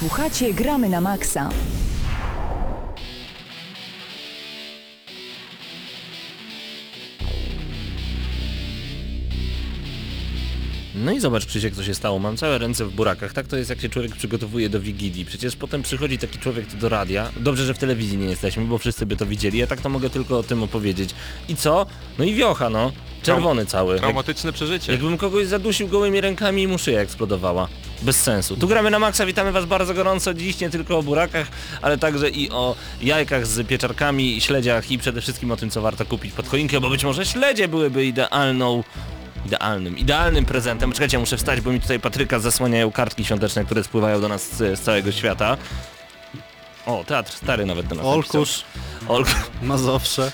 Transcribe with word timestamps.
Słuchacie 0.00 0.54
Gramy 0.54 0.88
na 0.88 1.00
Maxa. 1.00 1.48
No 10.94 11.12
i 11.12 11.20
zobacz 11.20 11.46
Krzysiek, 11.46 11.74
co 11.74 11.84
się 11.84 11.94
stało. 11.94 12.18
Mam 12.18 12.36
całe 12.36 12.58
ręce 12.58 12.84
w 12.84 12.90
burakach. 12.92 13.32
Tak 13.32 13.46
to 13.46 13.56
jest, 13.56 13.70
jak 13.70 13.80
się 13.80 13.88
człowiek 13.88 14.16
przygotowuje 14.16 14.68
do 14.68 14.80
Wigilii. 14.80 15.24
Przecież 15.24 15.56
potem 15.56 15.82
przychodzi 15.82 16.18
taki 16.18 16.38
człowiek 16.38 16.74
do 16.74 16.88
radia. 16.88 17.30
Dobrze, 17.40 17.64
że 17.64 17.74
w 17.74 17.78
telewizji 17.78 18.18
nie 18.18 18.26
jesteśmy, 18.26 18.64
bo 18.64 18.78
wszyscy 18.78 19.06
by 19.06 19.16
to 19.16 19.26
widzieli. 19.26 19.58
Ja 19.58 19.66
tak 19.66 19.80
to 19.80 19.88
mogę 19.88 20.10
tylko 20.10 20.38
o 20.38 20.42
tym 20.42 20.62
opowiedzieć. 20.62 21.10
I 21.48 21.56
co? 21.56 21.86
No 22.18 22.24
i 22.24 22.34
wiocha, 22.34 22.70
no. 22.70 22.92
Czerwony 23.22 23.66
cały. 23.66 23.92
Jak, 23.92 24.00
Traumatyczne 24.00 24.52
przeżycie. 24.52 24.92
jakbym 24.92 25.18
kogoś 25.18 25.46
zadusił 25.46 25.88
gołymi 25.88 26.20
rękami 26.20 26.62
i 26.62 26.66
mu 26.68 26.78
szyja 26.78 27.00
eksplodowała. 27.00 27.68
Bez 28.02 28.22
sensu. 28.22 28.56
Tu 28.56 28.68
gramy 28.68 28.90
na 28.90 28.98
maksa, 28.98 29.26
witamy 29.26 29.52
was 29.52 29.64
bardzo 29.64 29.94
gorąco. 29.94 30.34
Dziś 30.34 30.60
nie 30.60 30.70
tylko 30.70 30.98
o 30.98 31.02
burakach, 31.02 31.46
ale 31.82 31.98
także 31.98 32.28
i 32.30 32.50
o 32.50 32.76
jajkach 33.02 33.46
z 33.46 33.66
pieczarkami, 33.66 34.40
śledziach 34.40 34.90
i 34.90 34.98
przede 34.98 35.20
wszystkim 35.20 35.50
o 35.50 35.56
tym, 35.56 35.70
co 35.70 35.82
warto 35.82 36.04
kupić 36.04 36.32
pod 36.32 36.48
choinkę, 36.48 36.80
bo 36.80 36.90
być 36.90 37.04
może 37.04 37.26
śledzie 37.26 37.68
byłyby 37.68 38.04
idealną 38.04 38.84
idealnym, 39.46 39.98
idealnym 39.98 40.44
prezentem. 40.44 40.92
Czekajcie, 40.92 41.18
muszę 41.18 41.36
wstać, 41.36 41.60
bo 41.60 41.72
mi 41.72 41.80
tutaj 41.80 42.00
Patryka 42.00 42.38
zasłaniają 42.38 42.92
kartki 42.92 43.24
świąteczne, 43.24 43.64
które 43.64 43.84
spływają 43.84 44.20
do 44.20 44.28
nas 44.28 44.56
z, 44.56 44.78
z 44.78 44.80
całego 44.80 45.12
świata. 45.12 45.56
O, 46.86 47.04
teatr 47.06 47.32
stary 47.32 47.66
nawet 47.66 47.86
do 47.86 47.94
nas 47.94 48.06
Olkusz. 48.06 48.64
Olkusz. 49.08 49.34
Mazowsze. 49.62 50.32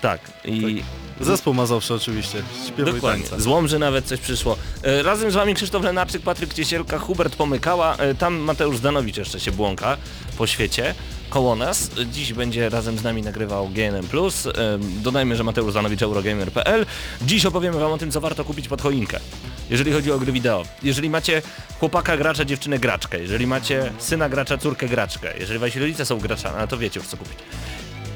Tak, 0.00 0.20
i 0.44 0.82
Zespół 1.20 1.54
Mazowsze 1.54 1.94
oczywiście. 1.94 2.42
Śpiewu 2.68 2.92
dokładnie. 2.92 3.24
Z 3.38 3.46
Łomży 3.46 3.78
nawet 3.78 4.04
coś 4.04 4.20
przyszło. 4.20 4.56
E, 4.82 5.02
razem 5.02 5.30
z 5.30 5.34
wami 5.34 5.54
Krzysztof 5.54 5.84
Lenarczyk, 5.84 6.22
Patryk 6.22 6.54
Ciesielka, 6.54 6.98
Hubert 6.98 7.36
Pomykała, 7.36 7.96
e, 7.96 8.14
tam 8.14 8.36
Mateusz 8.36 8.76
Zdanowicz 8.76 9.16
jeszcze 9.16 9.40
się 9.40 9.52
błąka 9.52 9.96
po 10.38 10.46
świecie. 10.46 10.94
Koło 11.30 11.56
nas. 11.56 11.90
Dziś 12.12 12.32
będzie 12.32 12.68
razem 12.68 12.98
z 12.98 13.02
nami 13.02 13.22
nagrywał 13.22 13.68
GNM+. 13.68 14.06
E, 14.06 14.78
dodajmy, 15.02 15.36
że 15.36 15.44
Mateusz 15.44 15.70
Zdanowicz 15.70 16.02
Eurogamer.pl. 16.02 16.86
Dziś 17.22 17.46
opowiemy 17.46 17.78
wam 17.78 17.92
o 17.92 17.98
tym, 17.98 18.10
co 18.10 18.20
warto 18.20 18.44
kupić 18.44 18.68
pod 18.68 18.82
choinkę. 18.82 19.20
Jeżeli 19.70 19.92
chodzi 19.92 20.12
o 20.12 20.18
gry 20.18 20.32
wideo. 20.32 20.64
Jeżeli 20.82 21.10
macie 21.10 21.42
chłopaka 21.80 22.16
gracza, 22.16 22.44
dziewczynę 22.44 22.78
graczkę. 22.78 23.20
Jeżeli 23.20 23.46
macie 23.46 23.92
syna 23.98 24.28
gracza, 24.28 24.58
córkę 24.58 24.88
graczkę. 24.88 25.38
Jeżeli 25.38 25.58
wasi 25.58 25.78
rodzice 25.78 26.06
są 26.06 26.18
graczami, 26.18 26.56
no 26.58 26.66
to 26.66 26.78
wiecie 26.78 27.00
już 27.00 27.08
co 27.08 27.16
kupić 27.16 27.38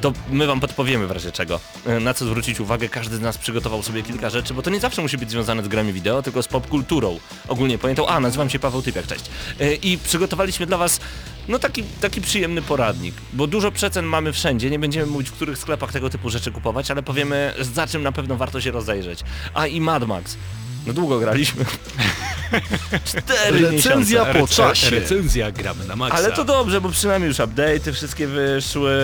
to 0.01 0.13
my 0.31 0.47
wam 0.47 0.61
podpowiemy 0.61 1.07
w 1.07 1.11
razie 1.11 1.33
czego. 1.33 1.61
E, 1.87 2.01
Na 2.01 2.15
co 2.15 2.25
zwrócić 2.27 2.61
uwagę, 2.61 2.89
każdy 2.89 3.17
z 3.17 3.21
nas 3.21 3.39
przygotował 3.39 3.83
sobie 3.83 4.03
kilka 4.03 4.31
rzeczy, 4.31 4.55
bo 4.55 4.63
to 4.63 4.71
nie 4.71 4.81
zawsze 4.81 5.03
musi 5.03 5.19
być 5.19 5.31
związane 5.31 5.65
z 5.65 5.69
grami 5.69 5.93
wideo, 5.93 6.23
tylko 6.23 6.43
z 6.43 6.49
popkulturą 6.49 7.19
ogólnie 7.49 7.79
pojętą. 7.79 8.07
A, 8.09 8.21
nazywam 8.21 8.51
się 8.51 8.59
Paweł 8.59 8.83
Typiak, 8.83 9.07
cześć. 9.07 9.25
E, 9.61 9.75
I 9.75 9.99
przygotowaliśmy 9.99 10.67
dla 10.67 10.77
was 10.79 11.01
no 11.49 11.59
taki, 11.59 11.83
taki 11.83 12.21
przyjemny 12.21 12.63
poradnik, 12.63 13.15
bo 13.33 13.47
dużo 13.47 13.73
przecen 13.73 14.05
mamy 14.05 14.33
wszędzie, 14.33 14.71
nie 14.71 14.79
będziemy 14.79 15.07
mówić 15.07 15.29
w 15.29 15.33
których 15.33 15.59
sklepach 15.59 15.93
tego 15.93 16.11
typu 16.11 16.31
rzeczy 16.31 16.53
kupować, 16.53 16.91
ale 16.91 17.03
powiemy 17.03 17.55
za 17.61 17.87
czym 17.87 18.03
na 18.03 18.13
pewno 18.13 18.37
warto 18.37 18.61
się 18.61 18.71
rozejrzeć. 18.71 19.21
A 19.55 19.67
i 19.67 19.81
Mad 19.81 20.07
Max. 20.07 20.37
No 20.87 20.93
długo 20.93 21.19
graliśmy. 21.19 21.65
Cztery 23.05 23.61
Recenzja 23.71 24.21
miesiące. 24.21 24.41
po 24.41 24.47
czasie. 24.49 24.91
Recenzja 24.91 25.51
gramy 25.53 25.85
na 25.85 25.97
maksa. 25.97 26.17
Ale 26.19 26.33
to 26.33 26.45
dobrze, 26.45 26.81
bo 26.81 26.89
przynajmniej 26.89 27.29
już 27.29 27.37
update'y 27.39 27.93
wszystkie 27.93 28.27
wyszły. 28.27 28.97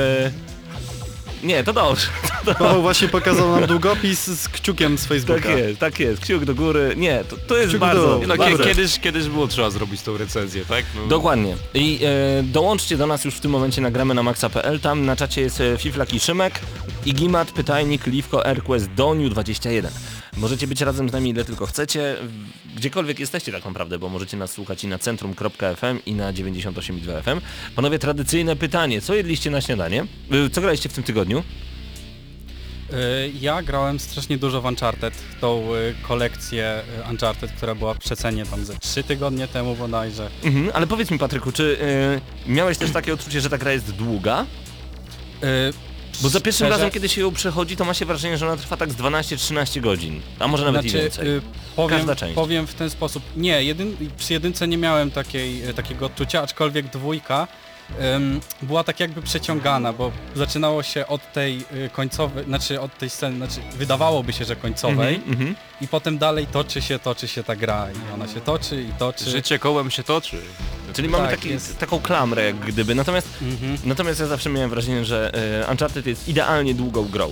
Nie, 1.45 1.65
to 1.65 1.73
dobrze. 1.73 2.07
Paweł 2.59 2.83
właśnie 2.83 3.09
pokazał 3.09 3.51
nam 3.51 3.67
długopis 3.67 4.27
z 4.27 4.49
kciukiem 4.49 4.99
z 4.99 5.07
Facebooka. 5.07 5.41
Tak 5.41 5.59
jest, 5.59 5.81
tak 5.81 6.01
jest. 6.01 6.23
Kciuk 6.23 6.45
do 6.45 6.55
góry. 6.55 6.95
Nie, 6.97 7.25
to, 7.25 7.37
to 7.47 7.57
jest 7.57 7.69
Kciuk 7.69 7.81
bardzo... 7.81 8.21
no, 8.27 8.37
bardzo... 8.37 8.65
kiedyś, 8.65 9.01
kiedyś 9.01 9.29
było 9.29 9.49
trzeba 9.49 9.71
zrobić 9.71 10.03
tą 10.03 10.17
recenzję, 10.19 10.65
tak? 10.65 10.85
No, 10.97 11.07
Dokładnie. 11.07 11.57
I 11.75 12.01
e, 12.05 12.43
dołączcie 12.43 12.97
do 12.97 13.07
nas 13.07 13.25
już 13.25 13.35
w 13.35 13.41
tym 13.41 13.51
momencie 13.51 13.81
nagramy 13.83 14.15
na 14.15 14.23
maxa.pl. 14.23 14.81
Tam 14.81 15.07
na 15.07 15.17
czacie 15.17 15.41
jest 15.41 15.61
e, 15.61 15.79
Fiflak 15.79 16.15
i 16.15 16.21
Szymek, 16.21 16.61
Igimat, 17.07 17.51
Pytajnik, 17.51 18.07
Liwko, 18.07 18.47
Airquest, 18.47 18.89
Doniu21. 18.97 19.89
Możecie 20.37 20.67
być 20.67 20.81
razem 20.81 21.09
z 21.09 21.13
nami 21.13 21.31
ile 21.31 21.45
tylko 21.45 21.67
chcecie, 21.67 22.17
gdziekolwiek 22.77 23.19
jesteście 23.21 23.53
tak 23.53 23.65
naprawdę, 23.65 23.99
bo 23.99 24.09
możecie 24.09 24.37
nas 24.37 24.53
słuchać 24.53 24.85
i 24.85 24.87
na 24.87 24.99
centrum.fm 24.99 25.99
i 26.07 26.15
na 26.15 26.33
98.2 26.33 27.23
FM. 27.23 27.41
Panowie, 27.77 27.99
tradycyjne 27.99 28.57
pytanie. 28.57 29.01
Co 29.01 29.15
jedliście 29.15 29.51
na 29.51 29.61
śniadanie? 29.61 30.07
E, 30.47 30.51
Co 30.51 30.61
graliście 30.61 30.89
w 30.89 30.93
tym 30.93 31.05
tygodniu? 31.05 31.39
Y, 32.93 33.33
Ja 33.41 33.63
grałem 33.63 33.99
strasznie 34.01 34.39
dużo 34.39 34.61
w 34.63 34.65
Uncharted, 34.65 35.15
tą 35.41 35.75
y, 35.75 35.95
kolekcję 36.03 36.83
y, 37.07 37.11
Uncharted, 37.11 37.53
która 37.53 37.75
była 37.75 37.95
w 37.95 37.99
przecenie 37.99 38.47
tam 38.47 38.65
ze 38.65 38.79
3 38.79 39.05
tygodnie 39.05 39.49
temu 39.49 39.75
bodajże. 39.77 40.31
Mhm, 40.45 40.71
ale 40.75 40.87
powiedz 40.87 41.11
mi 41.11 41.19
Patryku, 41.19 41.53
czy 41.53 41.79
miałeś 42.47 42.79
też 42.79 42.91
takie 42.91 43.13
odczucie, 43.15 43.41
że 43.41 43.51
ta 43.51 43.59
gra 43.59 43.73
jest 43.73 43.91
długa? 43.91 44.47
Y, 45.45 45.94
Bo 46.23 46.29
za 46.29 46.41
pierwszym 46.41 46.67
razem, 46.69 46.91
kiedy 46.91 47.09
się 47.09 47.21
ją 47.21 47.33
przechodzi, 47.33 47.77
to 47.77 47.85
ma 47.85 47.95
się 47.95 48.05
wrażenie, 48.07 48.39
że 48.39 48.47
ona 48.47 48.57
trwa 48.57 48.77
tak 48.77 48.93
z 48.93 48.97
12-13 48.97 49.81
godzin. 49.81 50.21
A 50.39 50.49
może 50.49 50.65
nawet 50.65 50.85
i 50.85 50.89
Znaczy, 50.91 51.03
więcej. 51.03 51.29
y, 51.29 51.41
powiem, 51.77 51.99
Każda 51.99 52.17
część. 52.17 52.35
powiem 52.35 52.67
w 52.67 52.75
ten 52.75 52.91
sposób, 52.91 53.23
nie, 53.37 53.63
jedyn, 53.65 53.97
przy 54.19 54.33
jedynce 54.33 54.69
nie 54.69 54.79
miałem 54.79 55.11
takiej, 55.11 55.69
y, 55.69 55.75
takiego 55.75 56.07
odczucia, 56.07 56.43
aczkolwiek 56.43 56.87
dwójka 56.91 57.49
była 58.63 58.85
tak 58.85 59.01
jakby 59.01 59.23
przeciągana, 59.23 59.93
bo 59.93 60.13
zaczynało 60.35 60.83
się 60.83 61.07
od 61.07 61.33
tej 61.33 61.65
y, 61.87 61.91
końcowej, 61.93 62.45
znaczy 62.45 62.81
od 62.81 62.99
tej 62.99 63.11
sceny, 63.11 63.37
znaczy 63.37 63.61
wydawałoby 63.77 64.33
się, 64.33 64.45
że 64.45 64.57
końcowej 64.57 65.15
Mhm, 65.15 65.33
mhm. 65.33 65.55
i 65.81 65.89
potem 65.89 66.19
dalej 66.19 66.47
toczy 66.47 66.83
się, 66.83 66.99
toczy 66.99 67.29
się 67.29 67.43
ta 67.45 67.57
gra 67.57 67.87
i 67.93 68.15
ona 68.15 68.29
się 68.29 68.41
toczy 68.41 68.83
i 68.83 68.93
toczy. 68.99 69.31
Życie 69.31 69.59
kołem 69.59 69.91
się 69.91 70.03
toczy. 70.03 70.37
Czyli 70.93 71.09
mamy 71.09 71.25
Tak, 71.29 71.37
taki, 71.37 71.49
jest. 71.49 71.79
taką 71.79 72.01
klamrę 72.01 72.45
jak 72.45 72.57
gdyby. 72.57 72.95
Natomiast, 72.95 73.29
Mhm. 73.43 73.79
natomiast 73.85 74.21
ja 74.21 74.27
zawsze 74.27 74.51
miałem 74.51 74.71
wrażenie, 74.71 75.05
że 75.05 75.33
e, 75.65 75.71
Uncharted 75.71 76.07
jest 76.07 76.29
idealnie 76.29 76.75
długą 76.75 77.05
grą. 77.05 77.31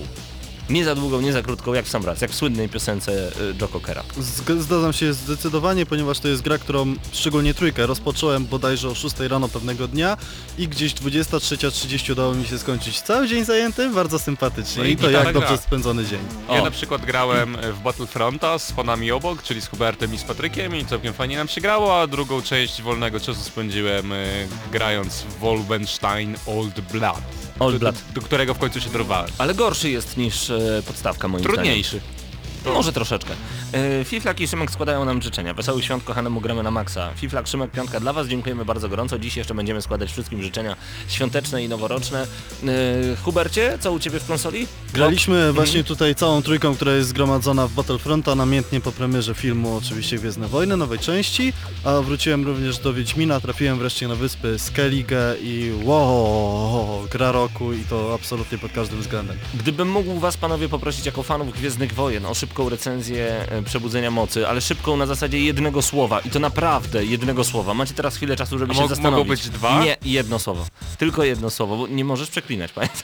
Nie 0.69 0.85
za 0.85 0.95
długą, 0.95 1.21
nie 1.21 1.33
za 1.33 1.41
krótką, 1.41 1.73
jak 1.73 1.85
w 1.85 1.89
sam 1.89 2.05
raz, 2.05 2.21
jak 2.21 2.31
w 2.31 2.35
słynnej 2.35 2.69
piosence 2.69 3.11
e, 3.11 3.31
Joe 3.61 3.67
Cockera. 3.67 4.03
Zg- 4.19 4.61
Zgadzam 4.61 4.93
się 4.93 5.13
zdecydowanie, 5.13 5.85
ponieważ 5.85 6.19
to 6.19 6.27
jest 6.27 6.41
gra, 6.41 6.57
którą, 6.57 6.95
szczególnie 7.11 7.53
trójkę, 7.53 7.85
rozpocząłem 7.87 8.45
bodajże 8.45 8.89
o 8.89 8.95
6 8.95 9.19
rano 9.19 9.49
pewnego 9.49 9.87
dnia 9.87 10.17
i 10.57 10.67
gdzieś 10.67 10.93
23.30 10.93 12.11
udało 12.11 12.33
mi 12.33 12.45
się 12.45 12.57
skończyć. 12.59 13.01
Cały 13.01 13.27
dzień 13.27 13.45
zajęty, 13.45 13.89
bardzo 13.89 14.19
sympatycznie 14.19 14.83
No 14.83 14.89
i 14.89 14.91
i 14.91 14.97
to 14.97 15.09
jak 15.09 15.33
dobrze 15.33 15.47
gra. 15.47 15.57
spędzony 15.57 16.05
dzień. 16.05 16.19
Ja 16.49 16.61
O. 16.61 16.65
na 16.65 16.71
przykład 16.71 17.05
grałem 17.05 17.57
w 17.73 17.79
Battlefronta 17.79 18.59
z 18.59 18.71
panami 18.71 19.11
obok, 19.11 19.43
czyli 19.43 19.61
z 19.61 19.67
Hubertem 19.67 20.13
i 20.13 20.17
z 20.17 20.23
Patrykiem 20.23 20.75
i 20.75 20.85
całkiem 20.85 21.13
fajnie 21.13 21.37
nam 21.37 21.47
się 21.47 21.61
grało, 21.61 22.01
a 22.01 22.07
drugą 22.07 22.41
część 22.41 22.81
wolnego 22.81 23.19
czasu 23.19 23.41
spędziłem 23.41 24.11
e, 24.13 24.25
grając 24.71 25.13
w 25.21 25.39
Wolfenstein 25.39 26.35
Old 26.47 26.81
Blood. 26.81 27.21
Old 27.63 27.75
do, 27.75 27.79
Blood. 27.79 27.95
Do, 28.13 28.21
do 28.21 28.25
którego 28.27 28.53
w 28.53 28.57
końcu 28.57 28.81
się 28.81 28.89
dorwałem. 28.89 29.29
Ale 29.37 29.53
gorszy 29.55 29.89
jest 29.89 30.17
niż 30.17 30.49
e, 30.49 30.81
podstawka 30.87 31.27
moim 31.27 31.43
Trudniejszy. 31.43 31.97
zdaniem. 31.97 32.22
Może 32.65 32.93
troszeczkę. 32.93 33.33
E, 33.73 34.03
Fiflak 34.03 34.39
i 34.39 34.47
Szymek 34.47 34.71
składają 34.71 35.05
nam 35.05 35.21
życzenia. 35.21 35.53
Wesołych 35.53 35.85
świąt 35.85 36.03
kochanemu 36.03 36.41
gramy 36.41 36.63
na 36.63 36.71
maksa. 36.71 37.09
Fiflak, 37.15 37.47
Szymek, 37.47 37.71
piątka 37.71 37.99
dla 37.99 38.13
was. 38.13 38.27
Dziękujemy 38.27 38.65
bardzo 38.65 38.89
gorąco. 38.89 39.19
Dziś 39.19 39.37
jeszcze 39.37 39.55
będziemy 39.55 39.81
składać 39.81 40.11
wszystkim 40.11 40.43
życzenia 40.43 40.75
świąteczne 41.07 41.63
i 41.63 41.69
noworoczne. 41.69 42.27
E, 42.63 43.15
Hubercie, 43.23 43.77
co 43.79 43.91
u 43.91 43.99
ciebie 43.99 44.19
w 44.19 44.27
konsoli? 44.27 44.67
Graliśmy 44.93 45.53
właśnie 45.53 45.83
tutaj 45.83 46.15
całą 46.15 46.41
trójką, 46.41 46.75
która 46.75 46.91
jest 46.93 47.09
zgromadzona 47.09 47.67
w 47.67 47.73
Battlefronta, 47.73 48.35
namiętnie 48.35 48.81
po 48.81 48.91
premierze 48.91 49.33
filmu 49.35 49.75
oczywiście 49.75 50.17
Gwiezdne 50.17 50.47
Wojny, 50.47 50.77
nowej 50.77 50.99
części, 50.99 51.53
a 51.83 52.01
wróciłem 52.01 52.45
również 52.45 52.79
do 52.79 52.93
Wiedźmina, 52.93 53.39
trafiłem 53.39 53.79
wreszcie 53.79 54.07
na 54.07 54.15
wyspy 54.15 54.59
Skellige 54.59 55.35
i 55.41 55.71
wow, 55.83 57.07
gra 57.11 57.31
roku 57.31 57.73
i 57.73 57.83
to 57.83 58.13
absolutnie 58.13 58.57
pod 58.57 58.71
każdym 58.71 59.01
względem. 59.01 59.37
Gdybym 59.53 59.91
mógł 59.91 60.19
was 60.19 60.37
panowie 60.37 60.69
poprosić 60.69 61.05
jako 61.05 61.23
fanów 61.23 61.53
Gwiezdnych 61.53 61.93
Wojen 61.93 62.25
o 62.25 62.35
szybką 62.53 62.69
recenzję 62.69 63.45
e, 63.51 63.61
Przebudzenia 63.63 64.11
Mocy, 64.11 64.47
ale 64.47 64.61
szybką 64.61 64.97
na 64.97 65.05
zasadzie 65.05 65.39
jednego 65.39 65.81
słowa 65.81 66.19
i 66.19 66.29
to 66.29 66.39
naprawdę 66.39 67.05
jednego 67.05 67.43
słowa. 67.43 67.73
Macie 67.73 67.93
teraz 67.93 68.15
chwilę 68.15 68.35
czasu, 68.35 68.59
żeby 68.59 68.71
A 68.71 68.75
się 68.75 68.81
mo- 68.81 68.87
zastanowić. 68.87 69.17
mogą 69.17 69.29
być 69.29 69.49
dwa? 69.49 69.83
Nie, 69.83 69.97
jedno 70.05 70.39
słowo. 70.39 70.65
Tylko 70.97 71.23
jedno 71.23 71.49
słowo, 71.49 71.77
bo 71.77 71.87
nie 71.87 72.05
możesz 72.05 72.29
przeklinać, 72.29 72.71
pamiętaj. 72.71 73.01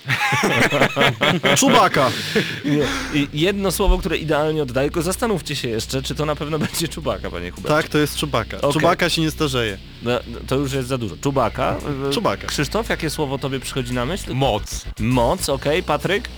Czubaka! 1.58 2.12
Jedno 3.34 3.72
słowo, 3.72 3.98
które 3.98 4.18
idealnie 4.18 4.64
oddaje, 4.64 4.90
tylko 4.90 5.02
zastanówcie 5.02 5.56
się 5.56 5.70
jeszcze, 5.70 6.02
czy 6.02 6.16
to 6.16 6.26
na 6.26 6.36
pewno 6.36 6.60
będzie 6.66 6.88
czubaka, 6.88 7.30
panie 7.32 7.52
Hubert. 7.52 7.76
Tak, 7.76 7.88
to 7.90 7.98
jest 7.98 8.18
Czubaka. 8.18 8.58
Okej. 8.58 8.74
Czubaka 8.74 9.10
się 9.10 9.22
nie 9.22 9.32
starzeje. 9.32 9.78
No, 10.04 10.12
to 10.48 10.56
już 10.56 10.74
jest 10.74 10.88
za 10.88 10.98
dużo. 10.98 11.16
Czubaka. 11.18 11.78
Czubaka. 12.14 12.48
Krzysztof, 12.48 12.90
jakie 12.90 13.10
słowo 13.10 13.38
tobie 13.38 13.60
przychodzi 13.60 13.94
na 13.94 14.06
myśl? 14.06 14.34
Moc. 14.34 14.86
Moc, 15.00 15.50
okej. 15.50 15.84
Patryk? 15.84 16.30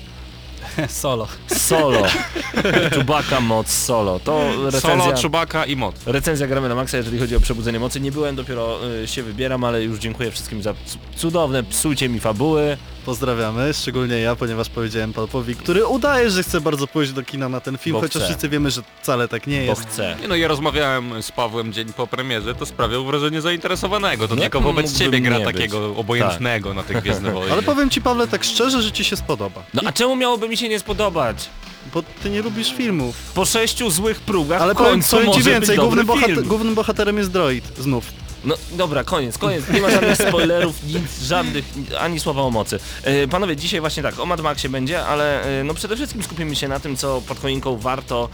Solo. 0.88 1.28
Solo. 1.48 2.04
Czubaka, 2.94 3.40
moc, 3.40 3.70
solo. 3.70 4.20
To 4.20 4.50
recenzja... 4.66 5.04
Solo, 5.04 5.18
Czubaka 5.18 5.66
i 5.66 5.76
moc. 5.76 5.96
Recenzja 6.06 6.48
gramy 6.48 6.70
na 6.70 6.76
maksa, 6.76 6.98
jeżeli 6.98 7.20
chodzi 7.20 7.36
o 7.36 7.40
przebudzenie 7.40 7.80
mocy. 7.80 8.00
Nie 8.00 8.12
byłem, 8.12 8.36
dopiero 8.36 8.80
y, 9.04 9.08
się 9.08 9.24
wybieram, 9.24 9.64
ale 9.64 9.84
już 9.84 10.00
dziękuję 10.00 10.32
wszystkim 10.32 10.64
za 10.64 10.74
cudowne 11.16 11.64
psucie 11.64 12.10
mi 12.10 12.20
fabuły. 12.20 12.78
Pozdrawiamy, 13.06 13.74
szczególnie 13.74 14.20
ja, 14.20 14.36
ponieważ 14.36 14.70
powiedziałem 14.70 15.14
Palpowi, 15.14 15.56
który 15.56 15.86
udaje, 15.86 16.30
że 16.30 16.44
chce 16.44 16.62
bardzo 16.62 16.88
pójść 16.88 17.12
do 17.12 17.24
kina 17.24 17.50
na 17.50 17.60
ten 17.60 17.78
film, 17.78 17.94
Bo 17.94 18.00
chociaż 18.02 18.22
chce. 18.22 18.26
wszyscy 18.30 18.50
wiemy, 18.50 18.72
że 18.72 18.82
wcale 19.02 19.28
tak 19.28 19.48
nie 19.48 19.58
Bo 19.60 19.64
jest. 19.66 19.82
chcę. 19.82 20.18
Nie 20.22 20.28
no, 20.28 20.36
ja 20.36 20.48
rozmawiałem 20.48 21.24
z 21.24 21.32
Pawłem 21.32 21.74
dzień 21.74 21.94
po 21.94 22.08
premierze, 22.08 22.56
to 22.56 22.66
sprawiał 22.66 23.06
wrażenie 23.06 23.42
zainteresowanego. 23.42 24.28
To 24.28 24.36
Nie 24.36 24.42
tylko 24.42 24.62
wobec 24.62 24.86
mógłbym 24.86 25.00
ciebie 25.06 25.22
gra 25.22 25.38
nie 25.38 25.46
być. 25.46 25.56
takiego 25.56 25.96
obojętnego 25.96 26.74
na 26.74 26.84
tych 26.84 27.02
Gwiezdne 27.02 27.32
Wojny. 27.34 27.52
Ale 27.52 27.62
powiem 27.64 27.90
ci 27.90 28.02
Pawle 28.02 28.28
tak 28.28 28.44
szczerze, 28.44 28.82
że 28.82 28.92
ci 28.92 29.04
się 29.04 29.16
spodoba. 29.16 29.64
No 29.74 29.82
a 29.86 29.92
czemu 29.92 30.16
miałoby 30.16 30.50
mi 30.50 30.58
się 30.58 30.70
nie 30.70 30.80
spodobać? 30.80 31.50
Bo 31.94 32.04
ty 32.24 32.30
nie 32.30 32.42
lubisz 32.42 32.74
filmów. 32.74 33.16
Po 33.36 33.46
sześciu 33.46 33.90
złych 33.90 34.20
próbach 34.20 34.62
Ale 34.62 34.74
w 34.74 34.78
powiem, 34.78 34.92
końcu 34.92 35.16
powiem 35.16 35.32
ci 35.32 35.38
może 35.40 35.50
więcej, 35.52 35.70
być 35.76 35.80
głównym, 35.86 36.06
dobry 36.06 36.14
bohater, 36.20 36.36
film. 36.36 36.48
głównym 36.48 36.76
bohaterem 36.76 37.18
jest 37.18 37.32
droid, 37.32 37.64
znów. 37.80 38.06
No 38.44 38.56
dobra, 38.72 39.04
koniec, 39.04 39.38
koniec. 39.38 39.70
Nie 39.70 39.82
ma 39.82 39.90
żadnych 39.90 40.18
spoilerów, 40.18 40.84
nic, 40.84 41.22
żadnych, 41.24 41.66
ani 42.00 42.20
słowa 42.20 42.42
o 42.42 42.52
mocy. 42.52 42.80
E, 43.04 43.28
panowie, 43.28 43.56
dzisiaj 43.56 43.80
właśnie 43.80 44.04
tak, 44.04 44.20
o 44.20 44.26
Mad 44.26 44.42
Maxie 44.42 44.70
będzie, 44.70 45.06
ale 45.06 45.44
e, 45.60 45.64
no 45.64 45.74
przede 45.74 45.96
wszystkim 45.96 46.24
skupimy 46.24 46.56
się 46.56 46.68
na 46.68 46.80
tym, 46.80 46.98
co 46.98 47.22
pod 47.22 47.40
choinką 47.40 47.78
warto 47.78 48.30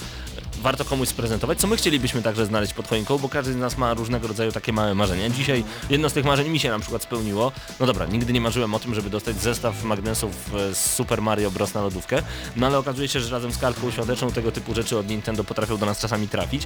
warto 0.61 0.85
komuś 0.85 1.07
sprezentować, 1.07 1.59
co 1.59 1.67
my 1.67 1.77
chcielibyśmy 1.77 2.21
także 2.21 2.45
znaleźć 2.45 2.73
pod 2.73 2.87
choinką, 2.87 3.17
bo 3.17 3.29
każdy 3.29 3.53
z 3.53 3.55
nas 3.55 3.77
ma 3.77 3.93
różnego 3.93 4.27
rodzaju 4.27 4.51
takie 4.51 4.73
małe 4.73 4.95
marzenia. 4.95 5.29
Dzisiaj 5.29 5.63
jedno 5.89 6.09
z 6.09 6.13
tych 6.13 6.25
marzeń 6.25 6.49
mi 6.49 6.59
się 6.59 6.69
na 6.69 6.79
przykład 6.79 7.03
spełniło. 7.03 7.51
No 7.79 7.85
dobra, 7.85 8.05
nigdy 8.05 8.33
nie 8.33 8.41
marzyłem 8.41 8.73
o 8.73 8.79
tym, 8.79 8.95
żeby 8.95 9.09
dostać 9.09 9.41
zestaw 9.41 9.83
magnesów 9.83 10.31
e, 10.53 10.75
z 10.75 10.93
Super 10.93 11.21
Mario 11.21 11.51
Bros. 11.51 11.73
na 11.73 11.81
lodówkę, 11.81 12.21
no 12.55 12.67
ale 12.67 12.77
okazuje 12.77 13.07
się, 13.07 13.19
że 13.19 13.31
razem 13.31 13.51
z 13.51 13.57
kartką 13.57 13.91
świąteczną 13.91 14.31
tego 14.31 14.51
typu 14.51 14.75
rzeczy 14.75 14.97
od 14.97 15.09
Nintendo 15.09 15.43
potrafią 15.43 15.77
do 15.77 15.85
nas 15.85 15.99
czasami 15.99 16.27
trafić. 16.27 16.63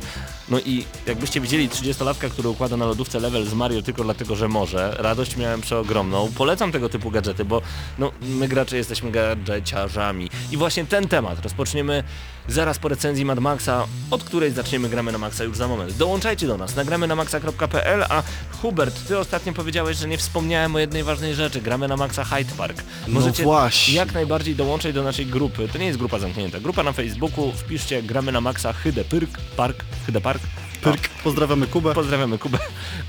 No 0.49 0.59
i 0.59 0.85
jakbyście 1.07 1.41
widzieli 1.41 1.69
30-latka, 1.69 2.29
który 2.29 2.49
układa 2.49 2.77
na 2.77 2.85
lodówce 2.85 3.19
level 3.19 3.45
z 3.45 3.53
Mario 3.53 3.81
tylko 3.81 4.03
dlatego, 4.03 4.35
że 4.35 4.47
może, 4.47 4.95
radość 4.97 5.37
miałem 5.37 5.61
przeogromną. 5.61 6.31
Polecam 6.37 6.71
tego 6.71 6.89
typu 6.89 7.11
gadżety, 7.11 7.45
bo 7.45 7.61
no, 7.99 8.11
my 8.21 8.47
gracze 8.47 8.77
jesteśmy 8.77 9.11
gadżeciarzami. 9.11 10.29
I 10.51 10.57
właśnie 10.57 10.85
ten 10.85 11.07
temat 11.07 11.43
rozpoczniemy 11.43 12.03
zaraz 12.47 12.79
po 12.79 12.87
recenzji 12.87 13.25
Mad 13.25 13.39
Maxa, 13.39 13.85
od 14.11 14.23
której 14.23 14.51
zaczniemy 14.51 14.89
gramy 14.89 15.11
na 15.11 15.17
Maxa 15.17 15.43
już 15.43 15.57
za 15.57 15.67
moment. 15.67 15.93
Dołączajcie 15.93 16.47
do 16.47 16.57
nas, 16.57 16.75
nagramy 16.75 17.07
na 17.07 17.15
maxa.pl, 17.15 18.03
a 18.09 18.23
Hubert, 18.61 19.07
ty 19.07 19.19
ostatnio 19.19 19.53
powiedziałeś, 19.53 19.97
że 19.97 20.07
nie 20.07 20.17
wspomniałem 20.17 20.75
o 20.75 20.79
jednej 20.79 21.03
ważnej 21.03 21.35
rzeczy, 21.35 21.61
gramy 21.61 21.87
na 21.87 21.97
Maxa 21.97 22.23
Hyde 22.23 22.55
Park. 22.57 22.83
Możecie 23.07 23.43
No 23.43 23.49
właśnie. 23.49 23.93
jak 23.93 24.13
najbardziej 24.13 24.55
dołączyć 24.55 24.93
do 24.93 25.03
naszej 25.03 25.25
grupy. 25.25 25.67
To 25.67 25.77
nie 25.77 25.85
jest 25.85 25.99
grupa 25.99 26.19
zamknięta. 26.19 26.59
Grupa 26.59 26.83
na 26.83 26.91
Facebooku, 26.93 27.51
wpiszcie 27.51 28.03
gramy 28.03 28.31
na 28.31 28.41
Maxa 28.41 28.73
Hyde 28.73 29.03
Pyrk, 29.03 29.37
Park, 29.57 29.85
Hyde 30.05 30.21
Park. 30.21 30.41
Pyrk, 30.81 31.09
pozdrawiamy 31.23 31.67
Kubę. 31.67 31.93
Pozdrawiamy 31.93 32.37
Kubę. 32.37 32.57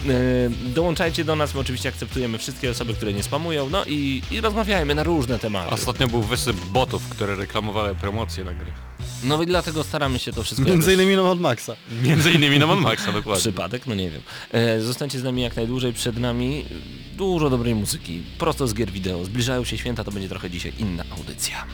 Yy, 0.04 0.50
dołączajcie 0.74 1.24
do 1.24 1.36
nas, 1.36 1.54
my 1.54 1.60
oczywiście 1.60 1.88
akceptujemy 1.88 2.38
wszystkie 2.38 2.70
osoby, 2.70 2.94
które 2.94 3.12
nie 3.12 3.22
spamują, 3.22 3.70
no 3.70 3.84
i, 3.84 4.22
i 4.30 4.40
rozmawiajmy 4.40 4.94
na 4.94 5.02
różne 5.02 5.38
tematy. 5.38 5.70
Ostatnio 5.70 6.08
był 6.08 6.22
wysyp 6.22 6.56
botów, 6.56 7.08
które 7.08 7.36
reklamowały 7.36 7.94
promocje 7.94 8.44
na 8.44 8.52
gry. 8.54 8.72
No 9.24 9.42
i 9.42 9.46
dlatego 9.46 9.84
staramy 9.84 10.18
się 10.18 10.32
to 10.32 10.42
wszystko 10.42 10.66
Między 10.68 10.90
jakoś- 10.90 11.04
innymi 11.04 11.16
no 11.16 11.30
od 11.30 11.40
Maxa. 11.40 11.76
Między 12.02 12.32
innymi 12.32 12.58
na 12.58 12.66
Mad 12.66 12.80
Maxa, 12.80 13.12
dokładnie. 13.22 13.40
Przypadek? 13.40 13.86
No 13.86 13.94
nie 13.94 14.10
wiem. 14.10 14.20
E, 14.52 14.80
zostańcie 14.80 15.18
z 15.18 15.22
nami 15.24 15.42
jak 15.42 15.56
najdłużej, 15.56 15.92
przed 15.92 16.18
nami 16.18 16.64
dużo 17.16 17.50
dobrej 17.50 17.74
muzyki, 17.74 18.22
prosto 18.38 18.66
z 18.68 18.74
gier 18.74 18.90
wideo. 18.90 19.24
Zbliżają 19.24 19.64
się 19.64 19.78
święta, 19.78 20.04
to 20.04 20.10
będzie 20.12 20.28
trochę 20.28 20.50
dzisiaj 20.50 20.72
inna 20.78 21.04
audycja. 21.18 21.64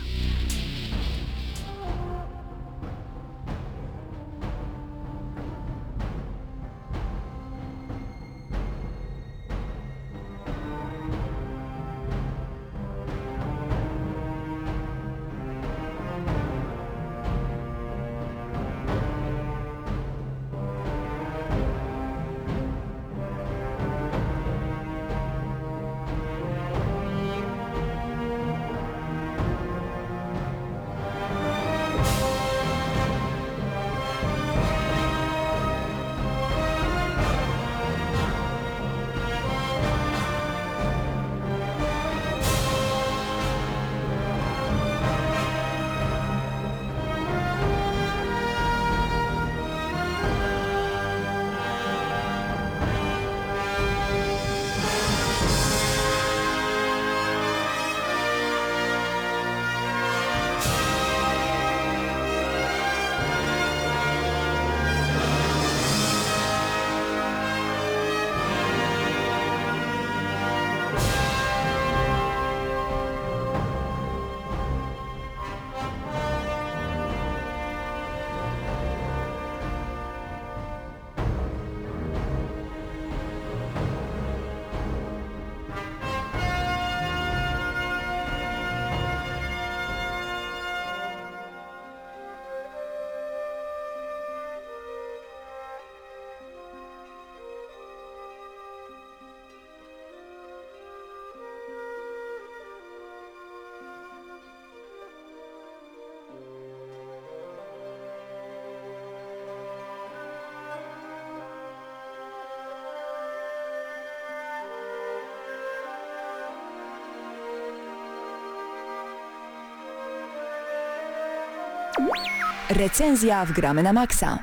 Recenzja 122.69 123.45
w 123.45 123.51
Gramy 123.51 123.83
na 123.83 123.93
Maxa. 123.93 124.39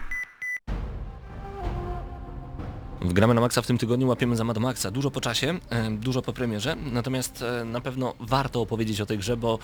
W 3.01 3.13
Gramy 3.13 3.35
na 3.35 3.41
Maxa 3.41 3.63
w 3.63 3.67
tym 3.67 3.79
tygodniu 3.79 4.09
łapiemy 4.09 4.37
za 4.37 4.45
Mad 4.45 4.59
Maxa. 4.59 4.91
Dużo 4.91 5.11
po 5.11 5.21
czasie, 5.21 5.59
dużo 5.91 6.23
po 6.23 6.33
premierze, 6.33 6.77
natomiast 6.93 7.43
e, 7.43 7.65
na 7.65 7.81
pewno 7.81 8.15
warto 8.21 8.61
opowiedzieć 8.61 9.01
o 9.01 9.07
tej 9.07 9.19
grze, 9.19 9.37
bo 9.37 9.59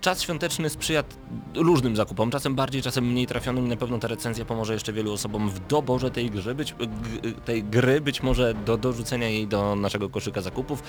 czas 0.00 0.22
świąteczny 0.22 0.70
sprzyja 0.70 1.04
różnym 1.54 1.96
zakupom, 1.96 2.30
czasem 2.30 2.54
bardziej, 2.54 2.82
czasem 2.82 3.04
mniej 3.04 3.26
trafionym 3.26 3.66
i 3.66 3.68
na 3.68 3.76
pewno 3.76 3.98
ta 3.98 4.08
recenzja 4.08 4.44
pomoże 4.44 4.72
jeszcze 4.72 4.92
wielu 4.92 5.12
osobom 5.12 5.50
w 5.50 5.66
doborze 5.66 6.10
tej 6.10 6.30
gry, 6.30 6.54
być, 6.54 6.74
tej 7.44 7.64
gry, 7.64 8.00
być 8.00 8.22
może 8.22 8.54
do 8.54 8.76
dorzucenia 8.76 9.28
jej 9.28 9.46
do 9.46 9.76
naszego 9.76 10.08
koszyka 10.08 10.40
zakupów. 10.40 10.82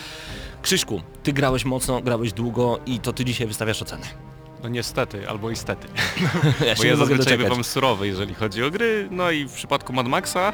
Krzyśku, 0.62 1.02
ty 1.24 1.34
grałeś 1.34 1.66
mocno, 1.66 2.02
grałeś 2.02 2.34
długo 2.34 2.80
i 2.86 3.00
to 3.00 3.14
ty 3.14 3.26
dzisiaj 3.26 3.48
wystawiasz 3.48 3.82
ocenę. 3.82 4.27
No 4.64 4.70
niestety, 4.70 5.30
albo 5.30 5.50
istety. 5.52 5.88
Ja 6.68 6.76
Bo 6.76 6.84
ja 6.84 6.96
zazwyczaj 6.96 7.26
doczekać. 7.26 7.50
bywam 7.50 7.64
surowy, 7.64 8.08
jeżeli 8.08 8.34
chodzi 8.34 8.64
o 8.64 8.72
gry, 8.72 9.08
no 9.12 9.32
i 9.32 9.46
w 9.46 9.54
przypadku 9.54 9.94
Mad 9.94 10.08
Maxa 10.08 10.54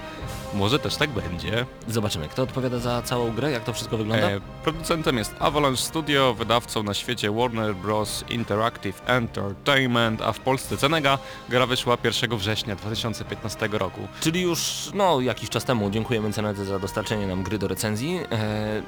może 0.53 0.79
też 0.79 0.95
tak 0.95 1.09
będzie. 1.09 1.65
Zobaczymy, 1.87 2.27
kto 2.27 2.43
odpowiada 2.43 2.79
za 2.79 3.01
całą 3.01 3.31
grę, 3.31 3.51
jak 3.51 3.63
to 3.63 3.73
wszystko 3.73 3.97
wygląda? 3.97 4.29
E, 4.29 4.39
producentem 4.63 5.17
jest 5.17 5.35
Avalanche 5.39 5.81
Studio, 5.81 6.33
wydawcą 6.33 6.83
na 6.83 6.93
świecie 6.93 7.31
Warner 7.31 7.75
Bros. 7.75 8.23
Interactive 8.29 9.01
Entertainment, 9.05 10.21
a 10.21 10.33
w 10.33 10.39
Polsce 10.39 10.77
Cenega 10.77 11.17
gra 11.49 11.65
wyszła 11.65 11.97
1 12.03 12.37
września 12.37 12.75
2015 12.75 13.69
roku. 13.71 14.07
Czyli 14.21 14.41
już 14.41 14.89
no 14.93 15.21
jakiś 15.21 15.49
czas 15.49 15.65
temu 15.65 15.89
dziękujemy 15.91 16.33
Cenedze 16.33 16.65
za 16.65 16.79
dostarczenie 16.79 17.27
nam 17.27 17.43
gry 17.43 17.57
do 17.59 17.67
recenzji. 17.67 18.19
E, 18.31 18.81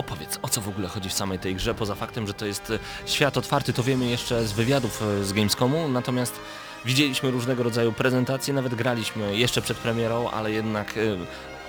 opowiedz, 0.00 0.38
o 0.42 0.48
co 0.48 0.60
w 0.60 0.68
ogóle 0.68 0.88
chodzi 0.88 1.08
w 1.08 1.12
samej 1.12 1.38
tej 1.38 1.54
grze, 1.54 1.74
poza 1.74 1.94
faktem, 1.94 2.26
że 2.26 2.34
to 2.34 2.46
jest 2.46 2.70
e, 2.70 2.78
świat 3.06 3.36
otwarty, 3.36 3.72
to 3.72 3.82
wiemy 3.82 4.06
jeszcze 4.06 4.46
z 4.46 4.52
wywiadów 4.52 5.02
e, 5.02 5.24
z 5.24 5.32
Gamescomu, 5.32 5.88
natomiast 5.88 6.40
widzieliśmy 6.84 7.30
różnego 7.30 7.62
rodzaju 7.62 7.92
prezentacje, 7.92 8.54
nawet 8.54 8.74
graliśmy 8.74 9.36
jeszcze 9.36 9.62
przed 9.62 9.76
premierą, 9.78 10.30
ale 10.30 10.52
jednak 10.52 10.96
e, 10.98 11.00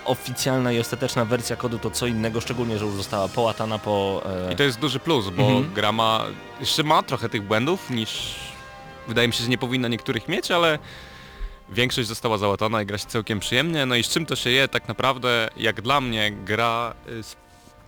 oficjalna 0.05 0.71
i 0.71 0.79
ostateczna 0.79 1.25
wersja 1.25 1.55
kodu 1.55 1.79
to 1.79 1.91
co 1.91 2.07
innego, 2.07 2.41
szczególnie, 2.41 2.79
że 2.79 2.85
już 2.85 2.95
została 2.95 3.27
połatana 3.27 3.79
po... 3.79 4.23
I 4.53 4.55
to 4.55 4.63
jest 4.63 4.79
duży 4.79 4.99
plus, 4.99 5.29
bo 5.29 5.43
Mhm. 5.43 5.73
gra 5.73 5.91
ma, 5.91 6.25
jeszcze 6.59 6.83
ma 6.83 7.03
trochę 7.03 7.29
tych 7.29 7.43
błędów 7.43 7.89
niż 7.89 8.35
wydaje 9.07 9.27
mi 9.27 9.33
się, 9.33 9.43
że 9.43 9.49
nie 9.49 9.57
powinna 9.57 9.87
niektórych 9.87 10.27
mieć, 10.27 10.51
ale 10.51 10.79
większość 11.69 12.07
została 12.07 12.37
załatana 12.37 12.81
i 12.81 12.85
gra 12.85 12.97
się 12.97 13.05
całkiem 13.05 13.39
przyjemnie. 13.39 13.85
No 13.85 13.95
i 13.95 14.03
z 14.03 14.09
czym 14.09 14.25
to 14.25 14.35
się 14.35 14.49
je 14.49 14.67
tak 14.67 14.87
naprawdę, 14.87 15.49
jak 15.57 15.81
dla 15.81 16.01
mnie 16.01 16.31
gra 16.31 16.93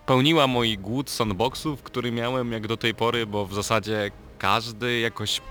spełniła 0.07 0.48
mój 0.48 0.77
głód 0.77 1.10
sandboxów, 1.10 1.83
który 1.83 2.12
miałem 2.12 2.51
jak 2.51 2.67
do 2.67 2.77
tej 2.77 2.95
pory, 2.95 3.25
bo 3.25 3.45
w 3.45 3.53
zasadzie 3.53 4.12
każdy 4.39 5.00
jakoś 5.00 5.41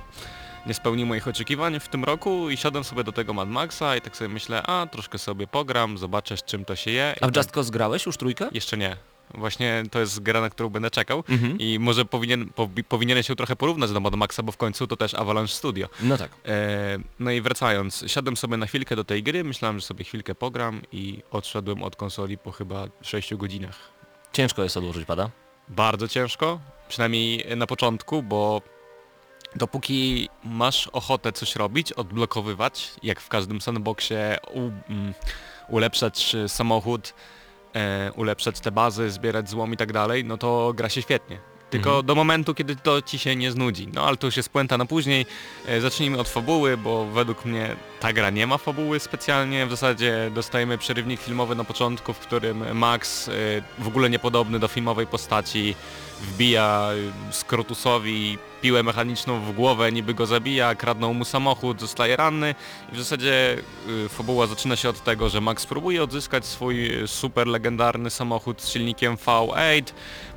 nie 0.67 0.75
spełnił 0.75 1.07
moich 1.07 1.29
oczekiwań 1.29 1.81
w 1.81 1.89
tym 1.89 2.05
roku 2.05 2.51
i 2.51 2.57
siadłem 2.57 2.85
sobie 2.85 3.05
do 3.05 3.13
tego 3.13 3.33
Mad 3.35 3.49
Maxa 3.49 3.97
i 3.97 4.01
tak 4.01 4.17
sobie 4.17 4.29
myślę, 4.29 4.63
a 4.63 4.87
troszkę 4.87 5.19
sobie 5.19 5.47
pogram, 5.47 5.99
zobaczę 5.99 6.37
z 6.37 6.43
czym 6.45 6.65
to 6.65 6.77
się 6.77 6.91
je. 6.91 7.15
A 7.21 7.29
w 7.29 7.37
Just 7.37 7.51
Cause 7.51 7.71
grałeś 7.73 8.07
już 8.07 8.17
trójkę? 8.17 8.49
Jeszcze 8.53 8.77
nie. 8.77 8.97
Właśnie 9.35 9.83
to 9.91 10.01
jest 10.01 10.21
gra, 10.23 10.41
na 10.41 10.51
którą 10.51 10.69
będę 10.69 10.91
czekał 10.91 11.25
Mhm. 11.29 11.59
i 11.59 11.79
może 11.79 12.05
powinien, 12.05 12.47
powi- 12.57 12.85
powinienem 12.85 13.23
się 13.23 13.37
trochę 13.37 13.57
porównać 13.57 13.91
do 13.93 14.01
Mad 14.01 14.15
Maxa, 14.15 14.43
bo 14.43 14.53
w 14.53 14.57
końcu 14.57 14.87
to 14.87 14.97
też 14.97 15.15
Avalanche 15.15 15.53
Studio. 15.55 15.89
No 16.03 16.19
tak. 16.19 16.31
E, 16.47 16.99
no 17.19 17.31
i 17.31 17.41
wracając, 17.41 18.05
siadłem 18.07 18.37
sobie 18.37 18.57
na 18.57 18.67
chwilkę 18.67 18.97
do 18.97 19.05
tej 19.05 19.23
gry, 19.23 19.45
myślałem, 19.45 19.79
że 19.81 19.87
sobie 19.87 20.05
chwilkę 20.05 20.35
pogram 20.35 20.81
i 20.93 21.23
odszedłem 21.31 21.83
od 21.83 21.97
konsoli 21.97 22.39
po 22.39 22.53
chyba 22.53 22.87
6 23.03 23.35
godzinach. 23.35 23.93
Ciężko 24.33 24.63
jest 24.63 24.77
odłożyć 24.77 25.05
pada. 25.05 25.31
Bardzo 25.69 26.09
ciężko, 26.09 26.61
przynajmniej 26.89 27.57
na 27.57 27.67
początku, 27.67 28.23
bo 28.23 28.63
dopóki 29.57 30.29
masz 30.45 30.89
ochotę 30.89 31.33
coś 31.33 31.57
robić, 31.57 31.93
odblokowywać, 31.93 32.91
jak 33.03 33.21
w 33.21 33.29
każdym 33.29 33.61
sandboxie, 33.61 34.39
u, 34.55 34.59
mm, 34.59 35.15
ulepszać 35.69 36.35
e, 36.35 36.49
samochód, 36.49 37.15
e, 37.75 38.13
ulepszać 38.13 38.61
te 38.61 38.71
bazy, 38.71 39.11
zbierać 39.11 39.51
złom 39.51 39.73
i 39.73 39.77
tak 39.77 39.93
dalej, 39.93 40.25
no 40.25 40.39
to 40.39 40.73
gra 40.75 40.89
się 40.89 41.03
świetnie. 41.03 41.52
Tylko 41.73 41.91
Mhm. 41.91 42.07
do 42.07 42.15
momentu, 42.15 42.55
kiedy 42.55 42.77
to 42.77 43.03
ci 43.03 43.19
się 43.19 43.37
nie 43.37 43.53
znudzi. 43.53 43.89
No 43.95 44.07
ale 44.07 44.17
to 44.17 44.27
już 44.27 44.37
jest 44.37 44.49
puenta 44.49 44.79
na 44.79 44.87
później. 44.87 45.27
E, 45.67 45.81
zacznijmy 45.81 46.19
od 46.19 46.29
fabuły, 46.29 46.77
bo 46.77 47.05
według 47.07 47.45
mnie 47.45 47.77
ta 48.01 48.13
gra 48.13 48.31
nie 48.31 48.47
ma 48.47 48.59
fabuły 48.59 49.01
specjalnie. 49.01 49.67
W 49.67 49.71
zasadzie 49.71 50.31
dostajemy 50.35 50.79
przerywnik 50.79 51.21
filmowy 51.21 51.55
na 51.55 51.65
początku, 51.65 52.13
w 52.13 52.19
którym 52.19 52.77
Max, 52.79 53.29
e, 53.29 53.33
w 53.79 53.87
ogóle 53.89 54.11
niepodobny 54.11 54.59
do 54.59 54.69
filmowej 54.69 55.07
postaci, 55.07 55.75
wbija 56.23 56.91
y, 57.31 57.33
Skrotusowi 57.33 58.39
piłę 58.63 58.83
mechaniczną 58.83 59.41
w 59.41 59.53
głowę, 59.53 59.93
niby 59.93 60.15
go 60.15 60.27
zabija, 60.27 60.75
kradną 60.75 61.15
mu 61.15 61.25
samochód, 61.25 61.81
zostaje 61.81 62.17
ranny. 62.17 62.55
I 62.93 62.97
w 62.97 62.99
zasadzie 62.99 63.57
y, 64.05 64.09
fabuła 64.09 64.47
zaczyna 64.47 64.77
się 64.77 64.89
od 64.89 65.05
tego, 65.05 65.29
że 65.29 65.41
Max 65.41 65.67
próbuje 65.67 66.03
odzyskać 66.03 66.47
swój 66.47 67.03
y, 67.03 67.09
super 67.09 67.47
legendarny 67.47 68.11
samochód 68.11 68.63
z 68.63 68.69
silnikiem 68.69 69.17
V8, 69.17 69.83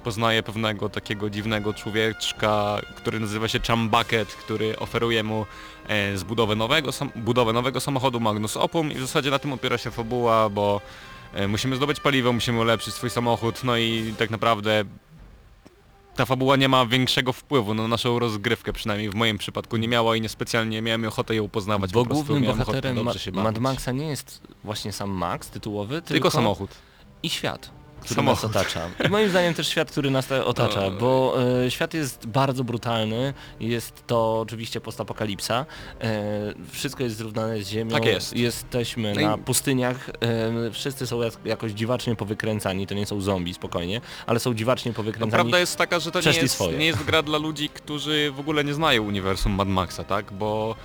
poznaje 0.04 0.44
pewnego 0.44 0.90
takiego 0.90 1.30
dziwnego 1.30 1.74
człowieczka, 1.74 2.82
który 2.96 3.20
nazywa 3.20 3.48
się 3.48 3.60
Chumbucket, 3.68 4.28
który 4.28 4.80
oferuje 4.80 5.24
mu 5.24 5.46
e, 5.88 6.18
zbudowę 6.18 6.56
nowego, 6.56 6.92
budowę 7.16 7.54
nowego 7.54 7.80
samochodu 7.80 8.20
Magnus 8.20 8.58
Opum. 8.58 8.92
I 8.92 8.96
w 8.96 9.02
zasadzie 9.02 9.32
na 9.32 9.40
tym 9.40 9.54
opiera 9.54 9.78
się 9.78 9.92
fabuła, 9.92 10.50
bo 10.50 10.82
e, 11.34 11.48
musimy 11.48 11.76
zdobyć 11.76 12.00
paliwo, 12.00 12.34
musimy 12.34 12.60
ulepszyć 12.60 12.94
swój 12.94 13.10
samochód, 13.10 13.64
no 13.64 13.78
i 13.78 14.14
tak 14.18 14.30
naprawdę 14.30 14.86
ta 16.16 16.26
fabuła 16.26 16.56
nie 16.56 16.70
ma 16.70 16.86
większego 16.86 17.34
wpływu 17.34 17.74
na 17.74 17.88
naszą 17.88 18.20
rozgrywkę, 18.20 18.74
przynajmniej 18.74 19.10
w 19.10 19.16
moim 19.16 19.38
przypadku 19.38 19.78
nie 19.78 19.88
miała 19.88 20.16
i 20.16 20.22
niespecjalnie 20.22 20.82
miałem 20.82 21.06
ochotę 21.06 21.36
ją 21.36 21.50
poznawać. 21.50 21.92
Bo 21.92 22.06
po 22.06 22.14
głównym 22.14 22.44
ochotę 22.44 22.58
bohaterem 22.66 22.96
dobrze 22.96 23.32
Ma 23.32 23.44
Mad. 23.44 23.60
Maxa 23.60 23.92
nie 23.92 24.08
jest 24.08 24.42
właśnie 24.64 24.92
sam 24.92 25.10
Max 25.10 25.50
tytułowy, 25.50 25.96
tylko, 25.96 26.08
Tylko 26.14 26.32
samochód. 26.32 26.72
i 27.24 27.30
świat, 27.30 27.72
który 28.06 28.16
Samochód. 28.16 28.44
nas 28.44 28.56
otacza. 28.56 28.90
I 29.08 29.10
moim 29.10 29.30
zdaniem 29.30 29.54
też 29.54 29.68
świat, 29.68 29.92
który 29.92 30.12
nas 30.12 30.28
ta- 30.28 30.46
otacza, 30.46 30.82
No. 30.82 30.92
bo 30.92 31.36
e, 31.66 31.72
świat 31.72 31.94
jest 31.94 32.26
bardzo 32.28 32.64
brutalny, 32.64 33.34
jest 33.60 34.04
to 34.08 34.40
oczywiście 34.40 34.82
postapokalipsa, 34.82 35.66
e, 36.02 36.54
wszystko 36.72 37.04
jest 37.04 37.18
zrównane 37.18 37.64
z 37.64 37.68
ziemią, 37.70 37.92
Tak 37.92 38.06
jest. 38.06 38.36
jesteśmy 38.38 39.14
No 39.16 39.22
i- 39.22 39.26
na 39.26 39.38
pustyniach, 39.38 40.10
e, 40.10 40.72
wszyscy 40.72 41.08
są 41.08 41.22
jak, 41.22 41.34
jakoś 41.46 41.72
dziwacznie 41.72 42.16
powykręcani, 42.16 42.88
to 42.88 42.94
nie 42.96 43.06
są 43.06 43.22
zombie 43.22 43.54
spokojnie, 43.54 44.02
ale 44.26 44.40
są 44.40 44.54
dziwacznie 44.54 44.92
No, 44.92 44.96
powykręcani. 44.96 45.32
prawda 45.32 45.60
jest 45.60 45.78
taka, 45.78 46.00
że 46.00 46.12
to 46.12 46.20
nie 46.22 46.32
jest, 46.42 46.60
nie 46.80 46.86
jest 46.86 47.04
gra 47.04 47.22
dla 47.22 47.38
ludzi, 47.38 47.70
którzy 47.70 48.32
w 48.36 48.40
ogóle 48.40 48.64
nie 48.64 48.74
znają 48.74 49.04
uniwersum 49.04 49.52
Mad 49.52 49.68
Maxa, 49.68 50.04
tak? 50.04 50.34
Bo 50.34 50.76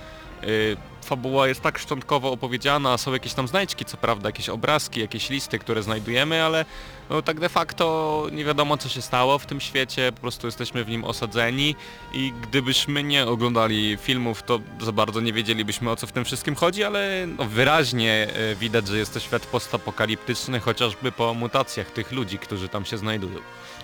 y, 0.43 0.77
fabuła 1.05 1.47
jest 1.47 1.61
tak 1.61 1.79
szczątkowo 1.79 2.31
opowiedziana, 2.31 2.97
są 2.97 3.13
jakieś 3.13 3.33
tam 3.33 3.47
znajdźki, 3.47 3.85
co 3.85 3.97
prawda, 3.97 4.29
jakieś 4.29 4.49
obrazki, 4.49 4.99
jakieś 4.99 5.29
listy, 5.29 5.59
które 5.59 5.83
znajdujemy, 5.83 6.43
ale 6.43 6.65
no, 7.11 7.21
tak 7.21 7.39
de 7.39 7.49
facto 7.49 8.27
nie 8.31 8.45
wiadomo 8.45 8.77
co 8.77 8.89
się 8.89 9.01
stało 9.01 9.39
w 9.39 9.45
tym 9.45 9.61
świecie, 9.61 10.11
po 10.11 10.21
prostu 10.21 10.47
jesteśmy 10.47 10.83
w 10.83 10.89
nim 10.89 11.03
osadzeni 11.03 11.75
i 12.13 12.33
gdybyśmy 12.41 13.03
nie 13.03 13.25
oglądali 13.25 13.97
filmów, 13.97 14.43
to 14.43 14.59
za 14.81 14.91
bardzo 14.91 15.21
nie 15.21 15.33
wiedzielibyśmy 15.33 15.89
o 15.89 15.95
co 15.95 16.07
w 16.07 16.11
tym 16.11 16.25
wszystkim 16.25 16.55
chodzi, 16.55 16.83
ale 16.83 17.27
no, 17.37 17.45
wyraźnie 17.45 18.27
y, 18.51 18.55
widać, 18.55 18.87
że 18.87 18.97
jest 18.97 19.13
to 19.13 19.19
świat 19.19 19.45
postapokaliptyczny, 19.45 20.59
chociażby 20.59 21.11
po 21.11 21.33
mutacjach 21.33 21.91
tych 21.91 22.11
ludzi, 22.11 22.37
którzy 22.37 22.69
tam 22.69 22.85
się 22.85 22.97
znajdują. 22.97 23.39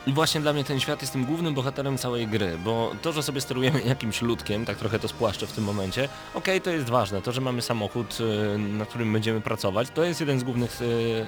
I 0.08 0.14
właśnie 0.14 0.42
dla 0.42 0.54
mnie 0.54 0.64
ten 0.64 0.80
świat 0.80 1.02
jest 1.02 1.14
tym 1.14 1.26
głównym 1.26 1.54
bohaterem 1.54 1.98
całej 1.98 2.28
gry, 2.28 2.58
bo 2.64 2.92
to, 3.02 3.14
że 3.14 3.24
sobie 3.24 3.42
sterujemy 3.42 3.82
jakimś 3.86 4.22
ludkiem, 4.22 4.66
tak 4.66 4.78
trochę 4.78 5.00
to 5.00 5.08
spłaszczę 5.08 5.48
w 5.48 5.52
tym 5.52 5.64
momencie, 5.64 6.10
okej, 6.34 6.62
to 6.62 6.70
jest 6.70 6.90
ważne. 6.90 7.22
To, 7.22 7.32
że 7.32 7.42
mamy 7.42 7.62
samochód, 7.62 8.18
y, 8.20 8.58
na 8.58 8.86
którym 8.86 9.14
będziemy 9.14 9.42
pracować, 9.42 9.88
to 9.94 10.04
jest 10.04 10.20
jeden 10.20 10.40
z 10.40 10.44
głównych, 10.44 10.82
y, 10.82 11.26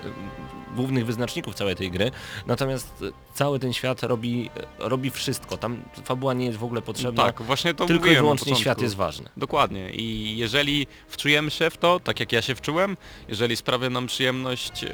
głównych 0.75 1.05
wyznaczników 1.05 1.55
całej 1.55 1.75
tej 1.75 1.91
gry. 1.91 2.11
Natomiast 2.47 3.01
y, 3.01 3.11
cały 3.33 3.59
ten 3.59 3.73
świat 3.73 4.03
robi, 4.03 4.49
robi 4.79 5.11
wszystko. 5.11 5.57
Tam 5.57 5.83
fabuła 6.03 6.33
nie 6.33 6.45
jest 6.45 6.57
w 6.57 6.63
ogóle 6.63 6.81
potrzebna. 6.81 7.25
Tak, 7.25 7.41
właśnie 7.41 7.73
to 7.73 7.85
tylko 7.85 8.07
i 8.07 8.15
wyłącznie 8.15 8.55
świat 8.55 8.81
jest 8.81 8.95
ważny. 8.95 9.29
Dokładnie 9.37 9.91
i 9.91 10.37
jeżeli 10.37 10.87
wczujemy 11.07 11.51
się 11.51 11.69
w 11.69 11.77
to, 11.77 11.99
tak 11.99 12.19
jak 12.19 12.31
ja 12.31 12.41
się 12.41 12.55
wczułem, 12.55 12.97
jeżeli 13.27 13.55
sprawia 13.55 13.89
nam 13.89 14.07
przyjemność 14.07 14.83
e, 14.83 14.89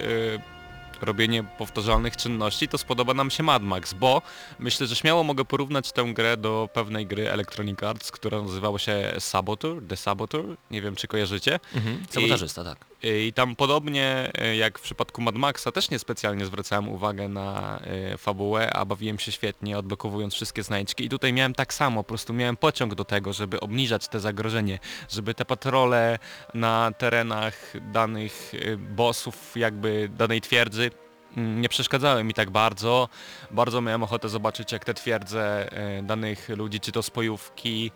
robienie 1.01 1.43
powtarzalnych 1.57 2.17
czynności, 2.17 2.67
to 2.67 2.77
spodoba 2.77 3.13
nam 3.13 3.31
się 3.31 3.43
Mad 3.43 3.63
Max, 3.63 3.93
bo 3.93 4.21
myślę, 4.59 4.87
że 4.87 4.95
śmiało 4.95 5.23
mogę 5.23 5.45
porównać 5.45 5.91
tę 5.91 6.03
grę 6.13 6.37
do 6.37 6.69
pewnej 6.73 7.05
gry 7.07 7.31
Electronic 7.31 7.83
Arts, 7.83 8.11
która 8.11 8.41
nazywała 8.41 8.79
się 8.79 9.13
Saboteur, 9.19 9.81
The 9.87 9.97
Saboteur, 9.97 10.45
nie 10.71 10.81
wiem 10.81 10.95
czy 10.95 11.07
kojarzycie. 11.07 11.59
Mhm. 11.75 12.05
Sabotażysta, 12.09 12.63
tak. 12.63 12.77
I 13.03 13.33
tam 13.33 13.55
podobnie 13.55 14.31
e, 14.33 14.55
jak 14.55 14.79
w 14.79 14.81
przypadku 14.81 15.21
Mad 15.21 15.35
Maxa 15.35 15.71
też 15.71 15.89
niespecjalnie 15.89 16.45
zwracałem 16.45 16.89
uwagę 16.89 17.29
na 17.29 17.79
e, 17.79 18.17
fabułę, 18.17 18.73
a 18.73 18.85
bawiłem 18.85 19.19
się 19.19 19.31
świetnie 19.31 19.77
odblokowując 19.77 20.33
wszystkie 20.33 20.63
znajdźki 20.63 21.05
i 21.05 21.09
tutaj 21.09 21.33
miałem 21.33 21.53
tak 21.53 21.73
samo, 21.73 22.03
po 22.03 22.07
prostu 22.07 22.33
miałem 22.33 22.57
pociąg 22.57 22.95
do 22.95 23.05
tego, 23.05 23.33
żeby 23.33 23.59
obniżać 23.59 24.07
te 24.07 24.19
zagrożenie, 24.19 24.79
żeby 25.09 25.33
te 25.33 25.45
patrole 25.45 26.19
na 26.53 26.91
terenach 26.97 27.73
danych 27.91 28.53
bossów 28.77 29.51
jakby 29.55 30.09
danej 30.17 30.41
twierdzy 30.41 30.91
mm, 31.37 31.61
nie 31.61 31.69
przeszkadzały 31.69 32.23
mi 32.23 32.33
tak 32.33 32.49
bardzo. 32.49 33.09
Bardzo 33.51 33.81
miałem 33.81 34.03
ochotę 34.03 34.29
zobaczyć 34.29 34.71
jak 34.71 34.85
te 34.85 34.93
twierdze 34.93 35.69
danych 36.03 36.49
ludzi, 36.49 36.79
czy 36.79 36.91
to 36.91 37.03
spojówki, 37.03 37.91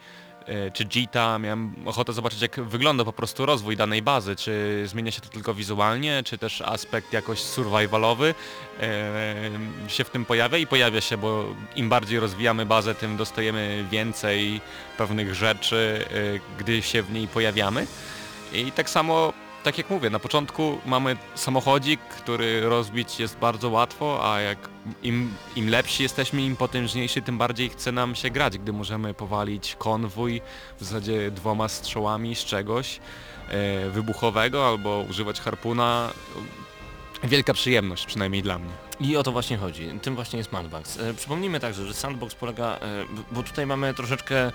czy 0.73 0.85
Jita, 0.85 1.39
miałem 1.39 1.75
ochotę 1.85 2.13
zobaczyć 2.13 2.41
jak 2.41 2.59
wygląda 2.59 3.05
po 3.05 3.13
prostu 3.13 3.45
rozwój 3.45 3.77
danej 3.77 4.01
bazy, 4.01 4.35
czy 4.35 4.83
zmienia 4.87 5.11
się 5.11 5.21
to 5.21 5.29
tylko 5.29 5.53
wizualnie, 5.53 6.23
czy 6.25 6.37
też 6.37 6.61
aspekt 6.61 7.13
jakoś 7.13 7.39
survivalowy 7.39 8.35
e, 8.81 9.35
się 9.87 10.03
w 10.03 10.09
tym 10.09 10.25
pojawia 10.25 10.57
i 10.57 10.67
pojawia 10.67 11.01
się, 11.01 11.17
bo 11.17 11.45
im 11.75 11.89
bardziej 11.89 12.19
rozwijamy 12.19 12.65
bazę, 12.65 12.95
tym 12.95 13.17
dostajemy 13.17 13.85
więcej 13.91 14.61
pewnych 14.97 15.35
rzeczy, 15.35 16.05
e, 16.11 16.59
gdy 16.59 16.81
się 16.81 17.03
w 17.03 17.11
niej 17.11 17.27
pojawiamy. 17.27 17.87
I 18.53 18.71
tak 18.71 18.89
samo, 18.89 19.33
tak 19.69 19.77
jak 19.77 19.89
mówię, 19.89 20.09
na 20.09 20.19
początku 20.19 20.77
mamy 20.85 21.17
samochodzik, 21.35 21.99
który 21.99 22.69
rozbić 22.69 23.19
jest 23.19 23.37
bardzo 23.37 23.69
łatwo, 23.69 24.33
a 24.33 24.41
jak 24.41 24.57
im, 25.03 25.33
im 25.55 25.69
lepsi 25.69 26.03
jesteśmy, 26.03 26.41
im 26.41 26.55
potężniejszy, 26.55 27.21
tym 27.21 27.37
bardziej 27.37 27.69
chce 27.69 27.91
nam 27.91 28.15
się 28.15 28.29
grać, 28.29 28.57
gdy 28.57 28.73
możemy 28.73 29.13
powalić 29.13 29.75
konwój 29.79 30.41
w 30.79 30.83
zasadzie 30.83 31.31
dwoma 31.31 31.67
strzałami 31.67 32.35
z 32.35 32.45
czegoś 32.45 32.99
e, 33.49 33.89
wybuchowego 33.89 34.67
albo 34.67 35.05
używać 35.09 35.41
harpuna. 35.41 36.09
Wielka 37.23 37.53
przyjemność, 37.53 38.05
przynajmniej 38.05 38.43
dla 38.43 38.59
mnie. 38.59 38.71
I 38.99 39.17
o 39.17 39.23
to 39.23 39.31
właśnie 39.31 39.57
chodzi. 39.57 39.89
Tym 40.01 40.15
właśnie 40.15 40.37
jest 40.37 40.51
Sandbox. 40.51 40.99
E, 40.99 41.13
przypomnijmy 41.13 41.59
także, 41.59 41.85
że 41.85 41.93
Sandbox 41.93 42.35
polega, 42.35 42.65
e, 42.65 42.79
bo 43.31 43.43
tutaj 43.43 43.65
mamy 43.65 43.93
troszeczkę 43.93 44.51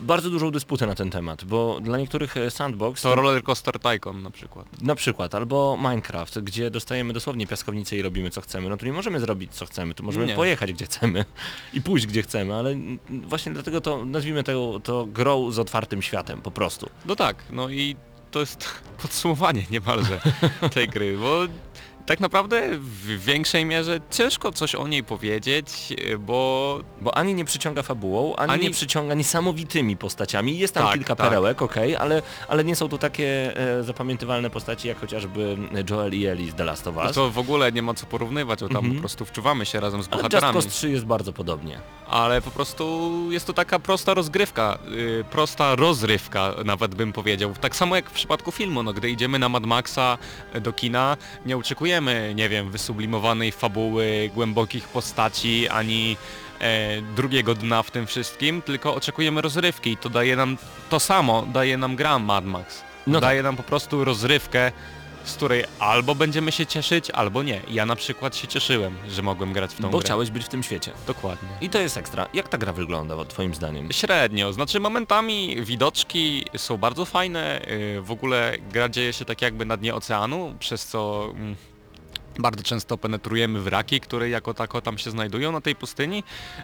bardzo 0.00 0.30
dużą 0.30 0.50
dysputę 0.50 0.86
na 0.86 0.94
ten 0.94 1.10
temat, 1.10 1.44
bo 1.44 1.80
dla 1.80 1.98
niektórych 1.98 2.36
e, 2.36 2.50
Sandbox 2.50 3.02
To 3.02 3.14
Roller 3.14 3.42
Coaster 3.42 3.78
Tycoon 3.78 4.22
na 4.22 4.30
przykład. 4.30 4.82
na 4.82 4.94
przykład, 4.94 5.34
albo 5.34 5.76
Minecraft, 5.76 6.38
gdzie 6.40 6.70
dostajemy 6.70 7.12
dosłownie 7.12 7.46
piaskownicę 7.46 7.96
i 7.96 8.02
robimy 8.02 8.30
co 8.30 8.40
chcemy, 8.40 8.68
no 8.68 8.76
tu 8.76 8.86
nie 8.86 8.92
możemy 8.92 9.20
zrobić 9.20 9.52
co 9.52 9.66
chcemy, 9.66 9.94
tu 9.94 10.02
możemy 10.02 10.26
Nie. 10.26 10.34
pojechać 10.34 10.72
gdzie 10.72 10.84
chcemy 10.84 11.24
i 11.74 11.80
pójść 11.82 12.06
gdzie 12.06 12.22
chcemy, 12.22 12.54
ale 12.54 12.74
właśnie 13.10 13.52
dlatego 13.52 13.80
to 13.80 14.04
nazwijmy 14.04 14.44
to, 14.44 14.80
to 14.80 15.06
grą 15.06 15.50
z 15.50 15.58
otwartym 15.58 16.02
światem, 16.02 16.40
po 16.42 16.50
prostu. 16.50 16.90
No 17.06 17.16
tak, 17.16 17.36
no 17.50 17.68
i 17.68 17.96
to 18.30 18.40
jest 18.40 18.68
podsumowanie 19.02 19.62
niemalże 19.70 20.20
tej 20.74 20.88
gry, 20.88 21.18
bo 21.18 21.40
tak 22.06 22.20
naprawdę 22.20 22.68
w 22.78 23.24
większej 23.24 23.64
mierze 23.64 24.00
ciężko 24.10 24.52
coś 24.52 24.74
o 24.74 24.88
niej 24.88 25.04
powiedzieć, 25.04 25.92
bo 26.18 26.80
Bo 27.00 27.16
ani 27.16 27.34
nie 27.34 27.44
przyciąga 27.44 27.82
fabułą, 27.82 28.36
ani, 28.36 28.52
Ani- 28.52 28.62
nie 28.62 28.70
przyciąga 28.70 29.14
niesamowitymi 29.14 29.96
postaciami. 29.96 30.58
Jest 30.58 30.74
tam 30.74 30.84
Tak, 30.86 30.94
kilka 30.94 31.16
tak. 31.16 31.26
perełek, 31.28 31.62
okej, 31.62 31.96
ale, 31.96 32.22
ale 32.48 32.64
nie 32.64 32.76
są 32.76 32.88
to 32.88 32.98
takie 32.98 33.56
e, 33.78 33.82
zapamiętywalne 33.82 34.50
postaci 34.50 34.88
jak 34.88 35.00
chociażby 35.00 35.56
Joel 35.90 36.14
i 36.14 36.26
Ellie 36.26 36.50
z 36.50 36.54
The 36.54 36.64
Last 36.64 36.86
of 36.86 36.94
no 36.96 37.02
Us. 37.02 37.12
to 37.12 37.30
w 37.30 37.38
ogóle 37.38 37.72
nie 37.72 37.82
ma 37.82 37.94
co 37.94 38.06
porównywać, 38.06 38.60
bo 38.60 38.68
tam 38.68 38.76
Mhm. 38.76 38.94
po 38.94 39.00
prostu 39.00 39.24
wczuwamy 39.24 39.66
się 39.66 39.80
razem 39.80 40.02
z 40.02 40.06
Ale 40.06 40.16
Just 40.16 40.22
bohaterami. 40.22 40.52
Cause 40.54 40.68
3 40.68 40.90
jest 40.90 41.04
bardzo 41.04 41.32
podobnie. 41.32 41.80
ale 42.08 42.40
po 42.42 42.50
prostu 42.50 43.10
jest 43.30 43.46
to 43.46 43.52
taka 43.52 43.78
prosta 43.78 44.14
rozgrywka, 44.14 44.78
yy, 44.90 45.24
prosta 45.30 45.74
rozrywka 45.76 46.54
nawet 46.64 46.94
bym 46.94 47.12
powiedział. 47.12 47.54
Tak 47.60 47.76
samo 47.76 47.96
jak 47.96 48.10
w 48.10 48.12
przypadku 48.12 48.52
filmu, 48.52 48.82
no 48.82 48.92
gdy 48.92 49.10
idziemy 49.10 49.38
na 49.38 49.48
Mad 49.48 49.64
Maxa 49.66 50.18
e, 50.52 50.60
do 50.60 50.72
kina, 50.72 51.16
nie 51.46 51.56
oczekujemy, 51.56 51.93
nie 52.34 52.48
wiem, 52.48 52.70
wysublimowanej 52.70 53.52
fabuły, 53.52 54.30
głębokich 54.34 54.88
postaci, 54.88 55.68
ani 55.68 56.16
e, 56.60 57.02
drugiego 57.16 57.54
dna 57.54 57.82
w 57.82 57.90
tym 57.90 58.06
wszystkim, 58.06 58.62
tylko 58.62 58.94
oczekujemy 58.94 59.40
rozrywki 59.40 59.90
i 59.90 59.96
to 59.96 60.08
daje 60.08 60.36
nam, 60.36 60.56
to 60.90 61.00
samo 61.00 61.46
daje 61.52 61.76
nam 61.76 61.96
gra 61.96 62.18
Mad 62.18 62.44
Max. 62.44 62.82
No 63.06 63.20
daje 63.20 63.42
nam 63.42 63.56
po 63.56 63.62
prostu 63.62 64.04
rozrywkę, 64.04 64.72
z 65.24 65.34
której 65.34 65.64
albo 65.78 66.14
będziemy 66.14 66.52
się 66.52 66.66
cieszyć, 66.66 67.10
albo 67.10 67.42
nie. 67.42 67.60
Ja 67.70 67.86
na 67.86 67.96
przykład 67.96 68.36
się 68.36 68.48
cieszyłem, 68.48 68.96
że 69.08 69.22
mogłem 69.22 69.52
grać 69.52 69.74
w 69.74 69.80
tą 69.80 69.90
Bo 69.90 69.98
grę. 69.98 70.04
chciałeś 70.06 70.30
być 70.30 70.44
w 70.44 70.48
tym 70.48 70.62
świecie. 70.62 70.92
Dokładnie. 71.06 71.48
I 71.60 71.70
to 71.70 71.78
jest 71.78 71.96
ekstra. 71.96 72.26
Jak 72.34 72.48
ta 72.48 72.58
gra 72.58 72.72
wygląda 72.72 73.24
twoim 73.24 73.54
zdaniem? 73.54 73.92
Średnio, 73.92 74.52
znaczy 74.52 74.80
momentami 74.80 75.56
widoczki 75.64 76.44
są 76.56 76.76
bardzo 76.76 77.04
fajne, 77.04 77.60
yy, 77.94 78.02
w 78.02 78.10
ogóle 78.10 78.56
gra 78.72 78.88
dzieje 78.88 79.12
się 79.12 79.24
tak 79.24 79.42
jakby 79.42 79.64
na 79.64 79.76
dnie 79.76 79.94
oceanu, 79.94 80.54
przez 80.58 80.86
co 80.86 81.30
mm, 81.34 81.56
bardzo 82.38 82.62
często 82.62 82.98
penetrujemy 82.98 83.60
wraki, 83.60 84.00
które 84.00 84.28
jako 84.28 84.54
tako 84.54 84.80
tam 84.80 84.98
się 84.98 85.10
znajdują 85.10 85.52
na 85.52 85.60
tej 85.60 85.76
pustyni. 85.76 86.16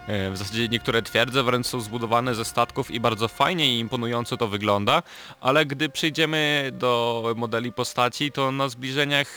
Yy, 0.09 0.31
W 0.31 0.37
zasadzie 0.37 0.69
niektóre 0.69 1.03
twierdze 1.03 1.43
wręcz 1.43 1.67
są 1.67 1.81
zbudowane 1.81 2.35
ze 2.35 2.45
statków 2.45 2.91
i 2.91 3.01
bardzo 3.01 3.29
fajnie 3.29 3.77
i 3.77 3.79
imponująco 3.79 4.37
to 4.37 4.49
wygląda, 4.49 5.03
ale 5.41 5.67
gdy 5.67 5.89
przyjdziemy 5.89 6.71
do 6.73 7.23
modeli 7.37 7.73
postaci, 7.73 8.33
to 8.33 8.53
na 8.53 8.69
zbliżeniach 8.69 9.29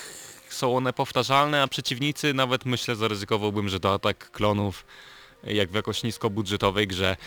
są 0.50 0.78
one 0.78 0.94
powtarzalne, 0.94 1.62
a 1.62 1.68
przeciwnicy 1.68 2.34
nawet 2.34 2.66
myślę 2.66 2.96
zaryzykowałbym, 2.96 3.70
że 3.70 3.80
to 3.80 3.94
atak 3.94 4.32
klonów 4.32 4.86
jak 5.44 5.70
w 5.70 5.76
jakoś 5.76 6.04
niskobudżetowej 6.04 6.88
grze. 6.88 7.18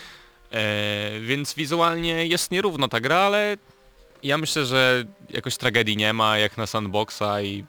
E, 0.51 1.19
więc 1.19 1.53
wizualnie 1.53 2.27
jest 2.27 2.51
nierówno 2.51 2.87
ta 2.87 2.99
gra, 2.99 3.17
ale 3.17 3.57
ja 4.23 4.37
myślę, 4.37 4.65
że 4.65 5.03
jakoś 5.29 5.57
tragedii 5.57 5.97
nie 5.97 6.13
ma 6.13 6.37
jak 6.37 6.57
na 6.57 6.67
sandboxa 6.67 7.41
i 7.43 7.65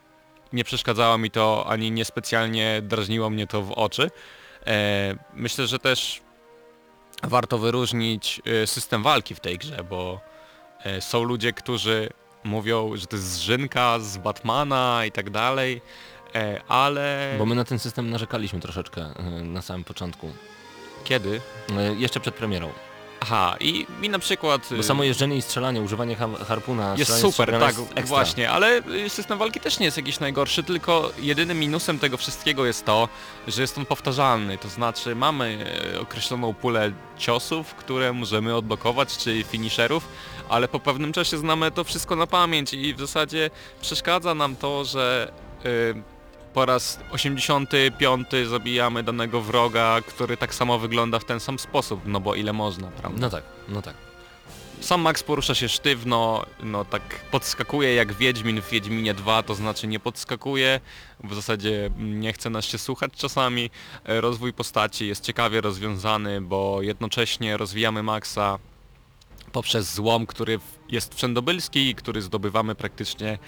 nie 0.52 0.64
przeszkadzało 0.64 1.18
mi 1.18 1.30
to, 1.30 1.64
ani 1.68 1.90
niespecjalnie 1.90 2.82
drażniło 2.82 3.30
mnie 3.30 3.46
to 3.46 3.62
w 3.62 3.72
oczy. 3.72 4.10
E, 4.66 5.14
myślę, 5.34 5.66
że 5.66 5.78
też 5.78 6.20
warto 7.22 7.58
wyróżnić 7.58 8.42
e, 8.62 8.66
system 8.66 9.02
walki 9.02 9.34
w 9.34 9.40
tej 9.40 9.58
grze, 9.58 9.84
bo 9.84 10.20
e, 10.84 11.00
są 11.00 11.22
ludzie, 11.22 11.52
którzy 11.52 12.08
mówią, 12.44 12.96
że 12.96 13.06
to 13.06 13.16
jest 13.16 13.32
zżynka 13.32 13.98
z 13.98 14.18
Batmana 14.18 15.02
i 15.06 15.12
tak 15.12 15.30
dalej, 15.30 15.82
ale... 16.68 17.34
Bo 17.38 17.46
my 17.46 17.54
na 17.54 17.64
ten 17.64 17.78
system 17.78 18.10
narzekaliśmy 18.10 18.60
troszeczkę 18.60 19.06
na 19.42 19.62
samym 19.62 19.84
początku. 19.84 20.32
Kiedy? 21.04 21.40
Jeszcze 21.96 22.20
przed 22.20 22.34
premierą. 22.34 22.72
Aha, 23.20 23.56
i 23.60 23.86
mi 24.00 24.08
na 24.08 24.18
przykład... 24.18 24.68
Bo 24.76 24.82
samo 24.82 25.04
jeżdżenie 25.04 25.36
i 25.36 25.42
strzelanie, 25.42 25.82
używanie 25.82 26.16
ha 26.16 26.28
harpuna, 26.48 26.94
Jest 26.98 27.20
super, 27.20 27.58
tak, 27.60 27.74
jest 27.96 28.08
właśnie, 28.08 28.50
ale 28.50 28.82
y, 29.06 29.10
system 29.10 29.38
walki 29.38 29.60
też 29.60 29.78
nie 29.78 29.84
jest 29.84 29.96
jakiś 29.96 30.20
najgorszy, 30.20 30.62
tylko 30.62 31.12
jedynym 31.18 31.58
minusem 31.58 31.98
tego 31.98 32.16
wszystkiego 32.16 32.66
jest 32.66 32.84
to, 32.84 33.08
że 33.48 33.62
jest 33.62 33.78
on 33.78 33.86
powtarzalny, 33.86 34.58
to 34.58 34.68
znaczy 34.68 35.14
mamy 35.14 35.66
e, 35.94 36.00
określoną 36.00 36.54
pulę 36.54 36.92
ciosów, 37.18 37.74
które 37.74 38.12
możemy 38.12 38.56
odblokować, 38.56 39.16
czy 39.16 39.44
finisherów, 39.44 40.08
ale 40.48 40.68
po 40.68 40.80
pewnym 40.80 41.12
czasie 41.12 41.38
znamy 41.38 41.70
to 41.70 41.84
wszystko 41.84 42.16
na 42.16 42.26
pamięć 42.26 42.74
i 42.74 42.94
w 42.94 43.00
zasadzie 43.00 43.50
przeszkadza 43.80 44.34
nam 44.34 44.56
to, 44.56 44.84
że 44.84 45.32
y, 45.66 46.17
po 46.54 46.66
raz 46.66 47.00
85 47.10 48.28
zabijamy 48.48 49.02
danego 49.02 49.40
wroga, 49.40 50.00
który 50.06 50.36
tak 50.36 50.54
samo 50.54 50.78
wygląda 50.78 51.18
w 51.18 51.24
ten 51.24 51.40
sam 51.40 51.58
sposób, 51.58 52.00
no 52.06 52.20
bo 52.20 52.34
ile 52.34 52.52
można, 52.52 52.88
prawda? 52.88 53.20
No 53.20 53.30
tak, 53.30 53.44
no 53.68 53.82
tak. 53.82 53.94
Sam 54.80 55.00
Max 55.00 55.22
porusza 55.22 55.54
się 55.54 55.68
sztywno, 55.68 56.46
no 56.62 56.84
tak 56.84 57.02
podskakuje 57.30 57.94
jak 57.94 58.12
Wiedźmin 58.12 58.62
w 58.62 58.70
Wiedźminie 58.70 59.14
2, 59.14 59.42
to 59.42 59.54
znaczy 59.54 59.86
nie 59.86 60.00
podskakuje, 60.00 60.80
w 61.24 61.34
zasadzie 61.34 61.90
nie 61.98 62.32
chce 62.32 62.50
nas 62.50 62.64
się 62.64 62.78
słuchać 62.78 63.12
czasami. 63.16 63.70
Rozwój 64.04 64.52
postaci 64.52 65.06
jest 65.06 65.24
ciekawie 65.24 65.60
rozwiązany, 65.60 66.40
bo 66.40 66.82
jednocześnie 66.82 67.56
rozwijamy 67.56 68.02
Maxa 68.02 68.58
poprzez 69.52 69.94
złom, 69.94 70.26
który 70.26 70.60
jest 70.88 71.14
wszędobylski 71.14 71.88
i 71.88 71.94
który 71.94 72.22
zdobywamy 72.22 72.74
praktycznie 72.74 73.38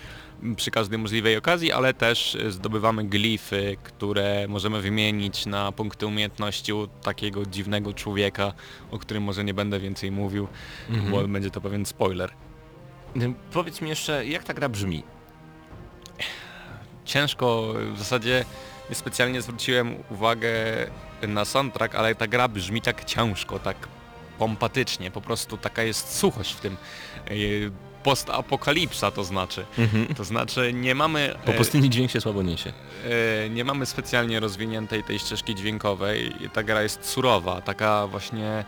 przy 0.57 0.71
każdej 0.71 0.99
możliwej 0.99 1.37
okazji, 1.37 1.73
ale 1.73 1.95
też 1.95 2.39
zdobywamy 2.49 3.05
glify, 3.05 3.77
które 3.83 4.47
możemy 4.49 4.81
wymienić 4.81 5.47
na 5.47 5.73
punkty 5.73 6.07
umiejętności 6.07 6.73
u 6.73 6.87
takiego 6.87 7.47
dziwnego 7.47 7.95
człowieka, 7.95 8.53
o 8.91 8.99
którym 8.99 9.23
może 9.23 9.45
nie 9.45 9.55
będę 9.55 9.81
więcej 9.81 10.11
mówił, 10.11 10.49
Mhm. 10.91 11.11
bo 11.11 11.29
będzie 11.29 11.51
to 11.51 11.61
pewien 11.61 11.87
spoiler. 11.87 12.31
Powiedz 13.53 13.81
mi 13.81 13.89
jeszcze, 13.89 14.27
jak 14.27 14.45
ta 14.45 14.55
gra 14.55 14.69
brzmi? 14.69 15.03
Ciężko, 17.05 17.75
w 17.95 17.99
zasadzie 17.99 18.45
niespecjalnie 18.91 19.43
zwróciłem 19.43 19.95
uwagę 20.11 20.51
na 21.29 21.45
soundtrack, 21.45 21.95
ale 21.95 22.15
ta 22.15 22.27
gra 22.27 22.49
brzmi 22.49 22.83
tak 22.83 23.05
ciężko, 23.05 23.59
tak 23.59 23.77
pompatycznie, 24.39 25.11
po 25.11 25.21
prostu 25.21 25.57
taka 25.57 25.83
jest 25.83 26.17
suchość 26.19 26.53
w 26.55 26.61
tym. 26.61 26.77
Postapokalipsa 28.03 29.11
to 29.11 29.25
znaczy. 29.25 29.67
To 30.17 30.25
znaczy 30.25 30.73
nie 30.73 30.95
mamy... 30.95 31.35
Po 31.45 31.53
e, 31.53 31.57
pustyni 31.57 31.91
dźwięk 31.91 32.11
się 32.11 32.21
słabo 32.21 32.43
niesie. 32.43 32.73
E, 33.45 33.51
nie 33.51 33.65
mamy 33.65 33.87
specjalnie 33.87 34.41
rozwiniętej 34.41 35.05
tej 35.05 35.19
ścieżki 35.19 35.55
dźwiękowej. 35.55 36.33
Ta 36.53 36.63
gra 36.63 36.83
jest 36.83 37.05
surowa, 37.05 37.61
taka 37.61 38.07
właśnie... 38.07 38.65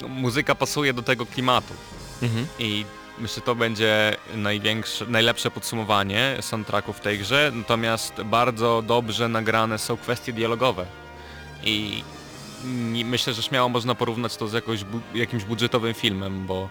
No, 0.00 0.08
muzyka 0.08 0.54
pasuje 0.54 0.92
do 0.92 1.02
tego 1.02 1.26
klimatu. 1.26 1.74
Mhm. 2.22 2.46
I 2.58 2.84
myślę, 3.18 3.42
to 3.42 3.54
będzie 3.54 4.16
największe, 4.34 5.06
najlepsze 5.06 5.50
podsumowanie 5.50 6.36
soundtracku 6.40 6.92
w 6.92 7.00
tej 7.00 7.18
grze, 7.18 7.52
natomiast 7.54 8.22
bardzo 8.22 8.82
dobrze 8.86 9.28
nagrane 9.28 9.78
są 9.78 9.96
kwestie 9.96 10.32
dialogowe. 10.32 10.86
I 11.64 12.02
myślę, 13.04 13.34
że 13.34 13.42
śmiało 13.42 13.68
można 13.68 13.94
porównać 13.94 14.36
to 14.36 14.48
z 14.48 14.52
jakoś 14.52 14.84
jakimś 15.14 15.44
budżetowym 15.44 15.94
filmem, 15.94 16.46
bo 16.46 16.68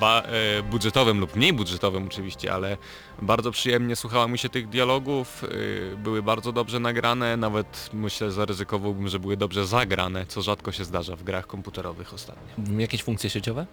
ba, 0.00 0.22
e, 0.22 0.62
budżetowym 0.62 1.20
lub 1.20 1.36
mniej 1.36 1.52
budżetowym 1.52 2.06
oczywiście, 2.06 2.52
ale 2.52 2.76
bardzo 3.22 3.50
przyjemnie 3.50 3.96
słuchało 3.96 4.28
mi 4.28 4.38
się 4.38 4.48
tych 4.48 4.68
dialogów, 4.68 5.44
e, 5.44 5.96
były 5.96 6.22
bardzo 6.22 6.52
dobrze 6.52 6.80
nagrane, 6.80 7.36
nawet 7.36 7.90
myślę 7.92 8.30
zaryzykowałbym, 8.30 9.08
że 9.08 9.18
były 9.18 9.36
dobrze 9.36 9.66
zagrane, 9.66 10.26
co 10.26 10.42
rzadko 10.42 10.72
się 10.72 10.84
zdarza 10.84 11.16
w 11.16 11.22
grach 11.22 11.46
komputerowych 11.46 12.14
ostatnio. 12.14 12.80
Jakieś 12.80 13.02
funkcje 13.02 13.30
sieciowe? 13.30 13.66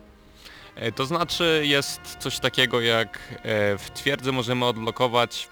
E, 0.75 0.91
To 0.91 1.05
znaczy 1.05 1.61
jest 1.65 2.01
coś 2.19 2.39
takiego 2.39 2.81
jak 2.81 3.19
e, 3.43 3.77
w 3.77 3.91
twierdzy 3.93 4.31
możemy 4.31 4.65
odblokować 4.65 5.47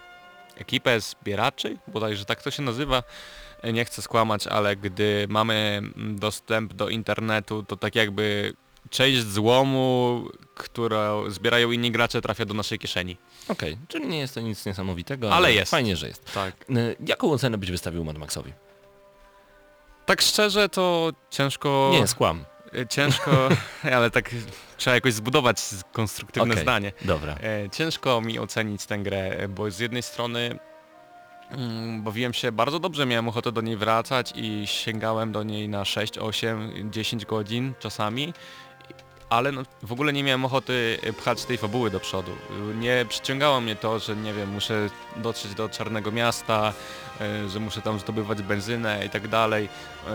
ekipę 0.58 1.00
zbieraczy, 1.02 1.78
bodajże 1.88 2.26
tak 2.26 2.44
to 2.44 2.52
się 2.52 2.64
nazywa. 2.64 3.04
E, 3.62 3.74
Nie 3.74 3.86
chcę 3.86 4.02
skłamać, 4.02 4.48
ale 4.48 4.76
gdy 4.76 5.26
mamy 5.30 5.54
mm, 5.96 6.20
dostęp 6.20 6.74
do 6.74 6.90
internetu, 6.90 7.64
to 7.64 7.78
tak 7.78 7.96
jakby 7.96 8.54
część 8.94 9.22
złomu, 9.24 10.24
którą 10.56 11.30
zbierają 11.30 11.72
inni 11.72 11.92
gracze 11.92 12.22
trafia 12.22 12.46
do 12.46 12.54
naszej 12.54 12.80
kieszeni. 12.80 13.18
Okej, 13.48 13.78
czyli 13.88 14.08
nie 14.08 14.20
jest 14.20 14.34
to 14.36 14.42
nic 14.42 14.66
niesamowitego, 14.66 15.34
Ale 15.34 15.54
jest. 15.54 15.72
Fajnie, 15.72 15.96
że 15.96 16.08
jest. 16.08 16.34
Tak. 16.34 16.66
Jaką 17.08 17.32
ocenę 17.32 17.58
byś 17.58 17.72
wystawił 17.72 18.04
Mad 18.04 18.18
Maxowi? 18.18 18.54
Tak 20.06 20.22
szczerze 20.22 20.70
to 20.70 21.12
ciężko... 21.30 21.90
Nie, 21.94 22.08
skłam. 22.08 22.46
e, 22.74 22.88
Ciężko, 22.88 23.50
ale 23.96 24.12
tak 24.12 24.30
trzeba 24.78 24.96
jakoś 24.96 25.14
zbudować 25.14 25.58
konstruktywne 25.92 26.52
Okej. 26.54 26.64
zdanie. 26.64 26.92
Dobra. 27.02 27.34
E, 27.44 27.70
ciężko 27.70 28.22
mi 28.22 28.40
ocenić 28.40 28.86
tę 28.86 28.98
grę, 29.00 29.18
e, 29.38 29.48
bo 29.48 29.72
z 29.72 29.80
jednej 29.80 30.04
strony 30.04 30.60
mm, 31.52 32.04
bawiłem 32.04 32.34
się 32.34 32.52
bardzo 32.52 32.80
dobrze, 32.80 33.06
miałem 33.06 33.28
ochotę 33.28 33.52
do 33.52 33.62
niej 33.62 33.78
wracać 33.78 34.34
i 34.36 34.68
sięgałem 34.68 35.32
do 35.32 35.44
niej 35.44 35.70
na 35.70 35.86
6, 35.86 36.18
8, 36.18 36.92
10 36.92 37.26
godzin 37.26 37.74
czasami, 37.80 38.34
ale 39.34 39.52
no, 39.52 39.64
w 39.84 39.92
ogóle 39.92 40.14
nie 40.14 40.24
miałem 40.24 40.46
ochoty 40.46 41.00
y, 41.08 41.14
pchać 41.14 41.46
tej 41.46 41.58
fabuły 41.58 41.92
do 41.92 42.00
przodu. 42.00 42.32
Nie 42.80 43.06
przyciągało 43.10 43.62
mnie 43.62 43.76
to, 43.76 44.00
że 44.00 44.16
nie 44.16 44.34
wiem, 44.34 44.50
muszę 44.50 44.90
dotrzeć 45.18 45.54
do 45.54 45.70
Czarnego 45.70 46.12
Miasta, 46.12 46.74
y, 47.46 47.50
że 47.50 47.60
muszę 47.60 47.82
tam 47.82 48.00
zdobywać 48.00 48.42
benzynę 48.42 49.06
i 49.06 49.10
tak 49.10 49.28
dalej. 49.28 49.66
Y, 49.66 50.10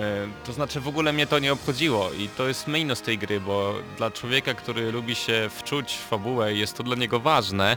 To 0.46 0.52
znaczy 0.52 0.80
w 0.80 0.88
ogóle 0.88 1.12
mnie 1.12 1.26
to 1.26 1.38
nie 1.38 1.52
obchodziło 1.52 2.10
i 2.12 2.28
to 2.28 2.48
jest 2.48 2.68
minus 2.68 3.02
tej 3.02 3.18
gry, 3.18 3.40
bo 3.40 3.74
dla 3.96 4.10
człowieka, 4.10 4.54
który 4.54 4.92
lubi 4.92 5.14
się 5.14 5.48
wczuć 5.50 5.92
w 5.94 6.08
fabułę 6.08 6.54
jest 6.54 6.76
to 6.76 6.82
dla 6.82 6.96
niego 6.96 7.20
ważne, 7.20 7.76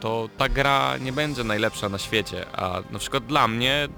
to 0.00 0.28
ta 0.38 0.48
gra 0.48 0.96
nie 1.00 1.12
będzie 1.12 1.44
najlepsza 1.44 1.88
na 1.88 1.98
świecie, 1.98 2.46
a 2.52 2.80
na 2.90 2.98
przykład 2.98 3.26
dla 3.26 3.48
mnie 3.48 3.88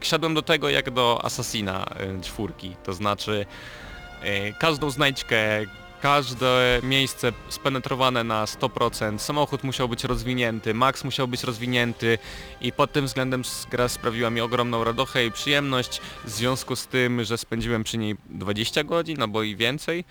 siadłem 0.00 0.34
do 0.34 0.42
tego 0.42 0.68
jak 0.70 0.90
do 0.90 1.20
Assassina 1.24 1.86
czwórki, 2.22 2.76
to 2.84 2.92
znaczy 2.92 3.46
każdą 4.58 4.90
znajdźkę, 4.90 5.66
każde 6.02 6.80
miejsce 6.82 7.32
spenetrowane 7.48 8.24
na 8.24 8.44
100%, 8.44 9.18
samochód 9.18 9.64
musiał 9.64 9.88
być 9.88 10.04
rozwinięty, 10.04 10.74
max 10.74 11.04
musiał 11.04 11.28
być 11.28 11.44
rozwinięty 11.44 12.18
i 12.60 12.72
pod 12.72 12.92
tym 12.92 13.06
względem 13.06 13.42
gra 13.70 13.88
sprawiła 13.88 14.30
mi 14.30 14.40
ogromną 14.40 14.84
radochę 14.84 15.26
i 15.26 15.32
przyjemność 15.32 16.00
w 16.24 16.30
związku 16.30 16.76
z 16.76 16.86
tym, 16.86 17.24
że 17.24 17.38
spędziłem 17.38 17.84
przy 17.84 17.98
niej 17.98 18.16
20 18.30 18.84
godzin 18.84 19.22
albo 19.22 19.42
i 19.42 19.56
więcej, 19.56 20.04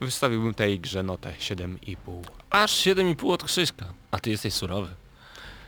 wystawiłbym 0.00 0.54
tej 0.54 0.80
grze 0.80 1.02
notę 1.02 1.32
7,5. 1.40 1.96
Aż 2.50 2.72
7,5 2.72 3.32
od 3.32 3.44
Krzyśka. 3.44 3.86
A 4.10 4.18
ty 4.18 4.30
jesteś 4.30 4.54
surowy. 4.54 5.01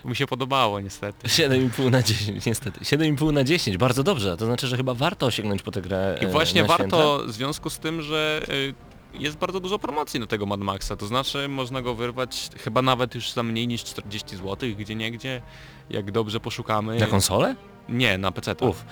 Mi 0.04 0.16
się 0.16 0.26
podobało 0.26 0.80
niestety. 0.80 1.28
7,5 1.28 1.90
na 1.90 2.02
10, 2.02 2.46
niestety. 2.46 2.80
7,5 2.80 3.32
na 3.32 3.44
10, 3.44 3.76
bardzo 3.76 4.02
dobrze. 4.02 4.36
To 4.36 4.46
znaczy, 4.46 4.66
że 4.66 4.76
chyba 4.76 4.94
warto 4.94 5.30
sięgnąć 5.30 5.62
po 5.62 5.70
tę 5.70 5.82
grę 5.82 6.18
I 6.20 6.24
e, 6.24 6.28
właśnie 6.28 6.62
na 6.62 6.68
warto 6.68 7.22
w 7.26 7.32
związku 7.32 7.70
z 7.70 7.78
tym, 7.78 8.02
że 8.02 8.40
y, 8.48 8.74
jest 9.18 9.36
bardzo 9.36 9.60
dużo 9.60 9.78
promocji 9.78 10.20
do 10.20 10.26
tego 10.26 10.46
Mad 10.46 10.60
Maxa, 10.60 10.96
to 10.96 11.06
znaczy 11.06 11.48
można 11.48 11.82
go 11.82 11.94
wyrwać 11.94 12.50
chyba 12.64 12.82
nawet 12.82 13.14
już 13.14 13.32
za 13.32 13.42
mniej 13.42 13.68
niż 13.68 13.84
40 13.84 14.36
zł, 14.36 14.68
gdzie 14.78 14.94
niegdzie, 14.94 15.42
jak 15.90 16.10
dobrze 16.10 16.40
poszukamy. 16.40 16.98
Na 16.98 17.06
konsolę? 17.06 17.56
Nie, 17.88 18.18
na 18.18 18.32
PC. 18.32 18.54
Uf. 18.60 18.84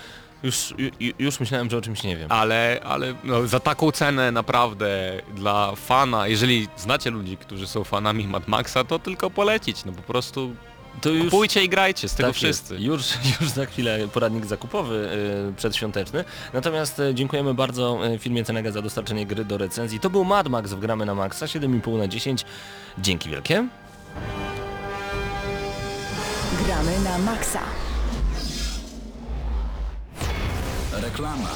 Już, 0.43 0.75
ju, 0.79 1.13
już 1.19 1.41
myślałem, 1.41 1.71
że 1.71 1.79
o 1.79 1.81
czymś 1.81 2.03
nie 2.03 2.17
wiem. 2.17 2.33
Ale, 2.33 2.81
ale 2.85 3.15
no, 3.25 3.47
za 3.47 3.61
taką 3.61 3.91
cenę 3.91 4.33
naprawdę 4.33 5.23
dla 5.35 5.73
fana, 5.77 6.29
jeżeli 6.29 6.69
znacie 6.77 7.11
ludzi, 7.11 7.37
którzy 7.37 7.67
są 7.67 7.85
fanami 7.85 8.29
Mad 8.29 8.49
Maxa, 8.49 8.85
to 8.85 8.99
tylko 8.99 9.31
polecić, 9.31 9.85
no 9.85 9.93
po 9.93 10.03
prostu 10.03 10.55
To 11.01 11.11
już... 11.11 11.25
kupujcie 11.25 11.65
i 11.65 11.69
grajcie, 11.69 12.09
z 12.09 12.15
tego 12.15 12.29
tak 12.29 12.37
wszyscy. 12.37 12.75
Jest. 12.75 12.87
Już, 12.87 13.03
już 13.41 13.51
za 13.51 13.67
chwilę 13.67 14.09
poradnik 14.13 14.47
zakupowy 14.47 15.09
y, 15.51 15.55
przedświąteczny. 15.57 16.25
Natomiast 16.53 16.99
y, 16.99 17.15
dziękujemy 17.15 17.55
bardzo 17.55 18.07
y, 18.07 18.19
firmie 18.19 18.45
Cenega 18.45 18.71
za 18.71 18.83
dostarczenie 18.83 19.27
gry 19.27 19.45
do 19.45 19.59
recenzji. 19.59 20.01
To 20.01 20.11
był 20.11 20.25
Mad 20.25 20.49
Max 20.49 20.73
w 20.73 20.81
Gramy 20.81 21.07
na 21.07 21.15
Maxa, 21.15 21.47
7,5 21.47 21.99
na 21.99 22.09
10. 22.09 22.45
Dzięki 22.99 23.31
wielkie. 23.31 23.67
Gramy 26.67 27.01
na 27.01 27.19
maksa. 27.19 27.61
Reklama. 30.93 31.49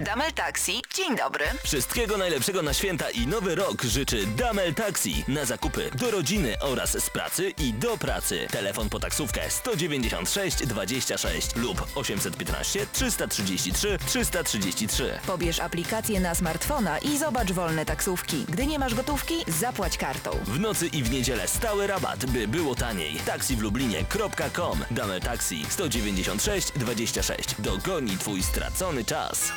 Damel 0.00 0.32
Taxi, 0.32 0.82
dzień 0.94 1.16
dobry. 1.16 1.44
Wszystkiego 1.64 2.16
najlepszego 2.18 2.62
na 2.62 2.74
święta 2.74 3.10
i 3.10 3.26
nowy 3.26 3.54
rok 3.54 3.82
życzy 3.82 4.26
Damel 4.26 4.74
Taxi. 4.74 5.24
Na 5.28 5.44
zakupy 5.44 5.90
do 5.94 6.10
rodziny 6.10 6.56
oraz 6.60 7.04
z 7.04 7.10
pracy 7.10 7.50
i 7.58 7.72
do 7.72 7.96
pracy. 7.96 8.46
Telefon 8.50 8.88
po 8.88 9.00
taksówkę 9.00 9.50
196 9.50 10.66
26 10.66 11.56
lub 11.56 11.86
815 11.94 12.86
333 12.92 13.98
333. 14.06 15.18
Pobierz 15.26 15.60
aplikację 15.60 16.20
na 16.20 16.34
smartfona 16.34 16.98
i 16.98 17.18
zobacz 17.18 17.52
wolne 17.52 17.84
taksówki. 17.84 18.44
Gdy 18.48 18.66
nie 18.66 18.78
masz 18.78 18.94
gotówki, 18.94 19.34
zapłać 19.60 19.98
kartą. 19.98 20.30
W 20.44 20.60
nocy 20.60 20.86
i 20.86 21.02
w 21.02 21.10
niedzielę 21.10 21.48
stały 21.48 21.86
rabat, 21.86 22.26
by 22.26 22.48
było 22.48 22.74
taniej. 22.74 23.14
Taksi 23.16 23.56
w 23.56 23.60
Lublinie.com. 23.62 24.84
Damel 24.90 25.20
Taxi 25.20 25.66
196 25.68 26.72
26. 26.76 27.54
Dogoni 27.58 28.18
twój 28.18 28.41
stracony 28.42 29.04
czas. 29.04 29.52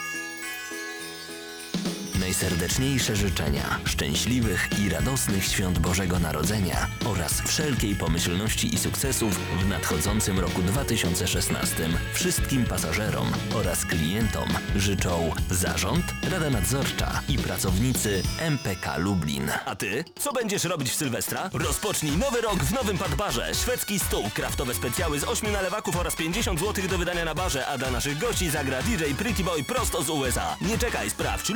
Najserdeczniejsze 2.20 3.16
życzenia, 3.16 3.80
szczęśliwych 3.86 4.70
i 4.80 4.90
radosnych 4.90 5.46
świąt 5.46 5.80
Bożego 5.80 6.20
Narodzenia 6.20 6.88
oraz 7.06 7.42
wszelkiej 7.42 7.96
pomyślności 7.96 8.76
i 8.76 8.78
sukcesów 8.78 9.40
w 9.60 9.70
nadchodzącym 9.70 10.40
roku 10.40 10.62
2016 10.62 11.90
wszystkim 12.14 12.66
pasażerom 12.66 13.32
oraz 13.56 13.86
klientom 13.86 14.50
życzą 14.76 15.32
Zarząd, 15.52 16.06
Rada 16.32 16.50
Nadzorcza 16.50 17.22
i 17.30 17.38
pracownicy 17.38 18.24
MPK 18.40 18.98
Lublin. 18.98 19.52
A 19.66 19.76
ty? 19.76 20.04
Co 20.20 20.34
będziesz 20.34 20.64
robić 20.64 20.90
w 20.90 20.96
Sylwestra? 20.96 21.50
Rozpocznij 21.54 22.18
nowy 22.18 22.42
rok 22.42 22.64
w 22.64 22.74
nowym 22.74 22.98
Padbarze. 22.98 23.56
Szwedzki 23.56 24.00
stół, 24.00 24.30
kraftowe 24.34 24.74
specjały 24.74 25.20
z 25.20 25.24
8 25.24 25.52
nalewaków 25.52 25.98
oraz 25.98 26.16
50 26.16 26.60
zł 26.60 26.88
do 26.90 26.98
wydania 26.98 27.26
na 27.26 27.36
barze, 27.36 27.68
a 27.68 27.78
dla 27.78 27.92
naszych 27.92 28.18
gości 28.18 28.50
zagra 28.50 28.84
DJ 28.84 29.04
Pretty 29.18 29.44
Boy 29.44 29.64
prosto 29.64 30.04
z 30.04 30.10
USA. 30.10 30.58
Nie 30.62 30.78
czekaj, 30.78 31.10
sprawdź 31.10 31.50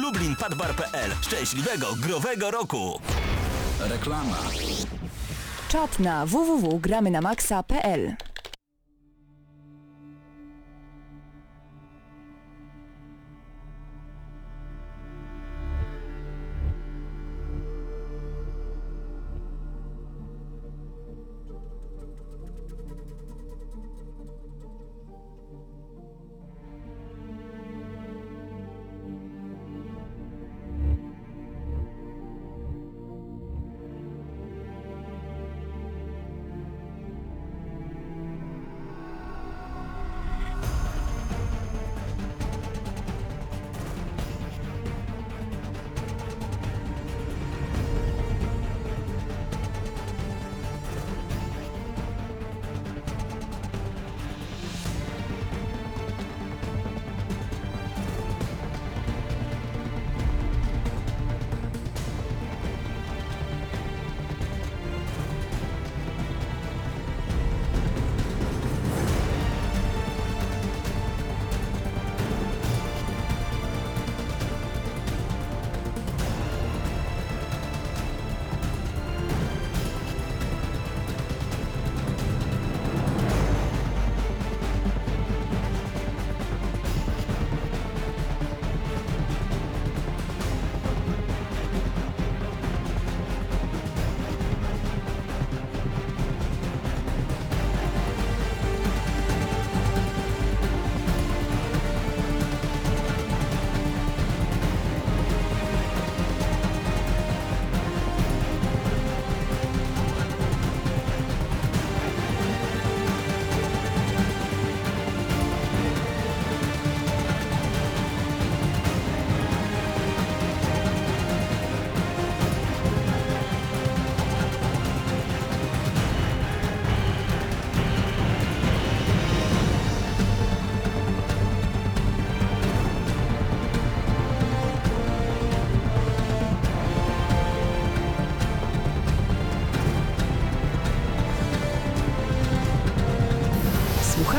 lublin.padbar.pl. 0.49 1.11
Szczęśliwego, 1.21 1.87
growego 1.95 2.51
roku! 2.51 2.99
Reklama. 3.79 4.37
Czat 5.69 5.99
na 5.99 6.25
www.gramynamaxa.pl 6.25 8.15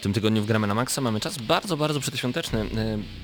W 0.00 0.02
tym 0.02 0.12
tygodniu 0.12 0.42
w 0.42 0.46
Gramy 0.46 0.66
na 0.66 0.74
Maxa 0.74 1.00
mamy 1.00 1.20
czas 1.20 1.38
bardzo, 1.38 1.76
bardzo 1.76 2.00
przedświąteczny. 2.00 2.60
E, 2.60 2.66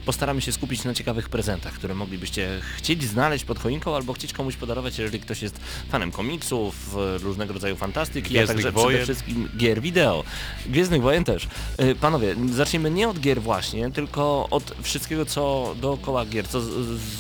Postaramy 0.06 0.40
się 0.40 0.52
skupić 0.52 0.84
na 0.84 0.94
ciekawych 0.94 1.28
prezentach, 1.28 1.72
które 1.72 1.94
moglibyście 1.94 2.60
chcieć 2.76 3.04
znaleźć 3.04 3.44
pod 3.44 3.58
choinką 3.58 3.96
albo 3.96 4.12
chcieć 4.12 4.32
komuś 4.32 4.56
podarować, 4.56 4.98
jeżeli 4.98 5.20
ktoś 5.20 5.42
jest 5.42 5.60
fanem 5.90 6.12
komiksów, 6.12 6.96
e, 7.14 7.18
różnego 7.18 7.52
rodzaju 7.54 7.76
fantastyki, 7.76 8.28
a 8.28 8.30
Gwiezdnych 8.30 8.56
także 8.64 8.72
Wojen. 8.72 8.88
przede 8.98 9.04
wszystkim 9.04 9.48
gier 9.56 9.80
wideo. 9.80 10.24
Gwiezdnych 10.66 11.02
Wojen 11.02 11.24
też. 11.24 11.48
E, 11.78 11.94
Panowie, 11.94 12.36
zaczniemy 12.52 12.90
nie 12.90 13.08
od 13.08 13.20
gier 13.20 13.42
właśnie, 13.42 13.90
tylko 13.90 14.46
od 14.50 14.74
wszystkiego, 14.82 15.26
co 15.26 15.74
dookoła 15.80 16.26
gier, 16.26 16.48
co 16.48 16.60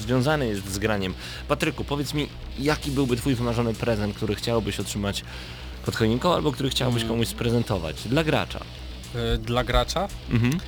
związane 0.02 0.46
jest 0.46 0.72
z 0.72 0.78
graniem. 0.78 1.14
Patryku, 1.48 1.84
powiedz 1.84 2.14
mi, 2.14 2.28
jaki 2.58 2.90
byłby 2.90 3.16
twój 3.16 3.34
wymarzony 3.34 3.74
prezent, 3.74 4.16
który 4.16 4.34
chciałbyś 4.34 4.80
otrzymać 4.80 5.24
pod 5.86 5.96
choinką, 5.96 6.34
albo 6.34 6.52
który 6.52 6.70
chciałbyś 6.70 7.02
Mm. 7.02 7.08
komuś 7.14 7.28
sprezentować 7.28 7.96
dla 8.08 8.24
gracza? 8.24 8.60
Y, 9.34 9.38
Dla 9.38 9.64
gracza, 9.64 10.08
Mhm. 10.30 10.58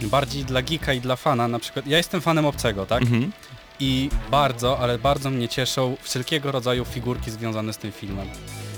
bardziej 0.00 0.44
dla 0.44 0.62
geeka 0.62 0.92
i 0.92 1.00
dla 1.00 1.16
fana, 1.16 1.48
na 1.48 1.58
przykład 1.58 1.86
ja 1.86 1.96
jestem 1.96 2.20
fanem 2.20 2.46
obcego, 2.46 2.86
tak? 2.86 3.02
Mhm. 3.02 3.32
I 3.80 4.10
bardzo, 4.30 4.78
ale 4.78 4.98
bardzo 4.98 5.30
mnie 5.30 5.48
cieszą 5.48 5.96
wszelkiego 6.02 6.52
rodzaju 6.52 6.84
figurki 6.84 7.30
związane 7.30 7.72
z 7.72 7.78
tym 7.78 7.92
filmem. 7.92 8.28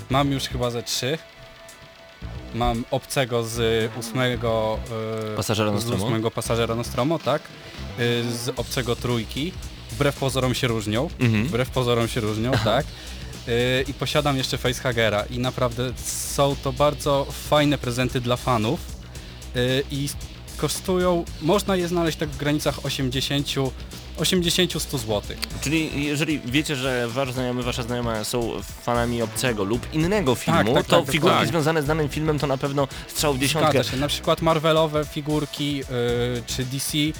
Mam 0.09 0.31
już 0.31 0.43
chyba 0.43 0.71
ze 0.71 0.83
trzy. 0.83 1.17
Mam 2.55 2.85
obcego 2.91 3.43
z 3.43 3.91
ósmego... 3.99 4.79
y, 5.33 5.35
Pasażera 5.37 5.71
z 5.71 5.73
Nostromo? 5.73 6.05
ósmego 6.05 6.31
pasażera 6.31 6.75
Nostromo, 6.75 7.19
tak? 7.19 7.41
Y, 7.99 8.23
z 8.37 8.49
obcego 8.57 8.95
trójki. 8.95 9.51
Wbrew 9.91 10.15
pozorom 10.15 10.53
się 10.53 10.67
różnią. 10.67 11.09
Mhm. 11.19 11.45
Wbrew 11.45 11.69
pozorom 11.69 12.07
się 12.07 12.21
różnią, 12.21 12.51
tak? 12.63 12.85
I 13.87 13.93
posiadam 13.93 14.37
jeszcze 14.37 14.57
Facehagera 14.57 15.23
i 15.29 15.39
naprawdę 15.39 15.93
są 16.05 16.55
to 16.63 16.73
bardzo 16.73 17.27
fajne 17.49 17.77
prezenty 17.77 18.21
dla 18.21 18.37
fanów 18.37 18.79
i 19.91 20.09
kosztują, 20.57 21.25
można 21.41 21.75
je 21.75 21.87
znaleźć 21.87 22.17
tak 22.17 22.29
w 22.29 22.37
granicach 22.37 22.85
80 22.85 23.47
80-100 24.17 24.97
zł. 24.97 25.21
Czyli 25.61 26.05
jeżeli 26.05 26.39
wiecie, 26.45 26.75
że 26.75 27.07
wasz 27.07 27.33
znajomy, 27.33 27.63
wasza 27.63 27.83
znajoma 27.83 28.23
są 28.23 28.51
fanami 28.81 29.21
obcego 29.21 29.63
lub 29.63 29.93
innego 29.93 30.35
filmu, 30.35 30.57
tak, 30.59 30.73
tak, 30.73 30.85
to 30.85 30.89
dokładnie. 30.89 31.11
figurki 31.11 31.47
związane 31.47 31.83
z 31.83 31.85
danym 31.85 32.09
filmem 32.09 32.39
to 32.39 32.47
na 32.47 32.57
pewno 32.57 32.87
strzał 33.07 33.33
w 33.33 33.39
dziesiątkę. 33.39 33.71
Zgadza 33.71 33.91
się. 33.91 33.97
Na 33.97 34.07
przykład 34.07 34.41
Marvelowe 34.41 35.05
figurki 35.05 35.81
y, 35.81 35.85
czy 36.47 36.65
DC 36.65 36.97
y, 36.97 37.13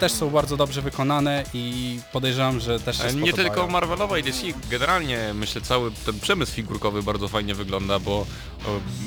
też 0.00 0.12
są 0.12 0.30
bardzo 0.30 0.56
dobrze 0.56 0.82
wykonane 0.82 1.44
i 1.54 1.98
podejrzewam, 2.12 2.60
że 2.60 2.80
też 2.80 2.96
się 2.96 3.04
Nie 3.04 3.10
spodobają. 3.10 3.36
tylko 3.36 3.66
Marvelowa 3.66 4.18
i 4.18 4.22
DC, 4.22 4.42
generalnie 4.70 5.34
myślę 5.34 5.60
cały 5.60 5.90
ten 6.06 6.20
przemysł 6.20 6.52
figurkowy 6.52 7.02
bardzo 7.02 7.28
fajnie 7.28 7.54
wygląda, 7.54 7.98
bo 7.98 8.26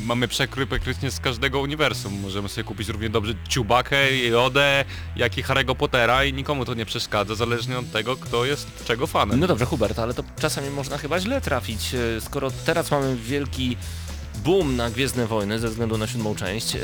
mamy 0.06 0.28
przekrój 0.28 0.68
praktycznie 0.68 1.12
z 1.12 1.20
każdego 1.20 1.60
uniwersum. 1.60 2.20
Możemy 2.22 2.50
sobie 2.50 2.64
kupić 2.64 2.88
równie 2.90 3.10
dobrze 3.10 3.34
Chewbackę, 3.54 4.18
Jodę, 4.18 4.86
jak 5.16 5.38
i 5.38 5.44
Harry'ego 5.44 5.76
Pottera 5.76 6.24
i 6.26 6.34
nikomu 6.34 6.66
to 6.66 6.74
nie 6.74 6.86
przeszkadza, 6.86 7.36
zależnie 7.36 7.80
od 7.80 7.92
tego, 7.92 8.18
kto 8.18 8.46
jest 8.46 8.86
czego 8.86 9.08
fanem. 9.08 9.40
No 9.40 9.48
dobrze, 9.48 9.66
Hubert, 9.66 10.00
ale 10.00 10.14
to 10.14 10.24
czasami 10.40 10.70
można 10.70 10.98
chyba 10.98 11.20
źle 11.20 11.42
trafić, 11.42 11.94
e, 12.18 12.22
skoro 12.22 12.52
teraz 12.66 12.92
mamy 12.92 13.16
wielki 13.16 13.78
boom 14.36 14.76
na 14.76 14.90
Gwiezdne 14.90 15.28
Wojny 15.28 15.60
ze 15.60 15.70
względu 15.70 15.98
na 15.98 16.08
siódmą 16.08 16.36
część. 16.36 16.76
em, 16.76 16.82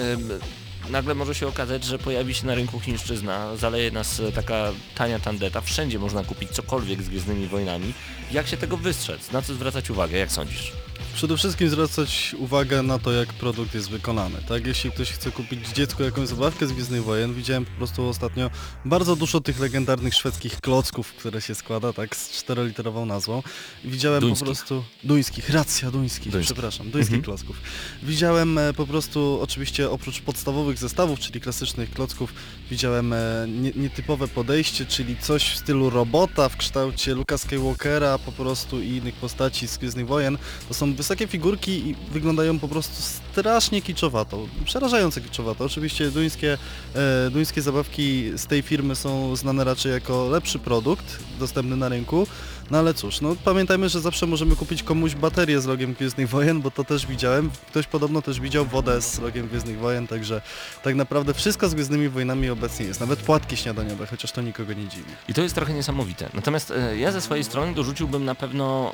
Nagle 0.90 1.16
może 1.16 1.36
się 1.36 1.48
okazać, 1.48 1.84
że 1.84 2.00
pojawi 2.00 2.34
się 2.36 2.48
na 2.48 2.56
rynku 2.56 2.80
chińszczyzna, 2.80 3.56
zaleje 3.56 3.92
nas 3.92 4.20
e, 4.20 4.32
taka 4.32 4.72
tania 4.96 5.20
tandeta, 5.20 5.62
wszędzie 5.62 6.00
można 6.00 6.24
kupić 6.24 6.50
cokolwiek 6.50 7.02
z 7.04 7.10
Gwiezdnymi 7.10 7.48
Wojnami. 7.48 7.94
Jak 8.32 8.48
się 8.48 8.58
tego 8.58 8.78
wystrzec? 8.78 9.32
Na 9.32 9.42
co 9.42 9.54
zwracać 9.54 9.90
uwagę? 9.90 10.18
Jak 10.18 10.32
sądzisz? 10.32 10.72
Przede 11.14 11.38
wszystkim 11.38 11.70
zwracać 11.70 12.36
uwagę 12.40 12.84
na 12.84 13.00
to, 13.00 13.12
jak 13.12 13.34
produkt 13.34 13.76
jest 13.76 13.90
wykonany. 13.90 14.38
Tak, 14.48 14.68
jeśli 14.68 14.92
ktoś 14.92 15.12
chce 15.12 15.32
kupić 15.32 15.68
dziecku 15.70 16.04
jakąś 16.04 16.28
zabawkę 16.28 16.68
z 16.68 16.72
Gwiezdnych 16.74 17.04
Wojen, 17.04 17.34
widziałem 17.34 17.66
po 17.66 17.72
prostu 17.72 18.08
ostatnio 18.08 18.50
bardzo 18.86 19.16
dużo 19.16 19.42
tych 19.42 19.60
legendarnych 19.60 20.14
szwedzkich 20.14 20.62
klocków, 20.62 21.14
które 21.14 21.42
się 21.42 21.56
składa, 21.56 21.94
tak, 21.94 22.16
z 22.16 22.30
czteroliterową 22.32 23.06
nazwą. 23.06 23.44
Widziałem 23.84 24.22
Duńskich. 24.22 24.40
po 24.40 24.46
prostu... 24.46 24.84
Duńskich, 25.04 25.50
racja, 25.50 25.92
duńskich, 25.92 26.32
Duńskich. 26.32 26.54
przepraszam, 26.56 26.92
duńskich 26.92 27.16
Mhm. 27.18 27.24
klocków. 27.24 27.62
Widziałem 28.04 28.58
e, 28.58 28.74
po 28.74 28.88
prostu, 28.88 29.40
oczywiście 29.42 29.90
oprócz 29.90 30.22
podstawowych 30.22 30.78
zestawów, 30.78 31.20
czyli 31.20 31.42
klasycznych 31.42 31.92
klocków, 31.92 32.34
widziałem 32.72 33.14
e, 33.14 33.18
nie, 33.48 33.72
nietypowe 33.76 34.28
podejście, 34.28 34.86
czyli 34.86 35.18
coś 35.18 35.44
w 35.50 35.58
stylu 35.58 35.90
robota 35.90 36.50
w 36.50 36.58
kształcie 36.58 37.16
Luka 37.16 37.38
Skywalkera 37.38 38.18
po 38.18 38.32
prostu 38.32 38.82
i 38.82 38.88
innych 38.90 39.16
postaci 39.16 39.68
z 39.68 39.78
Gwiezdnych 39.78 40.08
Wojen. 40.08 40.38
To 40.68 40.74
są 40.74 40.94
wysokie 41.00 41.28
figurki 41.28 41.96
wyglądają 42.12 42.60
po 42.60 42.68
prostu 42.68 43.02
strasznie 43.02 43.82
kiczowato, 43.82 44.48
przerażająco 44.66 45.22
kiczowato. 45.22 45.66
Oczywiście 45.66 46.12
duńskie, 46.12 46.58
e, 46.96 47.30
duńskie 47.30 47.62
zabawki 47.62 48.32
z 48.36 48.48
tej 48.48 48.62
firmy 48.62 48.96
są 48.96 49.36
znane 49.36 49.64
raczej 49.64 49.92
jako 49.92 50.30
lepszy 50.30 50.60
produkt 50.60 51.20
dostępny 51.40 51.76
na 51.76 51.90
rynku, 51.90 52.28
no 52.72 52.78
ale 52.78 52.94
cóż, 52.94 53.22
no 53.22 53.36
pamiętajmy, 53.46 53.90
że 53.90 54.02
zawsze 54.02 54.28
możemy 54.28 54.56
kupić 54.56 54.84
komuś 54.84 55.16
baterię 55.16 55.62
z 55.62 55.66
logiem 55.66 55.94
Gwiezdnych 55.94 56.30
Wojen, 56.30 56.62
bo 56.62 56.72
to 56.72 56.84
też 56.84 57.06
widziałem. 57.06 57.52
Ktoś 57.68 57.88
podobno 57.88 58.22
też 58.22 58.40
widział 58.40 58.66
wodę 58.66 59.02
z 59.02 59.20
logiem 59.20 59.48
Gwiezdnych 59.48 59.80
Wojen, 59.80 60.08
także 60.08 60.42
tak 60.84 60.96
naprawdę 60.96 61.34
wszystko 61.34 61.70
z 61.70 61.74
Gwiezdnymi 61.74 62.10
Wojnami 62.10 62.50
obecnie 62.50 62.86
jest. 62.86 63.00
Nawet 63.00 63.20
płatki 63.20 63.58
śniadaniowe, 63.58 64.08
chociaż 64.08 64.32
to 64.32 64.42
nikogo 64.42 64.74
nie 64.74 64.88
dziwi. 64.88 65.12
I 65.30 65.34
to 65.34 65.42
jest 65.42 65.56
trochę 65.56 65.74
niesamowite. 65.74 66.30
Natomiast 66.34 66.72
e, 66.72 66.98
ja 66.98 67.12
ze 67.12 67.22
swojej 67.22 67.44
strony 67.44 67.74
dorzuciłbym 67.74 68.26
na 68.26 68.36
pewno 68.36 68.94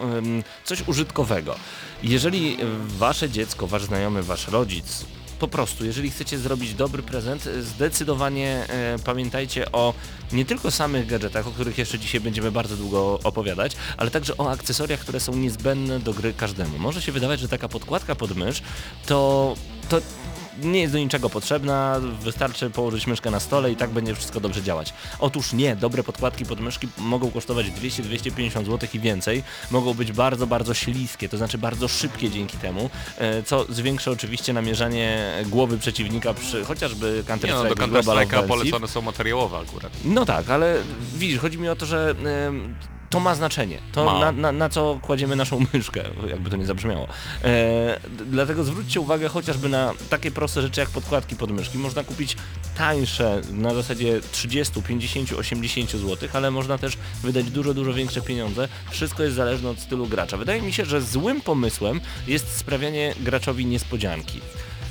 coś 0.63 0.88
użytkowego. 0.88 1.55
Jeżeli 2.03 2.53
e, 2.53 2.57
wasze 2.88 3.29
dziecko, 3.29 3.67
wasz 3.67 3.83
znajomy, 3.83 4.23
wasz 4.23 4.47
rodzic, 4.47 5.05
po 5.39 5.47
prostu, 5.47 5.85
jeżeli 5.85 6.11
chcecie 6.11 6.37
zrobić 6.37 6.73
dobry 6.73 7.03
prezent, 7.03 7.49
zdecydowanie 7.61 8.65
e, 8.69 8.99
pamiętajcie 9.05 9.71
o 9.71 9.93
nie 10.31 10.45
tylko 10.45 10.71
samych 10.71 11.07
gadżetach, 11.07 11.47
o 11.47 11.51
których 11.51 11.77
jeszcze 11.77 11.99
dzisiaj 11.99 12.21
będziemy 12.21 12.51
bardzo 12.51 12.77
długo 12.77 13.19
opowiadać, 13.23 13.75
ale 13.97 14.11
także 14.11 14.37
o 14.37 14.51
akcesoriach, 14.51 14.99
które 14.99 15.19
są 15.19 15.35
niezbędne 15.35 15.99
do 15.99 16.13
gry 16.13 16.33
każdemu. 16.33 16.79
Może 16.79 17.01
się 17.01 17.11
wydawać, 17.11 17.39
że 17.39 17.47
taka 17.47 17.67
podkładka 17.67 18.15
pod 18.15 18.35
mysz 18.35 18.61
to, 19.05 19.55
to 19.89 20.01
nie 20.63 20.81
jest 20.81 20.93
do 20.93 20.99
niczego 20.99 21.29
potrzebna, 21.29 22.01
wystarczy 22.21 22.69
położyć 22.69 23.07
myszkę 23.07 23.31
na 23.31 23.39
stole 23.39 23.71
i 23.71 23.75
tak 23.75 23.89
będzie 23.89 24.15
wszystko 24.15 24.39
dobrze 24.39 24.63
działać. 24.63 24.93
Otóż 25.19 25.53
nie, 25.53 25.75
dobre 25.75 26.03
podkładki 26.03 26.45
pod 26.45 26.59
myszki 26.59 26.87
mogą 26.97 27.31
kosztować 27.31 27.65
200-250 27.65 28.65
zł 28.65 28.89
i 28.93 28.99
więcej, 28.99 29.43
mogą 29.71 29.93
być 29.93 30.11
bardzo, 30.11 30.47
bardzo 30.47 30.73
śliskie, 30.73 31.29
to 31.29 31.37
znaczy 31.37 31.57
bardzo 31.57 31.87
szybkie 31.87 32.29
dzięki 32.29 32.57
temu, 32.57 32.89
e, 33.17 33.43
co 33.43 33.65
zwiększy 33.69 34.11
oczywiście 34.11 34.53
namierzanie 34.53 35.33
głowy 35.45 35.77
przeciwnika 35.77 36.33
przy 36.33 36.65
chociażby 36.65 37.23
Nie 37.27 37.53
no, 37.63 37.69
do 37.69 37.75
Offensive. 38.39 38.47
polecone 38.47 38.87
są 38.87 39.01
materiałowe 39.01 39.57
akurat. 39.57 39.91
No 40.05 40.25
tak, 40.25 40.49
ale 40.49 40.81
widzisz, 41.15 41.39
chodzi 41.39 41.57
mi 41.57 41.69
o 41.69 41.75
to, 41.75 41.85
że 41.85 42.15
to 43.09 43.19
ma 43.19 43.35
znaczenie. 43.35 43.79
To 43.91 44.05
Ma. 44.05 44.19
na, 44.19 44.31
na, 44.31 44.51
na 44.51 44.69
co 44.69 44.99
kładziemy 45.01 45.35
naszą 45.35 45.65
myszkę, 45.73 46.03
jakby 46.29 46.49
to 46.49 46.57
nie 46.57 46.65
zabrzmiało. 46.65 47.07
E, 47.43 47.99
dlatego 48.25 48.63
zwróćcie 48.63 48.99
uwagę 48.99 49.27
chociażby 49.27 49.69
na 49.69 49.93
takie 50.09 50.31
proste 50.31 50.61
rzeczy 50.61 50.79
jak 50.79 50.89
podkładki 50.89 51.35
pod 51.35 51.51
myszki. 51.51 51.77
Można 51.77 52.03
kupić 52.03 52.37
tańsze 52.77 53.41
na 53.51 53.73
zasadzie 53.73 54.21
30, 54.31 54.81
50, 54.81 55.31
80 55.33 55.91
zł, 55.91 56.29
ale 56.33 56.51
można 56.51 56.77
też 56.77 56.97
wydać 57.23 57.45
dużo, 57.45 57.73
dużo 57.73 57.93
większe 57.93 58.21
pieniądze. 58.21 58.67
Wszystko 58.91 59.23
jest 59.23 59.35
zależne 59.35 59.69
od 59.69 59.79
stylu 59.79 60.07
gracza. 60.07 60.37
Wydaje 60.37 60.61
mi 60.61 60.73
się, 60.73 60.85
że 60.85 61.01
złym 61.01 61.41
pomysłem 61.41 62.01
jest 62.27 62.57
sprawianie 62.57 63.13
graczowi 63.19 63.65
niespodzianki. 63.65 64.41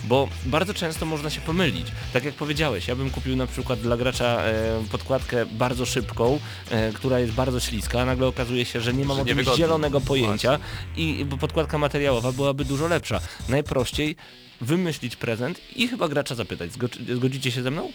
Bo 0.04 0.28
bardzo 0.46 0.74
często 0.74 1.06
można 1.06 1.30
się 1.30 1.40
pomylić. 1.40 1.86
Tak 2.12 2.24
jak 2.24 2.34
powiedziałeś, 2.34 2.88
ja 2.88 2.96
bym 2.96 3.10
kupił 3.10 3.36
na 3.36 3.46
przykład 3.46 3.80
dla 3.80 3.96
gracza 3.96 4.42
e, 4.44 4.84
podkładkę 4.92 5.46
bardzo 5.46 5.86
szybką, 5.86 6.40
e, 6.70 6.92
która 6.92 7.18
jest 7.20 7.32
bardzo 7.32 7.60
śliska, 7.60 8.00
a 8.00 8.04
nagle 8.04 8.26
okazuje 8.26 8.64
się, 8.64 8.80
że 8.80 8.94
nie 8.94 9.04
mam 9.04 9.20
o 9.20 9.24
tym 9.24 9.44
zielonego 9.56 10.00
pojęcia 10.00 10.58
i 10.96 11.24
bo 11.24 11.36
podkładka 11.36 11.78
materiałowa 11.78 12.32
byłaby 12.32 12.64
dużo 12.64 12.88
lepsza. 12.88 13.20
Najprościej 13.48 14.16
wymyślić 14.60 15.16
prezent 15.16 15.60
i 15.76 15.88
chyba 15.88 16.08
gracza 16.08 16.34
zapytać. 16.34 16.70
Zgo- 16.70 17.14
Zgodzicie 17.16 17.50
się 17.50 17.62
ze 17.62 17.70
mną? 17.70 17.92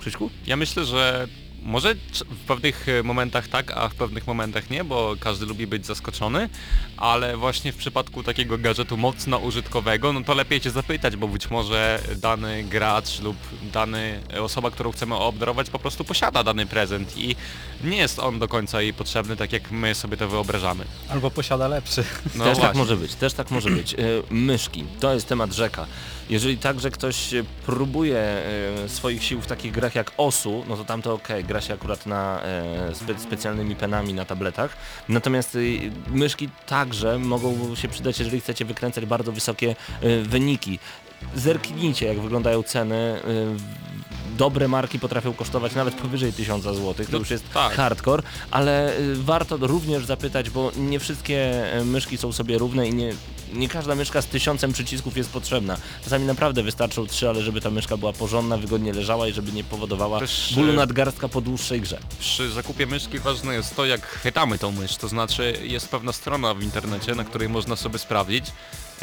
Krzyśku? 0.00 0.30
Ja 0.46 0.56
myślę, 0.56 0.84
że 0.84 1.28
może 1.62 1.94
w 2.30 2.46
pewnych 2.46 2.88
e, 2.88 3.02
momentach 3.02 3.48
tak, 3.48 3.70
a 3.70 3.88
w 3.88 3.94
pewnych 3.94 4.26
momentach 4.26 4.70
nie, 4.70 4.84
bo 4.84 5.16
każdy 5.20 5.46
lubi 5.46 5.66
być 5.66 5.86
zaskoczony, 5.86 6.48
ale 6.96 7.36
właśnie 7.36 7.72
w 7.72 7.76
przypadku 7.76 8.22
takiego 8.22 8.58
gadżetu 8.58 8.96
mocno 8.96 9.38
użytkowego, 9.38 10.12
no 10.12 10.20
to 10.24 10.34
lepiej 10.34 10.60
cię 10.60 10.70
zapytać, 10.70 11.16
bo 11.16 11.28
być 11.28 11.50
może 11.50 12.00
dany 12.16 12.64
gracz 12.64 13.20
lub 13.20 13.36
dany 13.72 14.20
e, 14.34 14.42
osoba, 14.42 14.70
którą 14.70 14.92
chcemy 14.92 15.14
obdarować 15.14 15.70
po 15.70 15.78
prostu 15.78 16.04
posiada 16.04 16.44
dany 16.44 16.66
prezent 16.66 17.18
i 17.18 17.36
nie 17.84 17.96
jest 17.96 18.18
on 18.18 18.38
do 18.38 18.48
końca 18.48 18.82
jej 18.82 18.94
potrzebny, 18.94 19.36
tak 19.36 19.52
jak 19.52 19.70
my 19.70 19.94
sobie 19.94 20.16
to 20.16 20.28
wyobrażamy. 20.28 20.84
Albo 21.08 21.30
posiada 21.30 21.68
lepszy. 21.68 22.04
No 22.34 22.44
też 22.44 22.56
tak 22.56 22.64
właśnie. 22.64 22.78
może 22.78 22.96
być, 22.96 23.14
też 23.14 23.32
tak 23.32 23.50
może 23.50 23.70
być. 23.70 23.94
E, 23.94 23.96
myszki, 24.30 24.84
to 25.00 25.14
jest 25.14 25.28
temat 25.28 25.52
rzeka. 25.52 25.86
Jeżeli 26.30 26.58
także 26.58 26.90
ktoś 26.90 27.34
e, 27.34 27.44
próbuje 27.66 28.18
e, 28.18 28.88
swoich 28.88 29.24
sił 29.24 29.40
w 29.40 29.46
takich 29.46 29.72
grach 29.72 29.94
jak 29.94 30.12
OSU, 30.16 30.64
no 30.68 30.76
to 30.76 30.84
tam 30.84 31.02
to 31.02 31.20
jak 31.28 31.46
gra 31.46 31.60
się 31.60 31.74
akurat 31.74 32.06
na 32.06 32.42
e, 32.42 32.94
spe, 32.94 33.18
specjalnymi 33.18 33.76
penami 33.76 34.14
na 34.14 34.24
tabletach. 34.24 34.76
Natomiast 35.08 35.58
myszki 36.10 36.48
także 36.66 37.18
mogą 37.18 37.74
się 37.74 37.88
przydać, 37.88 38.18
jeżeli 38.18 38.40
chcecie 38.40 38.64
wykręcać 38.64 39.06
bardzo 39.06 39.32
wysokie 39.32 39.76
wyniki. 40.22 40.78
Zerknijcie 41.34 42.06
jak 42.06 42.20
wyglądają 42.20 42.62
ceny. 42.62 43.20
Dobre 44.38 44.68
marki 44.68 44.98
potrafią 44.98 45.32
kosztować 45.34 45.74
nawet 45.74 45.94
powyżej 45.94 46.32
1000 46.32 46.64
zł, 46.64 46.94
to 46.94 47.02
No 47.12 47.18
już 47.18 47.30
jest 47.30 47.52
tak. 47.54 47.72
hardcore, 47.74 48.22
ale 48.50 48.98
y, 48.98 49.16
warto 49.16 49.56
również 49.56 50.04
zapytać, 50.04 50.50
bo 50.50 50.72
nie 50.76 51.00
wszystkie 51.00 51.66
y, 51.80 51.84
myszki 51.84 52.16
są 52.18 52.32
sobie 52.32 52.58
równe 52.58 52.88
i 52.88 52.94
nie, 52.94 53.12
nie 53.52 53.68
każda 53.68 53.94
myszka 53.94 54.22
z 54.22 54.26
tysiącem 54.26 54.72
przycisków 54.72 55.16
jest 55.16 55.30
potrzebna. 55.30 55.76
Czasami 56.04 56.24
naprawdę 56.24 56.62
wystarczą 56.62 57.06
trzy, 57.06 57.28
ale 57.28 57.42
żeby 57.42 57.60
ta 57.60 57.70
myszka 57.70 57.96
była 57.96 58.12
porządna, 58.12 58.56
wygodnie 58.56 58.92
leżała 58.92 59.28
i 59.28 59.32
żeby 59.32 59.52
nie 59.52 59.64
powodowała 59.64 60.20
Też, 60.20 60.52
bólu 60.54 60.72
y, 60.72 60.76
nadgarstka 60.76 61.28
po 61.28 61.40
dłuższej 61.40 61.80
grze. 61.80 61.98
Przy 62.18 62.50
zakupie 62.50 62.86
myszki 62.86 63.18
ważne 63.18 63.54
jest 63.54 63.76
to, 63.76 63.86
jak 63.86 64.06
chwytamy 64.06 64.58
tą 64.58 64.72
mysz, 64.72 64.96
to 64.96 65.08
znaczy 65.08 65.54
jest 65.62 65.88
pewna 65.88 66.12
strona 66.12 66.54
w 66.54 66.62
internecie, 66.62 67.14
na 67.14 67.24
której 67.24 67.48
można 67.48 67.76
sobie 67.76 67.98
sprawdzić, 67.98 68.44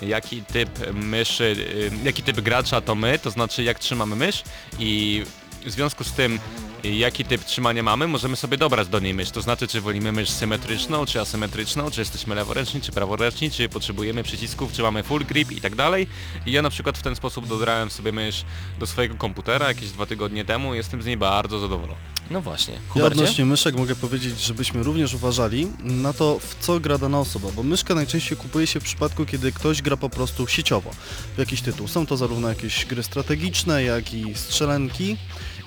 jaki 0.02 0.44
typ 0.44 0.70
myszy, 0.94 1.44
y, 1.44 1.92
jaki 2.04 2.24
typ 2.24 2.42
gracza 2.42 2.82
to 2.82 2.96
my, 2.96 3.20
to 3.20 3.32
znaczy 3.32 3.64
jak 3.64 3.80
trzymamy 3.80 4.16
mysz 4.16 4.44
i 4.80 5.24
w 5.66 5.72
związku 5.72 6.04
z 6.04 6.12
tym 6.12 6.40
y, 6.86 6.90
jaki 6.90 7.26
typ 7.26 7.44
trzymania 7.44 7.84
mamy, 7.84 8.08
możemy 8.08 8.36
sobie 8.36 8.58
dobrać 8.58 8.88
do 8.88 9.00
niej 9.00 9.14
mysz, 9.14 9.32
to 9.32 9.42
znaczy 9.42 9.68
czy 9.68 9.82
wolimy 9.82 10.12
mysz 10.12 10.30
symetryczną, 10.30 11.06
czy 11.06 11.22
asymetryczną, 11.22 11.92
czy 11.92 12.02
jesteśmy 12.02 12.36
leworęczni, 12.36 12.82
czy 12.82 12.92
praworęczni, 12.92 13.52
czy 13.52 13.70
potrzebujemy 13.70 14.24
przycisków, 14.24 14.72
czy 14.74 14.82
mamy 14.82 15.04
full 15.04 15.26
grip 15.26 15.52
i 15.52 15.62
tak 15.62 15.76
dalej. 15.76 16.08
I 16.46 16.52
ja 16.52 16.62
na 16.62 16.70
przykład 16.70 16.98
w 16.98 17.02
ten 17.02 17.16
sposób 17.16 17.48
dobrałem 17.48 17.90
sobie 17.90 18.12
mysz 18.12 18.46
do 18.80 18.88
swojego 18.88 19.16
komputera 19.16 19.68
jakieś 19.68 19.90
dwa 19.90 20.06
tygodnie 20.06 20.46
temu, 20.46 20.74
jestem 20.74 21.02
z 21.02 21.06
niej 21.06 21.18
bardzo 21.18 21.60
zadowolony. 21.60 22.13
No 22.32 22.42
właśnie. 22.42 22.74
Ja 22.74 22.80
Hubercie? 22.90 23.22
odnośnie 23.22 23.46
myszek 23.46 23.76
mogę 23.76 23.96
powiedzieć, 23.96 24.40
żebyśmy 24.40 24.84
również 24.84 25.14
uważali 25.14 25.68
na 25.84 26.14
to, 26.14 26.40
w 26.40 26.56
co 26.60 26.80
gra 26.80 26.98
dana 26.98 27.20
osoba, 27.20 27.50
bo 27.56 27.64
myszka 27.64 27.96
najczęściej 27.96 28.38
kupuje 28.38 28.68
się 28.68 28.80
w 28.80 28.84
przypadku, 28.84 29.26
kiedy 29.26 29.52
ktoś 29.52 29.82
gra 29.82 29.98
po 29.98 30.10
prostu 30.10 30.48
sieciowo 30.48 30.92
w 31.36 31.40
jakiś 31.40 31.62
tytuł. 31.62 31.88
Są 31.88 32.06
to 32.06 32.18
zarówno 32.18 32.50
jakieś 32.50 32.86
gry 32.86 33.04
strategiczne, 33.04 33.84
jak 33.84 34.14
i 34.14 34.36
strzelanki. 34.36 35.18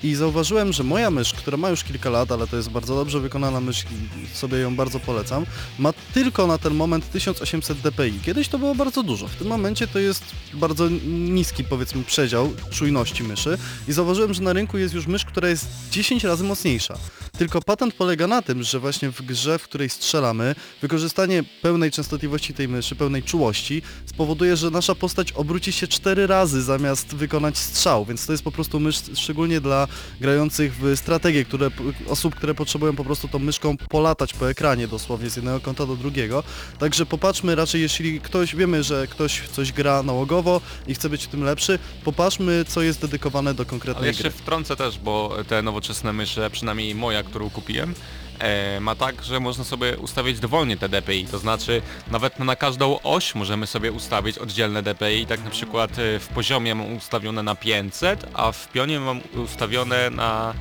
I 0.06 0.14
zauważyłem, 0.14 0.72
że 0.72 0.82
moja 0.82 1.10
mysz, 1.10 1.32
która 1.32 1.56
ma 1.56 1.70
już 1.70 1.84
kilka 1.84 2.10
lat, 2.10 2.32
ale 2.32 2.46
to 2.46 2.56
jest 2.56 2.70
bardzo 2.70 2.94
dobrze 2.96 3.20
wykonana 3.20 3.60
mysz 3.60 3.84
i 3.84 4.36
sobie 4.36 4.58
ją 4.58 4.76
bardzo 4.76 5.00
polecam, 5.00 5.46
ma 5.78 5.92
tylko 6.14 6.46
na 6.46 6.58
ten 6.58 6.74
moment 6.74 7.10
1800 7.10 7.78
dpi. 7.78 8.20
Kiedyś 8.24 8.48
to 8.48 8.58
było 8.58 8.74
bardzo 8.74 9.02
dużo. 9.02 9.28
W 9.28 9.36
tym 9.36 9.46
momencie 9.46 9.86
to 9.86 9.98
jest 9.98 10.24
bardzo 10.54 10.88
niski, 11.06 11.64
powiedzmy, 11.64 12.04
przedział 12.04 12.52
czujności 12.70 13.22
myszy 13.22 13.58
i 13.88 13.92
zauważyłem, 13.92 14.34
że 14.34 14.42
na 14.42 14.52
rynku 14.52 14.78
jest 14.78 14.94
już 14.94 15.06
mysz, 15.06 15.24
która 15.24 15.48
jest 15.48 15.66
10 15.90 16.24
razy 16.24 16.44
mocniejsza. 16.44 16.98
Tylko 17.38 17.62
patent 17.62 17.94
polega 17.94 18.26
na 18.26 18.42
tym, 18.42 18.62
że 18.62 18.80
właśnie 18.80 19.10
w 19.10 19.22
grze, 19.22 19.58
w 19.58 19.62
której 19.62 19.88
strzelamy, 19.88 20.54
wykorzystanie 20.82 21.44
pełnej 21.62 21.90
częstotliwości 21.90 22.54
tej 22.54 22.68
myszy, 22.68 22.96
pełnej 22.96 23.22
czułości 23.22 23.82
spowoduje, 24.06 24.56
że 24.56 24.70
nasza 24.70 24.94
postać 24.94 25.32
obróci 25.32 25.72
się 25.72 25.88
4 25.88 26.26
razy 26.26 26.62
zamiast 26.62 27.14
wykonać 27.14 27.58
strzał, 27.58 28.04
więc 28.04 28.26
to 28.26 28.32
jest 28.32 28.44
po 28.44 28.52
prostu 28.52 28.80
mysz 28.80 29.02
szczególnie 29.14 29.60
dla 29.60 29.88
grających 30.20 30.76
w 30.76 30.96
strategię, 30.96 31.44
które, 31.44 31.70
osób, 32.08 32.34
które 32.34 32.54
potrzebują 32.54 32.96
po 32.96 33.04
prostu 33.04 33.28
tą 33.28 33.38
myszką 33.38 33.76
polatać 33.76 34.34
po 34.34 34.50
ekranie 34.50 34.88
dosłownie 34.88 35.30
z 35.30 35.36
jednego 35.36 35.60
kąta 35.60 35.86
do 35.86 35.96
drugiego. 35.96 36.42
Także 36.78 37.06
popatrzmy 37.06 37.54
raczej, 37.54 37.82
jeśli 37.82 38.20
ktoś, 38.20 38.56
wiemy, 38.56 38.82
że 38.82 39.06
ktoś 39.06 39.42
coś 39.52 39.72
gra 39.72 40.02
nałogowo 40.02 40.60
i 40.86 40.94
chce 40.94 41.08
być 41.08 41.24
w 41.24 41.28
tym 41.28 41.44
lepszy, 41.44 41.78
popatrzmy, 42.04 42.64
co 42.68 42.82
jest 42.82 43.00
dedykowane 43.00 43.54
do 43.54 43.62
Ale 43.62 43.70
konkretnej 43.70 44.08
jeszcze 44.08 44.22
gry. 44.22 44.30
wtrącę 44.30 44.76
też, 44.76 44.98
bo 44.98 45.36
te 45.48 45.62
nowoczesne 45.62 46.12
mysze, 46.12 46.50
przynajmniej 46.50 46.94
moja, 46.94 47.22
którą 47.22 47.50
kupiłem, 47.50 47.94
e, 48.38 48.80
ma 48.80 48.94
tak, 48.94 49.24
że 49.24 49.40
można 49.40 49.64
sobie 49.64 49.96
ustawić 49.98 50.40
dowolnie 50.40 50.76
te 50.76 50.88
DPI, 50.88 51.26
to 51.26 51.38
znaczy 51.38 51.82
nawet 52.10 52.38
na 52.38 52.56
każdą 52.56 53.00
oś 53.02 53.34
możemy 53.34 53.66
sobie 53.66 53.92
ustawić 53.92 54.38
oddzielne 54.38 54.82
DPI, 54.82 55.26
tak 55.26 55.44
na 55.44 55.50
przykład 55.50 55.98
e, 55.98 56.18
w 56.18 56.28
poziomie 56.28 56.74
mam 56.74 56.96
ustawione 56.96 57.42
na 57.42 57.54
500, 57.54 58.26
a 58.34 58.52
w 58.52 58.72
pionie 58.72 59.00
mam 59.00 59.20
ustawione 59.44 59.75
na... 59.84 60.54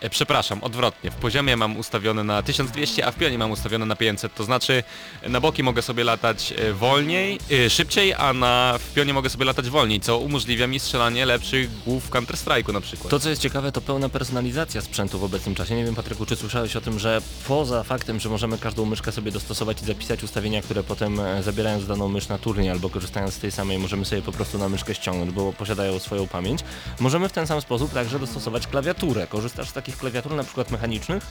E, 0.00 0.10
przepraszam, 0.10 0.64
odwrotnie, 0.64 1.10
w 1.10 1.14
poziomie 1.14 1.56
mam 1.56 1.76
ustawione 1.76 2.24
na 2.24 2.42
1200, 2.42 3.06
a 3.06 3.12
w 3.12 3.14
pionie 3.14 3.38
mam 3.38 3.50
ustawione 3.50 3.86
na 3.86 3.96
500, 3.96 4.34
to 4.34 4.44
znaczy 4.44 4.82
e, 5.22 5.28
na 5.28 5.40
boki 5.40 5.62
mogę 5.62 5.82
sobie 5.82 6.04
latać 6.04 6.54
e, 6.56 6.72
wolniej, 6.72 7.38
szybciej, 7.68 8.14
a 8.14 8.32
na 8.32 8.78
w 8.78 8.94
pionie 8.94 9.14
mogę 9.14 9.30
sobie 9.30 9.44
latać 9.44 9.70
wolniej, 9.70 10.00
co 10.00 10.18
umożliwia 10.18 10.66
mi 10.66 10.80
strzelanie 10.80 11.26
lepszych 11.26 11.82
głów 11.84 12.04
w 12.04 12.10
Counter 12.10 12.36
Strike'u 12.36 12.72
na 12.72 12.80
przykład. 12.80 13.10
To 13.10 13.20
co 13.20 13.30
jest 13.30 13.42
ciekawe 13.42 13.72
to 13.72 13.80
pełna 13.80 14.08
personalizacja 14.08 14.80
sprzętu 14.80 15.18
w 15.18 15.24
obecnym 15.24 15.54
czasie. 15.54 15.76
Nie 15.76 15.84
wiem 15.84 15.94
Patryku, 15.94 16.26
czy 16.26 16.36
słyszałeś 16.36 16.76
o 16.76 16.80
tym, 16.80 16.98
że 16.98 17.22
poza 17.48 17.82
faktem, 17.82 18.20
że 18.20 18.28
możemy 18.28 18.58
każdą 18.58 18.84
myszkę 18.84 19.12
sobie 19.12 19.32
dostosować 19.32 19.82
i 19.82 19.84
zapisać 19.84 20.22
ustawienia, 20.22 20.62
które 20.62 20.82
potem 20.82 21.20
zabierając 21.42 21.86
daną 21.86 22.08
mysz 22.08 22.28
na 22.28 22.38
turniej 22.38 22.70
albo 22.70 22.90
korzystając 22.90 23.34
z 23.34 23.38
tej 23.38 23.52
samej 23.52 23.78
możemy 23.78 24.04
sobie 24.04 24.22
po 24.22 24.32
prostu 24.32 24.58
na 24.58 24.68
myszkę 24.68 24.94
ściągnąć, 24.94 25.30
bo 25.30 25.52
posiadają 25.52 25.98
swoją 25.98 26.26
pamięć. 26.26 26.60
Możemy 27.00 27.28
w 27.28 27.32
ten 27.32 27.46
sam 27.46 27.60
sposób 27.60 27.92
także 27.92 28.18
dostosować 28.18 28.66
klawiaturę. 28.66 29.26
Korzystasz 29.26 29.68
z 29.68 29.72
takich 29.86 29.98
klawiatur 30.00 30.34
na 30.34 30.44
przykład 30.44 30.70
mechanicznych? 30.70 31.22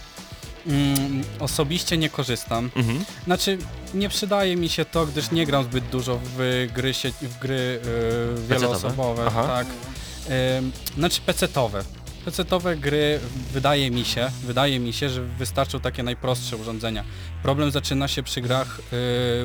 Mm, 0.68 1.24
osobiście 1.40 1.98
nie 1.98 2.10
korzystam. 2.10 2.72
Mhm. 2.76 3.06
Znaczy, 3.26 3.58
nie 3.94 4.10
przydaje 4.10 4.56
mi 4.56 4.70
się 4.70 4.86
to, 4.86 5.06
gdyż 5.06 5.32
nie 5.32 5.46
gram 5.46 5.64
zbyt 5.64 5.86
dużo 5.90 6.20
w 6.38 6.68
gry, 6.74 6.94
sie- 6.94 7.12
w 7.22 7.40
gry 7.40 7.80
yy, 8.48 8.48
wieloosobowe. 8.48 9.24
Aha. 9.28 9.44
Tak. 9.48 9.68
Ym, 10.60 10.72
znaczy 10.98 11.22
pecetowe. 11.22 11.84
Pecetowe 12.26 12.78
gry 12.78 13.20
wydaje 13.54 13.92
mi 13.92 14.06
się, 14.06 14.32
wydaje 14.44 14.80
mi 14.80 14.94
się, 14.94 15.10
że 15.10 15.22
wystarczą 15.22 15.80
takie 15.80 16.04
najprostsze 16.04 16.58
urządzenia. 16.58 17.04
Problem 17.44 17.72
zaczyna 17.72 18.08
się 18.08 18.24
przy 18.24 18.42
grach 18.42 18.80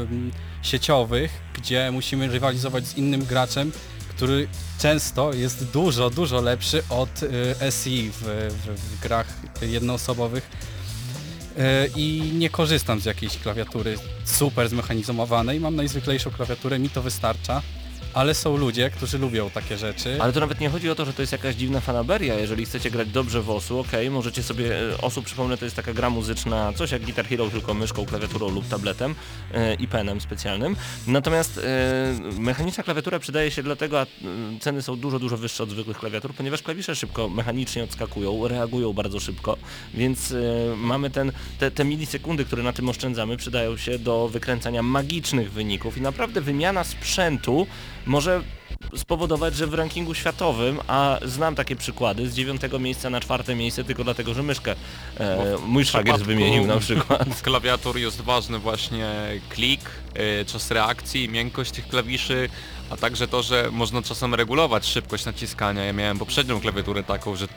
ym, 0.02 0.30
sieciowych, 0.62 1.30
gdzie 1.54 1.90
musimy 1.92 2.28
rywalizować 2.28 2.86
z 2.86 2.96
innym 2.96 3.24
graczem, 3.24 3.72
który 4.20 4.48
często 4.78 5.32
jest 5.32 5.64
dużo, 5.64 6.10
dużo 6.10 6.40
lepszy 6.40 6.82
od 6.88 7.22
y, 7.22 7.28
SI 7.70 8.10
w, 8.10 8.22
w, 8.50 8.80
w 8.80 9.00
grach 9.00 9.26
jednoosobowych. 9.62 10.50
E, 11.58 11.86
i 11.86 12.32
nie 12.34 12.50
korzystam 12.50 13.00
z 13.00 13.04
jakiejś 13.04 13.38
klawiatury 13.38 13.98
super 14.24 14.68
zmechanizowanej, 14.68 15.60
mam 15.60 15.76
najzwyklejszą 15.76 16.30
klawiaturę, 16.30 16.78
mi 16.78 16.90
to 16.90 17.02
wystarcza, 17.02 17.62
ale 18.14 18.34
są 18.34 18.56
ludzie, 18.56 18.90
którzy 18.90 19.18
lubią 19.18 19.50
takie 19.50 19.76
rzeczy. 19.78 20.18
Ale 20.20 20.32
to 20.32 20.40
nawet 20.40 20.60
nie 20.60 20.68
chodzi 20.68 20.90
o 20.90 20.94
to, 20.94 21.04
że 21.04 21.12
to 21.12 21.22
jest 21.22 21.32
jakaś 21.32 21.54
dziwna 21.54 21.80
fanaberia. 21.80 22.34
Jeżeli 22.34 22.64
chcecie 22.64 22.90
grać 22.90 23.08
dobrze 23.08 23.42
w 23.42 23.50
osu, 23.50 23.78
okej, 23.78 24.10
możecie 24.10 24.42
sobie, 24.42 24.90
e, 24.92 25.00
osu 25.00 25.22
przypomnę, 25.22 25.56
to 25.56 25.64
jest 25.64 25.76
taka 25.76 25.92
gra 25.92 26.10
muzyczna, 26.10 26.72
coś 26.72 26.90
jak 26.90 27.02
Guitar 27.02 27.26
Hero, 27.26 27.50
tylko 27.50 27.74
myszką, 27.74 28.06
klawiaturą 28.06 28.48
lub 28.48 28.68
tabletem 28.68 29.14
e, 29.54 29.74
i 29.74 29.88
penem 29.88 30.20
specjalnym. 30.20 30.76
Natomiast 31.06 31.58
e, 31.58 32.40
mechaniczna 32.40 32.82
klawiatura 32.82 33.18
przydaje 33.18 33.50
się 33.50 33.62
dlatego, 33.62 34.00
a 34.00 34.06
ceny 34.60 34.82
są 34.82 34.96
dużo, 34.96 35.18
dużo 35.18 35.36
wyższe 35.36 35.62
od 35.62 35.70
zwykłych 35.70 35.98
klawiatur, 35.98 36.34
ponieważ 36.34 36.62
klawisze 36.62 36.96
szybko, 36.96 37.28
mechanicznie 37.28 37.84
odskakują, 37.84 38.48
reagują 38.48 38.92
bardzo 38.92 39.20
szybko, 39.20 39.56
więc 39.94 40.32
e, 40.32 40.76
mamy 40.76 41.10
ten, 41.10 41.32
te, 41.58 41.70
te 41.70 41.84
milisekundy, 41.84 42.44
które 42.44 42.62
na 42.62 42.72
tym 42.72 42.88
oszczędzamy, 42.88 43.36
przydają 43.36 43.76
się 43.76 43.98
do 43.98 44.28
wykręcania 44.28 44.82
magicznych 44.82 45.52
wyników 45.52 45.98
i 45.98 46.00
naprawdę 46.00 46.40
wymiana 46.40 46.84
sprzętu 46.84 47.66
może 48.10 48.42
spowodować, 48.96 49.54
że 49.54 49.66
w 49.66 49.74
rankingu 49.74 50.14
światowym, 50.14 50.78
a 50.88 51.18
znam 51.24 51.54
takie 51.54 51.76
przykłady, 51.76 52.28
z 52.28 52.34
dziewiątego 52.34 52.78
miejsca 52.78 53.10
na 53.10 53.20
czwarte 53.20 53.54
miejsce 53.54 53.84
tylko 53.84 54.04
dlatego, 54.04 54.34
że 54.34 54.42
myszkę 54.42 54.72
e, 55.16 55.56
w 55.56 55.62
mój 55.66 55.84
szwagier 55.84 56.18
wymienił 56.18 56.66
na 56.66 56.76
przykład. 56.76 57.24
Klawiatur 57.42 57.98
jest 57.98 58.20
ważny 58.20 58.58
właśnie 58.58 59.06
klik, 59.48 59.80
y, 60.40 60.44
czas 60.44 60.70
reakcji, 60.70 61.28
miękkość 61.28 61.70
tych 61.70 61.88
klawiszy, 61.88 62.48
a 62.90 62.96
także 62.96 63.28
to, 63.28 63.42
że 63.42 63.68
można 63.72 64.02
czasem 64.02 64.34
regulować 64.34 64.86
szybkość 64.86 65.24
naciskania. 65.24 65.84
Ja 65.84 65.92
miałem 65.92 66.18
poprzednią 66.18 66.60
klawiaturę 66.60 67.02
taką, 67.02 67.36
że 67.36 67.44
y, 67.44 67.48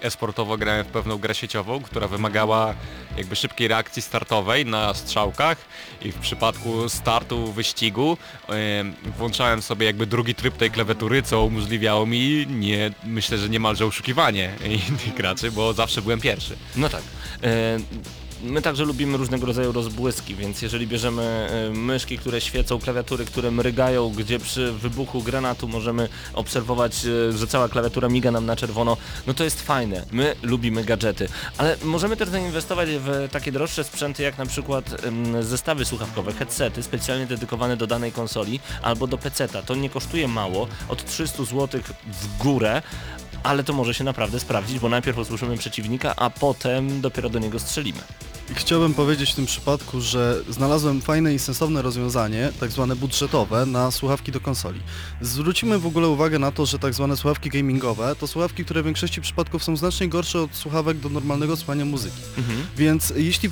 esportowo 0.00 0.58
grałem 0.58 0.84
w 0.84 0.88
pewną 0.88 1.18
grę 1.18 1.34
sieciową, 1.34 1.82
która 1.82 2.08
wymagała 2.08 2.74
jakby 3.16 3.36
szybkiej 3.36 3.68
reakcji 3.68 4.02
startowej 4.02 4.66
na 4.66 4.94
strzałkach 4.94 5.58
i 6.02 6.12
w 6.12 6.18
przypadku 6.18 6.88
startu 6.88 7.52
wyścigu 7.52 8.16
y, 8.48 9.12
włączałem 9.18 9.62
sobie 9.62 9.86
jakby 9.86 10.06
drugi 10.06 10.34
tryb 10.34 10.56
tej 10.56 10.70
klawiatury, 10.70 11.22
co 11.22 11.44
umożliwiało 11.44 12.06
mi 12.06 12.46
nie, 12.46 12.90
myślę, 13.04 13.38
że 13.38 13.48
niemalże 13.48 13.86
oszukiwanie 13.86 14.54
innych 14.88 15.14
graczy, 15.14 15.50
bo 15.52 15.72
zawsze 15.72 16.02
byłem 16.02 16.20
pierwszy. 16.20 16.56
No 16.76 16.88
tak. 16.88 17.02
E, 17.42 17.78
My 18.42 18.62
także 18.62 18.84
lubimy 18.84 19.16
różnego 19.16 19.46
rodzaju 19.46 19.72
rozbłyski, 19.72 20.34
więc 20.34 20.62
jeżeli 20.62 20.86
bierzemy 20.86 21.22
e, 21.22 21.70
myszki, 21.70 22.18
które 22.18 22.40
świecą, 22.40 22.78
klawiatury, 22.78 23.24
które 23.24 23.50
mrygają, 23.50 24.10
gdzie 24.10 24.38
przy 24.38 24.72
wybuchu 24.72 25.22
granatu 25.22 25.68
możemy 25.68 26.08
obserwować, 26.34 27.06
e, 27.06 27.32
że 27.32 27.46
cała 27.46 27.68
klawiatura 27.68 28.08
miga 28.08 28.30
nam 28.30 28.46
na 28.46 28.56
czerwono, 28.56 28.96
no 29.26 29.34
to 29.34 29.44
jest 29.44 29.62
fajne. 29.62 30.04
My 30.12 30.34
lubimy 30.42 30.84
gadżety, 30.84 31.28
ale 31.58 31.76
możemy 31.84 32.16
też 32.16 32.28
zainwestować 32.28 32.88
w 32.88 33.28
takie 33.32 33.52
droższe 33.52 33.84
sprzęty, 33.84 34.22
jak 34.22 34.38
na 34.38 34.46
przykład 34.46 35.02
zestawy 35.40 35.84
słuchawkowe, 35.84 36.32
headsety 36.32 36.82
specjalnie 36.82 37.26
dedykowane 37.26 37.76
do 37.76 37.86
danej 37.86 38.12
konsoli 38.12 38.60
albo 38.82 39.06
do 39.06 39.18
peceta. 39.18 39.62
To 39.62 39.74
nie 39.74 39.90
kosztuje 39.90 40.28
mało, 40.28 40.68
od 40.88 41.04
300 41.04 41.44
zł 41.44 41.80
w 42.06 42.42
górę, 42.42 42.82
ale 43.42 43.64
to 43.64 43.72
może 43.72 43.94
się 43.94 44.04
naprawdę 44.04 44.40
sprawdzić, 44.40 44.78
bo 44.78 44.88
najpierw 44.88 45.18
usłyszymy 45.18 45.56
przeciwnika, 45.56 46.16
a 46.16 46.30
potem 46.30 47.00
dopiero 47.00 47.30
do 47.30 47.38
niego 47.38 47.58
strzelimy. 47.58 48.00
Chciałbym 48.54 48.94
powiedzieć 48.94 49.32
w 49.32 49.34
tym 49.34 49.46
przypadku, 49.46 50.00
że 50.00 50.40
znalazłem 50.50 51.00
fajne 51.00 51.34
i 51.34 51.38
sensowne 51.38 51.82
rozwiązanie, 51.82 52.52
tak 52.60 52.70
zwane 52.70 52.96
budżetowe, 52.96 53.66
na 53.66 53.90
słuchawki 53.90 54.32
do 54.32 54.40
konsoli. 54.40 54.80
Zwrócimy 55.20 55.78
w 55.78 55.86
ogóle 55.86 56.08
uwagę 56.08 56.38
na 56.38 56.52
to, 56.52 56.66
że 56.66 56.78
tak 56.78 56.94
zwane 56.94 57.16
słuchawki 57.16 57.50
gamingowe 57.50 58.16
to 58.16 58.26
słuchawki, 58.26 58.64
które 58.64 58.82
w 58.82 58.84
większości 58.84 59.20
przypadków 59.20 59.64
są 59.64 59.76
znacznie 59.76 60.08
gorsze 60.08 60.40
od 60.42 60.54
słuchawek 60.54 60.98
do 60.98 61.08
normalnego 61.08 61.56
słuchania 61.56 61.84
muzyki. 61.84 62.16
Więc 62.76 63.12
jeśli 63.16 63.50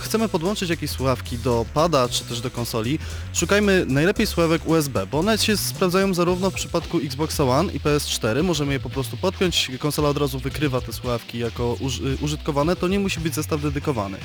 chcemy 0.00 0.28
podłączyć 0.28 0.70
jakieś 0.70 0.90
słuchawki 0.90 1.38
do 1.38 1.66
pada 1.74 2.08
czy 2.08 2.24
też 2.24 2.40
do 2.40 2.50
konsoli, 2.50 2.98
szukajmy 3.32 3.84
najlepiej 3.88 4.26
słuchawek 4.26 4.68
USB, 4.68 5.06
bo 5.06 5.18
one 5.18 5.38
się 5.38 5.56
sprawdzają 5.56 6.14
zarówno 6.14 6.50
w 6.50 6.54
przypadku 6.54 6.98
Xbox 6.98 7.40
One 7.40 7.72
i 7.72 7.80
PS4, 7.80 8.44
możemy 8.44 8.72
je 8.72 8.80
po 8.80 8.90
prostu 8.90 9.11
podpiąć, 9.16 9.70
konsola 9.78 10.08
od 10.08 10.18
razu 10.18 10.38
wykrywa 10.38 10.80
te 10.80 10.92
słuchawki 10.92 11.38
jako 11.38 11.76
uż, 11.80 12.00
użytkowane, 12.20 12.76
to 12.76 12.88
nie 12.88 12.98
musi 12.98 13.20
być 13.20 13.34
zestaw 13.34 13.62
dedykowany. 13.62 14.18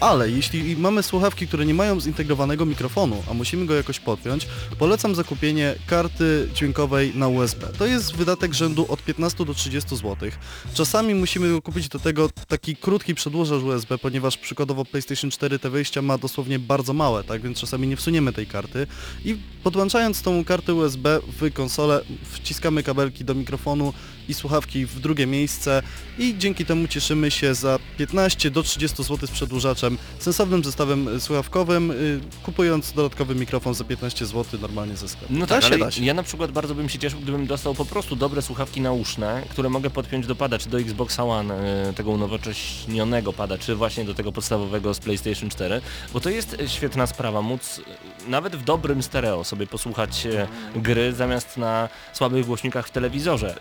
Ale 0.00 0.30
jeśli 0.30 0.76
mamy 0.76 1.02
słuchawki, 1.02 1.46
które 1.48 1.66
nie 1.66 1.74
mają 1.74 2.00
zintegrowanego 2.00 2.66
mikrofonu, 2.66 3.22
a 3.30 3.34
musimy 3.34 3.66
go 3.66 3.74
jakoś 3.74 4.00
podpiąć, 4.00 4.46
polecam 4.78 5.14
zakupienie 5.14 5.74
karty 5.86 6.48
dźwiękowej 6.54 7.12
na 7.14 7.28
USB. 7.28 7.66
To 7.78 7.86
jest 7.86 8.16
wydatek 8.16 8.54
rzędu 8.54 8.86
od 8.88 9.02
15 9.02 9.44
do 9.44 9.54
30 9.54 9.96
zł. 9.96 10.16
Czasami 10.74 11.14
musimy 11.14 11.62
kupić 11.62 11.88
do 11.88 11.98
tego 11.98 12.30
taki 12.48 12.76
krótki 12.76 13.14
przedłużacz 13.14 13.62
USB, 13.62 13.98
ponieważ 13.98 14.36
przykładowo 14.38 14.84
PlayStation 14.84 15.30
4 15.30 15.58
te 15.58 15.70
wyjścia 15.70 16.02
ma 16.02 16.18
dosłownie 16.18 16.58
bardzo 16.58 16.92
małe, 16.92 17.24
tak 17.24 17.42
więc 17.42 17.58
czasami 17.58 17.88
nie 17.88 17.96
wsuniemy 17.96 18.32
tej 18.32 18.46
karty 18.46 18.86
i 19.24 19.36
podłączając 19.62 20.22
tą 20.22 20.44
kartę 20.44 20.74
USB 20.74 21.20
w 21.40 21.52
konsolę 21.52 22.00
wciskamy 22.32 22.82
kabelki 22.82 23.24
do 23.24 23.34
mikrofonu 23.34 23.92
i 24.28 24.34
słuchawki 24.34 24.86
w 24.86 25.00
drugie 25.00 25.26
miejsce 25.26 25.82
i 26.18 26.34
dzięki 26.38 26.64
temu 26.64 26.88
cieszymy 26.88 27.30
się 27.30 27.54
za 27.54 27.78
15 27.98 28.50
do 28.50 28.62
30 28.62 29.02
zł 29.02 29.18
z 29.28 29.30
przedłużaczem, 29.30 29.98
sensownym 30.18 30.64
zestawem 30.64 31.08
y, 31.08 31.20
słuchawkowym, 31.20 31.90
y, 31.90 32.20
kupując 32.42 32.92
dodatkowy 32.92 33.34
mikrofon 33.34 33.74
za 33.74 33.84
15 33.84 34.26
zł 34.26 34.60
normalnie 34.60 34.96
ze 34.96 35.08
sklepu. 35.08 35.34
No 35.34 35.46
Da 35.46 35.54
tak, 35.54 35.62
się, 35.62 35.68
ale 35.68 35.78
da 35.78 35.90
się. 35.90 36.04
ja 36.04 36.14
na 36.14 36.22
przykład 36.22 36.52
bardzo 36.52 36.74
bym 36.74 36.88
się 36.88 36.98
cieszył, 36.98 37.20
gdybym 37.20 37.46
dostał 37.46 37.74
po 37.74 37.84
prostu 37.84 38.16
dobre 38.16 38.42
słuchawki 38.42 38.80
nauszne, 38.80 39.42
które 39.50 39.68
mogę 39.70 39.90
podpiąć 39.90 40.26
do 40.26 40.34
pada, 40.36 40.58
czy 40.58 40.68
do 40.68 40.80
Xboxa 40.80 41.24
One, 41.24 41.54
e, 41.88 41.92
tego 41.92 42.10
unowocześnionego 42.10 43.32
pada, 43.32 43.58
czy 43.58 43.74
właśnie 43.74 44.04
do 44.04 44.14
tego 44.14 44.32
podstawowego 44.32 44.94
z 44.94 44.98
PlayStation 44.98 45.50
4, 45.50 45.80
bo 46.12 46.20
to 46.20 46.30
jest 46.30 46.56
świetna 46.66 47.06
sprawa, 47.06 47.42
móc 47.42 47.80
e, 48.26 48.30
nawet 48.30 48.56
w 48.56 48.64
dobrym 48.64 49.02
stereo 49.02 49.44
sobie 49.44 49.66
posłuchać 49.66 50.26
gry, 50.76 51.12
zamiast 51.12 51.56
na 51.56 51.88
słabych 52.12 52.46
głośnikach 52.46 52.88
w 52.88 52.90
telewizorze. 52.90 53.56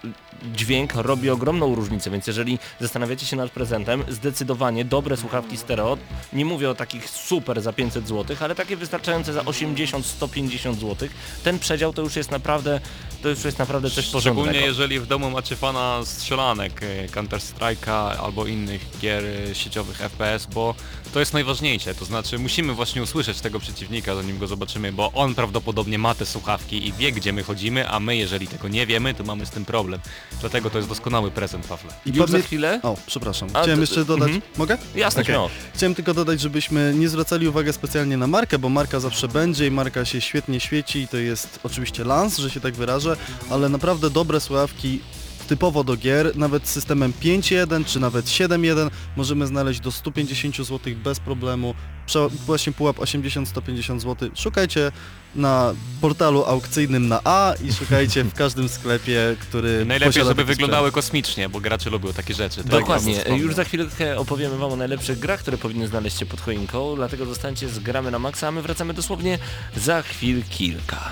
Dźwięk 0.55 0.93
robi 0.95 1.29
ogromną 1.29 1.75
różnicę, 1.75 2.09
więc 2.11 2.27
jeżeli 2.27 2.59
zastanawiacie 2.79 3.25
się 3.25 3.35
nad 3.35 3.51
prezentem, 3.51 4.03
zdecydowanie 4.09 4.85
dobre 4.85 5.17
słuchawki 5.17 5.57
stereo, 5.57 5.97
nie 6.33 6.45
mówię 6.45 6.69
o 6.69 6.75
takich 6.75 7.09
super 7.09 7.61
za 7.61 7.73
500 7.73 8.07
zł, 8.07 8.37
ale 8.39 8.55
takie 8.55 8.77
wystarczające 8.77 9.33
za 9.33 9.41
80-150 9.41 10.73
zł, 10.73 11.09
ten 11.43 11.59
przedział 11.59 11.93
to 11.93 12.01
już 12.01 12.15
jest 12.15 12.31
naprawdę, 12.31 12.79
to 13.21 13.29
już 13.29 13.43
jest 13.43 13.59
naprawdę 13.59 13.89
coś 13.89 14.07
porządnego. 14.07 14.47
Szczególnie 14.47 14.67
jeżeli 14.67 14.99
w 14.99 15.07
domu 15.07 15.29
macie 15.29 15.55
fana 15.55 15.99
strzelanek, 16.05 16.83
e, 16.83 17.07
Counter 17.07 17.39
Strike'a 17.39 18.17
albo 18.23 18.47
innych 18.47 18.81
gier 19.01 19.23
e, 19.25 19.55
sieciowych 19.55 19.97
FPS, 19.97 20.45
bo 20.53 20.75
to 21.13 21.19
jest 21.19 21.33
najważniejsze, 21.33 21.95
to 21.95 22.05
znaczy 22.05 22.39
musimy 22.39 22.73
właśnie 22.73 23.03
usłyszeć 23.03 23.41
tego 23.41 23.59
przeciwnika, 23.59 24.15
zanim 24.15 24.37
go 24.37 24.47
zobaczymy, 24.47 24.91
bo 24.91 25.11
on 25.11 25.35
prawdopodobnie 25.35 25.97
ma 25.97 26.15
te 26.15 26.25
słuchawki 26.25 26.87
i 26.87 26.93
wie 26.93 27.11
gdzie 27.11 27.33
my 27.33 27.43
chodzimy, 27.43 27.89
a 27.89 27.99
my 27.99 28.15
jeżeli 28.15 28.47
tego 28.47 28.67
nie 28.67 28.87
wiemy, 28.87 29.13
to 29.13 29.23
mamy 29.23 29.45
z 29.45 29.49
tym 29.49 29.65
problem. 29.65 29.99
Dlatego 30.41 30.69
to 30.69 30.77
jest 30.77 30.89
doskonały 30.89 31.31
prezent, 31.31 31.67
Pawle. 31.67 31.93
I 32.05 32.11
Już 32.13 32.29
za 32.29 32.39
chwilę? 32.39 32.79
O, 32.83 32.97
przepraszam. 33.05 33.49
A, 33.53 33.61
Chciałem 33.61 33.81
jeszcze 33.81 34.05
dodać... 34.05 34.29
mhm. 34.31 34.41
Mogę? 34.57 34.77
Jasne, 34.95 35.21
Okej. 35.21 35.33
śmiało. 35.33 35.49
Chciałem 35.73 35.95
tylko 35.95 36.13
dodać, 36.13 36.41
żebyśmy 36.41 36.93
nie 36.97 37.09
zwracali 37.09 37.47
uwagi 37.47 37.73
specjalnie 37.73 38.17
na 38.17 38.27
markę, 38.27 38.59
bo 38.59 38.69
marka 38.69 38.99
zawsze 38.99 39.27
będzie 39.27 39.67
i 39.67 39.71
marka 39.71 40.05
się 40.05 40.21
świetnie 40.21 40.59
świeci 40.59 40.99
i 40.99 41.07
to 41.07 41.17
jest 41.17 41.59
oczywiście 41.63 42.03
lans, 42.03 42.37
że 42.37 42.49
się 42.49 42.59
tak 42.59 42.73
wyrażę, 42.73 43.17
ale 43.49 43.69
naprawdę 43.69 44.09
dobre 44.09 44.39
słuchawki 44.41 44.99
typowo 45.45 45.83
do 45.83 45.97
gier, 45.97 46.37
nawet 46.37 46.67
z 46.67 46.71
systemem 46.71 47.13
5.1 47.21 47.85
czy 47.85 47.99
nawet 47.99 48.25
7.1 48.25 48.89
możemy 49.15 49.47
znaleźć 49.47 49.79
do 49.79 49.91
150 49.91 50.55
zł 50.57 50.79
bez 51.03 51.19
problemu. 51.19 51.75
Prze- 52.07 52.29
właśnie 52.29 52.73
pułap 52.73 52.97
80-150 52.97 53.99
zł. 53.99 54.29
Szukajcie 54.35 54.91
na 55.35 55.73
portalu 56.01 56.43
aukcyjnym 56.45 57.07
na 57.07 57.19
A 57.23 57.53
i 57.63 57.73
szukajcie 57.73 58.23
w 58.23 58.33
każdym 58.33 58.69
sklepie, 58.69 59.35
który 59.39 59.85
Najlepiej, 59.85 60.23
żeby 60.23 60.43
wyglądały 60.45 60.91
kosmicznie, 60.91 61.49
bo 61.49 61.59
gracze 61.59 61.89
lubią 61.89 62.13
takie 62.13 62.33
rzeczy. 62.33 62.55
tak? 62.63 62.71
Dokładnie. 62.71 63.23
Już 63.37 63.55
za 63.55 63.63
chwilkę 63.63 64.17
opowiemy 64.17 64.57
Wam 64.57 64.71
o 64.71 64.75
najlepszych 64.75 65.19
grach, 65.19 65.39
które 65.39 65.57
powinny 65.57 65.87
znaleźć 65.87 66.19
się 66.19 66.25
pod 66.25 66.41
choinką, 66.41 66.95
dlatego 66.95 67.25
zostańcie 67.25 67.69
z 67.69 67.79
Gramy 67.79 68.11
na 68.11 68.19
Maxa, 68.19 68.47
a 68.47 68.51
my 68.51 68.61
wracamy 68.61 68.93
dosłownie 68.93 69.39
za 69.75 70.01
chwil 70.01 70.41
kilka. 70.49 71.11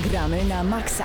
Gramy 0.00 0.44
na 0.48 0.64
maksa. 0.64 1.04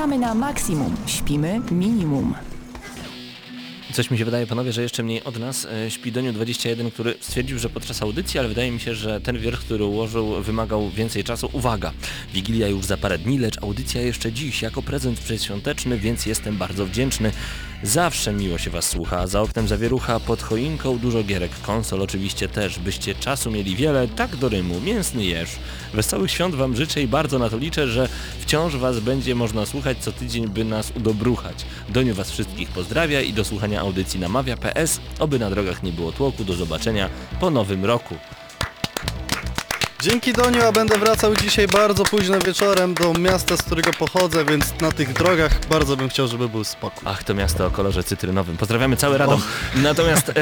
Gramy 0.00 0.18
na 0.18 0.34
maksimum, 0.34 0.96
śpimy 1.06 1.60
minimum. 1.70 2.34
Coś 3.92 4.10
mi 4.10 4.18
się 4.18 4.24
wydaje, 4.24 4.46
panowie, 4.46 4.72
że 4.72 4.82
jeszcze 4.82 5.02
mniej 5.02 5.24
od 5.24 5.38
nas 5.38 5.66
e, 5.86 5.90
śpi 5.90 6.12
Doniu 6.12 6.32
21, 6.32 6.90
który 6.90 7.14
stwierdził, 7.20 7.58
że 7.58 7.68
podczas 7.68 8.02
audycji, 8.02 8.40
ale 8.40 8.48
wydaje 8.48 8.70
mi 8.70 8.80
się, 8.80 8.94
że 8.94 9.20
ten 9.20 9.38
wiersz, 9.38 9.60
który 9.60 9.84
ułożył, 9.84 10.42
wymagał 10.42 10.90
więcej 10.90 11.24
czasu. 11.24 11.50
Uwaga! 11.52 11.92
Wigilia 12.34 12.68
już 12.68 12.84
za 12.84 12.96
parę 12.96 13.18
dni, 13.18 13.38
lecz 13.38 13.62
audycja 13.62 14.00
jeszcze 14.00 14.32
dziś, 14.32 14.62
jako 14.62 14.82
prezent 14.82 15.20
przedświąteczny, 15.20 15.98
więc 15.98 16.26
jestem 16.26 16.56
bardzo 16.56 16.86
wdzięczny. 16.86 17.32
Zawsze 17.82 18.32
miło 18.32 18.58
się 18.58 18.70
Was 18.70 18.88
słucha, 18.88 19.26
za 19.26 19.40
oknem 19.40 19.68
zawierucha, 19.68 20.20
pod 20.20 20.42
choinką 20.42 20.98
dużo 20.98 21.22
gierek, 21.22 21.50
konsol 21.62 22.02
oczywiście 22.02 22.48
też, 22.48 22.78
byście 22.78 23.14
czasu 23.14 23.50
mieli 23.50 23.76
wiele, 23.76 24.08
tak 24.08 24.36
do 24.36 24.48
rymu, 24.48 24.80
mięsny 24.80 25.24
jeż. 25.24 25.50
Wesołych 25.94 26.30
świąt 26.30 26.54
Wam 26.54 26.76
życzę 26.76 27.02
i 27.02 27.08
bardzo 27.08 27.38
na 27.38 27.50
to 27.50 27.58
liczę, 27.58 27.88
że 27.88 28.08
wciąż 28.40 28.76
Was 28.76 29.00
będzie 29.00 29.34
można 29.34 29.66
słuchać 29.66 29.98
co 29.98 30.12
tydzień, 30.12 30.48
by 30.48 30.64
nas 30.64 30.92
udobruchać. 30.96 31.66
Doniu 31.88 32.14
Was 32.14 32.30
wszystkich 32.30 32.68
pozdrawia 32.68 33.20
i 33.20 33.32
do 33.32 33.44
słuchania 33.44 33.80
audycji 33.80 34.20
namawia 34.20 34.56
PS, 34.56 35.00
oby 35.18 35.38
na 35.38 35.50
drogach 35.50 35.82
nie 35.82 35.92
było 35.92 36.12
tłoku, 36.12 36.44
do 36.44 36.52
zobaczenia 36.52 37.08
po 37.40 37.50
nowym 37.50 37.84
roku. 37.84 38.14
Dzięki 40.02 40.32
Doniu, 40.32 40.62
a 40.62 40.72
będę 40.72 40.98
wracał 40.98 41.36
dzisiaj 41.36 41.66
bardzo 41.68 42.04
późno 42.04 42.38
wieczorem 42.38 42.94
do 42.94 43.12
miasta, 43.14 43.56
z 43.56 43.62
którego 43.62 43.92
pochodzę, 43.92 44.44
więc 44.44 44.80
na 44.80 44.92
tych 44.92 45.12
drogach 45.12 45.66
bardzo 45.66 45.96
bym 45.96 46.08
chciał, 46.08 46.28
żeby 46.28 46.48
był 46.48 46.64
spokój. 46.64 47.02
Ach, 47.04 47.24
to 47.24 47.34
miasto 47.34 47.66
o 47.66 47.70
kolorze 47.70 48.04
cytrynowym. 48.04 48.56
Pozdrawiamy 48.56 48.96
cały 48.96 49.18
Radom. 49.18 49.42
Natomiast 49.74 50.28
e, 50.28 50.32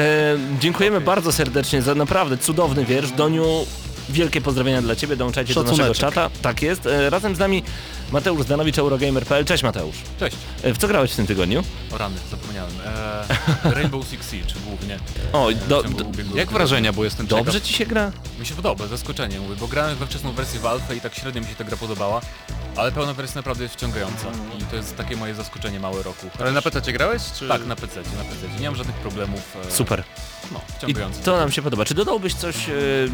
dziękujemy 0.59 1.01
bardzo 1.01 1.31
serdecznie 1.31 1.81
za 1.81 1.95
naprawdę 1.95 2.37
cudowny 2.37 2.85
wiersz. 2.85 3.11
Doniu, 3.11 3.65
wielkie 4.09 4.41
pozdrowienia 4.41 4.81
dla 4.81 4.95
Ciebie, 4.95 5.15
dołączajcie 5.15 5.53
do 5.53 5.63
naszego 5.63 5.93
czata. 5.93 6.29
Tak 6.41 6.61
jest. 6.61 6.85
E, 6.85 7.09
razem 7.09 7.35
z 7.35 7.39
nami 7.39 7.63
Mateusz 8.11 8.41
Zdanowicz, 8.41 8.77
Eurogamer.pl. 8.77 9.45
Cześć 9.45 9.63
Mateusz. 9.63 9.95
Cześć. 10.19 10.37
E, 10.63 10.73
w 10.73 10.77
co 10.77 10.87
grałeś 10.87 11.11
w 11.11 11.15
tym 11.15 11.27
tygodniu? 11.27 11.63
O 11.91 11.97
rany, 11.97 12.15
zapomniałem. 12.31 12.71
Eee, 12.85 13.73
Rainbow 13.75 14.07
Six 14.07 14.31
Siege 14.31 14.53
głównie. 14.67 14.99
O, 15.33 15.49
do, 15.69 15.83
Czemu 15.83 15.97
do, 15.97 16.05
ubiegłego 16.05 16.37
Jak 16.37 16.51
wrażenia, 16.51 16.93
bo 16.93 17.03
jestem 17.03 17.27
dobrze 17.27 17.51
ciekaw. 17.51 17.67
Ci 17.67 17.73
się 17.73 17.85
gra? 17.85 18.11
Mi 18.39 18.45
się 18.45 18.55
podoba, 18.55 18.87
zaskoczenie 18.87 19.39
mówię, 19.39 19.55
bo 19.55 19.67
grałem 19.67 19.97
we 19.97 20.05
wczesną 20.07 20.31
wersję 20.31 20.59
w 20.59 20.65
Alpha 20.65 20.93
i 20.93 21.01
tak 21.01 21.15
średnio 21.15 21.41
mi 21.41 21.47
się 21.47 21.55
ta 21.55 21.63
gra 21.63 21.77
podobała, 21.77 22.21
ale 22.75 22.91
pełna 22.91 23.13
wersja 23.13 23.35
naprawdę 23.35 23.63
jest 23.63 23.75
wciągająca 23.75 24.27
i 24.59 24.63
to 24.63 24.75
jest 24.75 24.97
takie 24.97 25.15
moje 25.15 25.35
zaskoczenie 25.35 25.79
małe 25.79 26.03
roku. 26.03 26.27
Ale 26.39 26.51
na 26.51 26.61
PC 26.61 26.93
grałeś? 26.93 27.21
Czy... 27.39 27.47
Tak, 27.47 27.65
na 27.65 27.75
PC, 27.75 27.99
na 27.99 28.23
PC. 28.23 28.59
Nie 28.59 28.65
mam 28.65 28.75
żadnych 28.75 28.95
problemów. 28.95 29.57
E, 29.67 29.71
Super. 29.71 30.03
No, 30.51 30.61
I 30.69 30.73
wciągające. 30.77 31.23
to 31.23 31.37
nam 31.37 31.51
się 31.51 31.61
podoba. 31.61 31.85
Czy 31.85 31.93
dodałbyś 31.93 32.33
coś 32.33 32.69
e, 32.69 32.71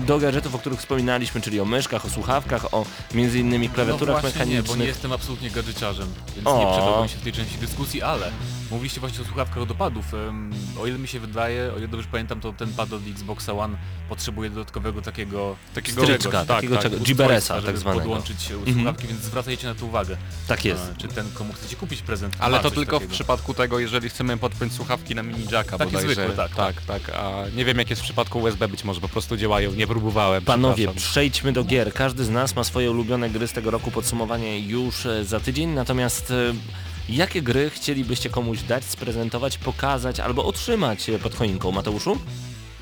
do 0.08 0.20
gadżetów, 0.20 0.56
o 0.56 0.60
których 0.60 0.82
wspominaliśmy, 0.90 1.42
czyli 1.42 1.60
o 1.60 1.66
myszkach, 1.66 2.06
o 2.06 2.10
słuchawkach, 2.10 2.74
o 2.74 2.86
między 3.14 3.40
innymi 3.40 3.68
no 3.68 3.74
klawiaturach 3.74 4.22
właśnie 4.22 4.40
nie, 4.40 4.46
bo 4.46 4.52
nie 4.52 4.58
mechanicznych? 4.62 4.88
jestem 4.88 5.12
absolutnie 5.12 5.50
gadżeciarzem, 5.52 6.08
więc 6.36 6.48
O. 6.48 6.60
nie 6.60 6.66
przydałbym 6.72 7.08
się 7.10 7.18
w 7.18 7.22
tej 7.22 7.34
części 7.34 7.58
dyskusji, 7.58 8.02
ale 8.02 8.32
mówiliście 8.72 9.00
właśnie 9.00 9.22
o 9.22 9.26
słuchawkach 9.26 9.66
do 9.66 9.76
padów. 9.76 10.06
O 10.80 10.88
ile 10.88 10.98
mi 10.98 11.08
się 11.08 11.20
wydaje, 11.20 11.72
o 11.76 11.78
ile 11.78 11.88
dobrze 11.88 12.08
pamiętam, 12.12 12.42
to 12.42 12.54
ten 12.54 12.74
pad 12.74 12.94
od 12.94 13.02
Xboxa 13.08 13.54
One 13.54 13.78
potrzebuje 14.10 14.50
dodatkowego 14.50 15.02
takiego 15.02 15.56
Takiego 15.76 16.04
Stryczka, 16.04 16.32
czegoś, 16.32 16.48
takiego 16.48 16.78
czego- 16.78 16.96
ustrojstwa, 16.98 17.24
GBRS-a 17.24 17.56
żeby 17.56 17.68
tak 17.68 17.78
zwanego. 17.78 18.02
podłączyć 18.02 18.42
się 18.42 18.54
Mhm. 18.56 18.76
słuchawki, 18.76 19.08
więc 19.08 19.22
zwracajcie 19.22 19.68
na 19.68 19.76
to 19.76 19.86
uwagę. 19.86 20.18
Tak 20.48 20.66
jest. 20.66 20.84
E, 20.84 20.96
Czy 20.98 21.08
ten, 21.08 21.32
komu 21.34 21.54
chcecie 21.54 21.76
kupić 21.76 22.02
prezent, 22.02 22.36
Ale 22.40 22.60
to 22.60 22.72
tylko 22.72 22.98
w 22.98 23.00
takiego. 23.00 23.14
przypadku 23.14 23.54
tego, 23.54 23.80
jeżeli 23.80 24.10
chcemy 24.10 24.38
podpiąć 24.38 24.74
słuchawki 24.74 25.16
na 25.16 25.24
mini 25.24 25.44
jacka 25.52 25.78
Taki 25.78 25.92
bodajże. 25.92 26.14
zwykły, 26.16 26.36
tak, 26.36 26.56
tak, 26.56 26.82
tak. 26.82 27.02
A 27.16 27.32
nie 27.56 27.66
wiem 27.66 27.78
jak 27.78 27.90
jest 27.90 28.02
w 28.02 28.06
przypadku 28.06 28.40
USB, 28.40 28.68
być 28.68 28.84
może 28.84 29.02
po 29.02 29.10
prostu 29.10 29.38
działają, 29.38 29.72
nie 29.72 29.88
próbowałem. 29.88 30.44
Panowie, 30.46 30.65
przepraszam. 30.74 30.96
przejdźmy 31.02 31.54
do 31.54 31.64
gier. 31.64 31.94
Każdy 31.94 32.26
z 32.26 32.30
nas 32.30 32.56
ma 32.56 32.64
swoje 32.64 32.92
ulubione 32.92 33.30
gry 33.30 33.48
z 33.48 33.52
tego 33.54 33.72
roku, 33.72 33.92
podsumowanie 33.92 34.60
już 34.60 35.06
e, 35.06 35.26
za 35.26 35.40
tydzień, 35.40 35.70
natomiast 35.70 36.32
e, 36.32 36.54
jakie 37.10 37.42
gry 37.42 37.70
chcielibyście 37.70 38.30
komuś 38.30 38.62
dać, 38.62 38.84
sprezentować, 38.84 39.58
pokazać 39.58 40.20
albo 40.20 40.46
otrzymać 40.46 41.10
e, 41.10 41.20
pod 41.20 41.36
choinką, 41.36 41.72
Mateuszu? 41.72 42.18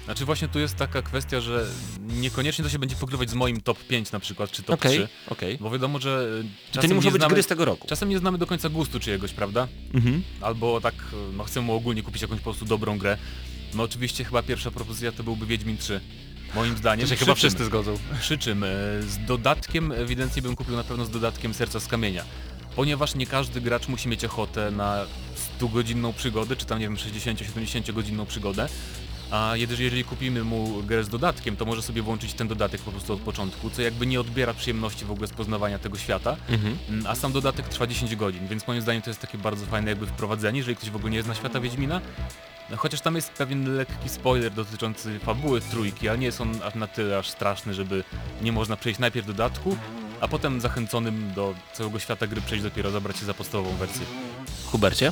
Znaczy 0.06 0.26
właśnie 0.26 0.48
tu 0.48 0.60
jest 0.60 0.76
taka 0.76 1.02
kwestia, 1.02 1.42
że 1.42 1.66
niekoniecznie 2.00 2.64
to 2.64 2.70
się 2.70 2.80
będzie 2.80 2.96
pokrywać 2.96 3.30
z 3.30 3.34
moim 3.34 3.62
top 3.62 3.84
5 3.88 4.12
na 4.12 4.20
przykład, 4.20 4.52
czy 4.52 4.64
top 4.64 4.74
Okej, 4.76 4.98
3, 4.98 5.08
okej. 5.28 5.58
bo 5.58 5.72
wiadomo, 5.72 6.00
że 6.00 6.28
e, 6.40 6.44
To 6.44 6.76
czasem 6.76 6.90
nie 6.90 6.96
muszą 6.96 7.12
być 7.12 7.20
znamy, 7.22 7.34
gry 7.34 7.44
z 7.44 7.48
tego 7.48 7.66
roku. 7.66 7.88
Czasem 7.88 8.10
nie 8.10 8.20
znamy 8.20 8.38
do 8.38 8.48
końca 8.48 8.70
gustu 8.70 9.00
czyjegoś, 9.00 9.32
prawda? 9.34 9.68
Mhm. 9.94 10.24
Albo 10.42 10.82
tak, 10.82 10.96
no 11.38 11.44
chcemy 11.44 11.72
ogólnie 11.72 12.04
kupić 12.04 12.22
jakąś 12.22 12.38
po 12.38 12.44
prostu 12.44 12.66
dobrą 12.66 12.98
grę. 12.98 13.18
No 13.74 13.84
oczywiście 13.84 14.24
chyba 14.24 14.44
pierwsza 14.44 14.72
propozycja 14.72 15.12
to 15.12 15.24
byłby 15.24 15.46
Wiedźmin 15.46 15.78
3. 15.78 16.02
Moim 16.56 16.78
zdaniem. 16.78 17.08
Się 17.08 17.16
Przy 17.16 17.26
chyba 17.26 17.32
czym- 17.36 17.38
wszyscy 17.38 17.66
zgodzą. 17.66 17.98
Przy 18.22 18.38
czym 18.38 18.66
z 19.00 19.26
dodatkiem 19.26 19.92
ewidentnie 19.92 20.42
bym 20.42 20.56
kupił 20.56 20.76
na 20.76 20.84
pewno 20.84 21.06
z 21.06 21.10
dodatkiem 21.10 21.54
Serca 21.54 21.80
z 21.80 21.88
Kamienia. 21.88 22.24
Ponieważ 22.76 23.16
nie 23.16 23.28
każdy 23.28 23.62
gracz 23.62 23.88
musi 23.88 24.10
mieć 24.10 24.26
ochotę 24.26 24.72
na 24.72 25.06
100-godzinną 25.60 26.14
przygodę, 26.14 26.56
czy 26.56 26.66
tam 26.66 26.80
nie 26.80 26.86
wiem 26.86 26.98
60-70 26.98 27.92
godzinną 27.94 28.26
przygodę. 28.26 28.70
A 29.34 29.52
jeżeli, 29.56 29.84
jeżeli 29.84 30.04
kupimy 30.04 30.44
mu 30.44 30.84
grę 30.84 31.04
z 31.04 31.10
dodatkiem, 31.10 31.56
to 31.56 31.66
może 31.66 31.82
sobie 31.82 32.02
włączyć 32.02 32.34
ten 32.34 32.48
dodatek 32.48 32.82
po 32.82 32.92
prostu 32.92 33.14
od 33.14 33.20
początku, 33.20 33.70
co 33.70 33.82
jakby 33.82 34.06
nie 34.06 34.20
odbiera 34.20 34.54
przyjemności 34.54 35.06
w 35.06 35.12
ogóle 35.12 35.28
z 35.28 35.32
poznawania 35.32 35.80
tego 35.80 35.98
świata. 35.98 36.38
Mhm. 36.50 36.78
Mm, 36.90 37.08
A 37.08 37.16
sam 37.16 37.32
dodatek 37.32 37.68
trwa 37.70 37.88
10 37.88 38.16
godzin, 38.16 38.48
więc 38.48 38.68
moim 38.68 38.82
zdaniem 38.82 39.02
to 39.02 39.10
jest 39.10 39.22
takie 39.22 39.38
bardzo 39.38 39.66
fajne 39.66 39.90
jakby 39.90 40.08
wprowadzenie, 40.08 40.58
jeżeli 40.58 40.76
ktoś 40.76 40.90
w 40.90 40.96
ogóle 40.96 41.12
nie 41.12 41.24
zna 41.24 41.36
świata 41.36 41.60
Wiedźmina. 41.60 42.02
No, 42.70 42.78
chociaż 42.78 43.02
tam 43.02 43.16
jest 43.16 43.32
pewien 43.32 43.76
lekki 43.76 44.10
spoiler 44.10 44.52
dotyczący 44.52 45.20
fabuły 45.20 45.62
trójki, 45.62 46.10
ale 46.10 46.18
nie 46.18 46.26
jest 46.26 46.42
on 46.42 46.52
aż 46.64 46.76
na 46.76 46.88
tyle 46.88 47.18
aż 47.18 47.30
straszny, 47.30 47.74
żeby 47.74 48.04
nie 48.42 48.52
można 48.52 48.76
przejść 48.76 49.00
najpierw 49.00 49.28
dodatku, 49.28 49.78
a 50.22 50.28
potem 50.28 50.62
zachęconym 50.62 51.34
do 51.36 51.54
całego 51.74 52.00
świata 52.00 52.28
gry 52.28 52.42
przejść 52.42 52.64
dopiero 52.64 52.92
zabrać 52.92 53.18
się 53.18 53.26
za 53.26 53.34
podstawową 53.34 53.76
wersję. 53.76 54.06
Hubercie? 54.66 55.12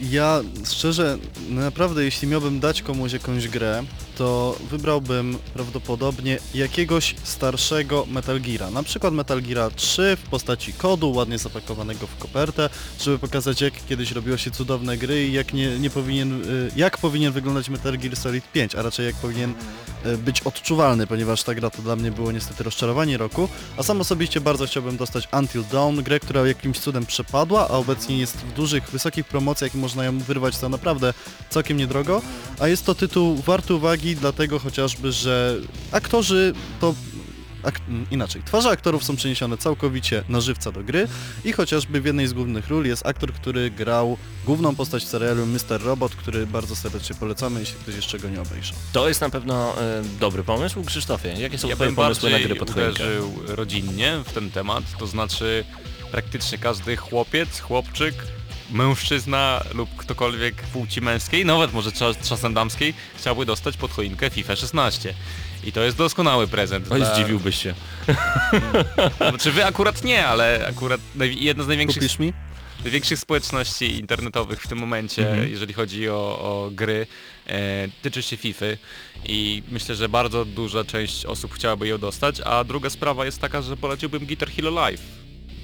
Ja 0.00 0.40
szczerze, 0.64 1.18
naprawdę 1.48 2.04
jeśli 2.04 2.28
miałbym 2.28 2.60
dać 2.60 2.82
komuś 2.82 3.12
jakąś 3.12 3.48
grę, 3.48 3.84
to 4.16 4.58
wybrałbym 4.70 5.38
prawdopodobnie 5.54 6.38
jakiegoś 6.54 7.14
starszego 7.22 8.06
Metal 8.10 8.40
Geara. 8.40 8.70
Na 8.70 8.82
przykład 8.82 9.14
Metal 9.14 9.42
Geara 9.42 9.70
3 9.70 10.16
w 10.16 10.28
postaci 10.28 10.72
kodu, 10.72 11.12
ładnie 11.12 11.38
zapakowanego 11.38 12.06
w 12.06 12.16
kopertę, 12.16 12.70
żeby 13.00 13.18
pokazać 13.18 13.60
jak 13.60 13.86
kiedyś 13.88 14.12
robiło 14.12 14.36
się 14.36 14.50
cudowne 14.50 14.96
gry 14.96 15.26
i 15.26 15.32
jak 15.32 15.52
nie, 15.52 15.78
nie 15.78 15.90
powinien, 15.90 16.42
y, 16.42 16.70
jak 16.76 16.98
powinien 16.98 17.32
wyglądać 17.32 17.68
Metal 17.68 17.98
Gear 17.98 18.16
Solid 18.16 18.52
5, 18.52 18.74
a 18.74 18.82
raczej 18.82 19.06
jak 19.06 19.14
powinien 19.14 19.54
być 20.18 20.40
odczuwalny, 20.40 21.06
ponieważ 21.06 21.42
ta 21.42 21.54
gra 21.54 21.70
to 21.70 21.82
dla 21.82 21.96
mnie 21.96 22.10
było 22.10 22.32
niestety 22.32 22.64
rozczarowanie 22.64 23.18
roku, 23.18 23.48
a 23.76 23.82
sam 23.82 24.00
osobiście 24.00 24.40
bardzo 24.40 24.66
chciałbym 24.66 24.96
dostać 24.96 25.28
Until 25.32 25.64
Dawn, 25.72 26.02
grę, 26.02 26.20
która 26.20 26.46
jakimś 26.46 26.78
cudem 26.78 27.06
przepadła, 27.06 27.68
a 27.68 27.72
obecnie 27.72 28.18
jest 28.18 28.36
w 28.36 28.52
dużych, 28.52 28.90
wysokich 28.90 29.26
promocjach 29.26 29.74
i 29.74 29.78
można 29.78 30.04
ją 30.04 30.18
wyrwać 30.18 30.54
za 30.54 30.68
naprawdę 30.68 31.14
całkiem 31.50 31.76
niedrogo, 31.76 32.22
a 32.58 32.68
jest 32.68 32.86
to 32.86 32.94
tytuł 32.94 33.36
warty 33.36 33.74
uwagi, 33.74 34.16
dlatego 34.16 34.58
chociażby, 34.58 35.12
że 35.12 35.56
aktorzy 35.92 36.54
to 36.80 36.94
ak 37.66 37.80
inaczej, 38.10 38.42
twarze 38.42 38.70
aktorów 38.70 39.04
są 39.04 39.16
przeniesione 39.16 39.58
całkowicie 39.58 40.22
na 40.28 40.40
żywca 40.40 40.72
do 40.72 40.82
gry 40.82 41.08
i 41.44 41.52
chociażby 41.52 42.00
w 42.00 42.04
jednej 42.04 42.26
z 42.28 42.32
głównych 42.32 42.68
ról 42.68 42.86
jest 42.86 43.06
aktor, 43.06 43.32
który 43.32 43.70
grał 43.70 44.16
główną 44.44 44.74
postać 44.76 45.04
w 45.04 45.08
serialu 45.08 45.46
Mr. 45.46 45.82
Robot, 45.82 46.14
który 46.16 46.46
bardzo 46.46 46.76
serdecznie 46.76 47.16
polecamy, 47.16 47.60
jeśli 47.60 47.76
ktoś 47.78 47.94
jeszcze 47.94 48.18
go 48.18 48.28
nie 48.28 48.40
obejrzał. 48.42 48.76
To 48.92 49.08
jest 49.08 49.20
na 49.20 49.30
pewno 49.30 49.80
e, 49.82 50.02
dobry 50.20 50.42
pomysł. 50.44 50.84
Krzysztofie, 50.84 51.28
jakie 51.38 51.58
są 51.58 51.68
Ja 51.68 51.74
twoje 51.74 51.92
pomysły 51.92 52.30
na 52.30 52.38
gry 52.40 52.54
pod 52.56 52.70
choinkę? 52.70 52.90
uderzył 52.92 53.32
rodzinnie 53.46 54.18
w 54.26 54.32
ten 54.32 54.50
temat, 54.50 54.84
to 54.98 55.06
znaczy 55.06 55.64
praktycznie 56.10 56.58
każdy 56.58 56.96
chłopiec, 56.96 57.60
chłopczyk, 57.60 58.14
mężczyzna 58.70 59.62
lub 59.74 59.96
ktokolwiek 59.96 60.54
płci 60.62 61.00
męskiej, 61.00 61.44
nawet 61.44 61.72
może 61.72 61.90
cza- 61.90 62.28
czasem 62.28 62.54
damskiej, 62.54 62.94
chciałby 63.16 63.46
dostać 63.46 63.76
pod 63.76 63.90
choinkę 63.90 64.30
FIFA 64.30 64.56
16. 64.56 65.14
I 65.66 65.72
to 65.72 65.80
jest 65.82 65.96
doskonały 65.96 66.46
prezent. 66.48 66.86
Oj, 66.90 66.98
dla- 67.00 67.14
zdziwiłbyś 67.14 67.62
się. 67.62 67.74
Znaczy 69.30 69.52
wy 69.52 69.64
akurat 69.64 70.04
nie, 70.04 70.26
ale 70.26 70.66
akurat 70.68 71.00
jedna 71.20 71.64
z 71.64 71.68
największych 71.68 72.02
Kupisz 72.02 72.18
mi? 72.18 72.32
największych 72.84 73.18
społeczności 73.18 73.98
internetowych 73.98 74.62
w 74.62 74.68
tym 74.68 74.78
momencie, 74.78 75.30
Mhm. 75.30 75.50
jeżeli 75.50 75.74
chodzi 75.74 76.08
o, 76.08 76.14
o 76.40 76.70
gry, 76.72 77.06
e, 77.46 77.88
tyczy 78.02 78.22
się 78.22 78.36
FIFA 78.36 78.66
i 79.24 79.62
myślę, 79.70 79.94
że 79.94 80.08
bardzo 80.08 80.44
duża 80.44 80.84
część 80.84 81.24
osób 81.26 81.54
chciałaby 81.54 81.88
ją 81.88 81.98
dostać, 81.98 82.40
a 82.44 82.64
druga 82.64 82.90
sprawa 82.90 83.24
jest 83.24 83.38
taka, 83.40 83.62
że 83.62 83.76
poleciłbym 83.76 84.26
Guitar 84.26 84.50
Hero 84.50 84.70
Live. 84.70 85.00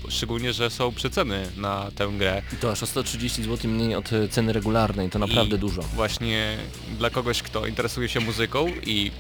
Szczególnie, 0.09 0.53
że 0.53 0.71
są 0.71 0.93
przeceny 0.95 1.49
na 1.57 1.91
tę 1.97 2.09
grę. 2.19 2.43
To 2.61 2.71
aż 2.73 2.83
o 2.83 2.87
130 2.87 3.43
zł 3.43 3.71
mniej 3.71 3.95
od 3.95 4.11
ceny 4.31 4.53
regularnej, 4.53 5.11
to 5.11 5.19
naprawdę 5.19 5.57
I 5.57 5.59
dużo. 5.59 5.83
Właśnie 5.83 6.59
dla 6.99 7.11
kogoś, 7.11 7.43
kto 7.43 7.67
interesuje 7.67 8.09
się 8.09 8.21
muzyką 8.21 8.67
i 8.87 9.11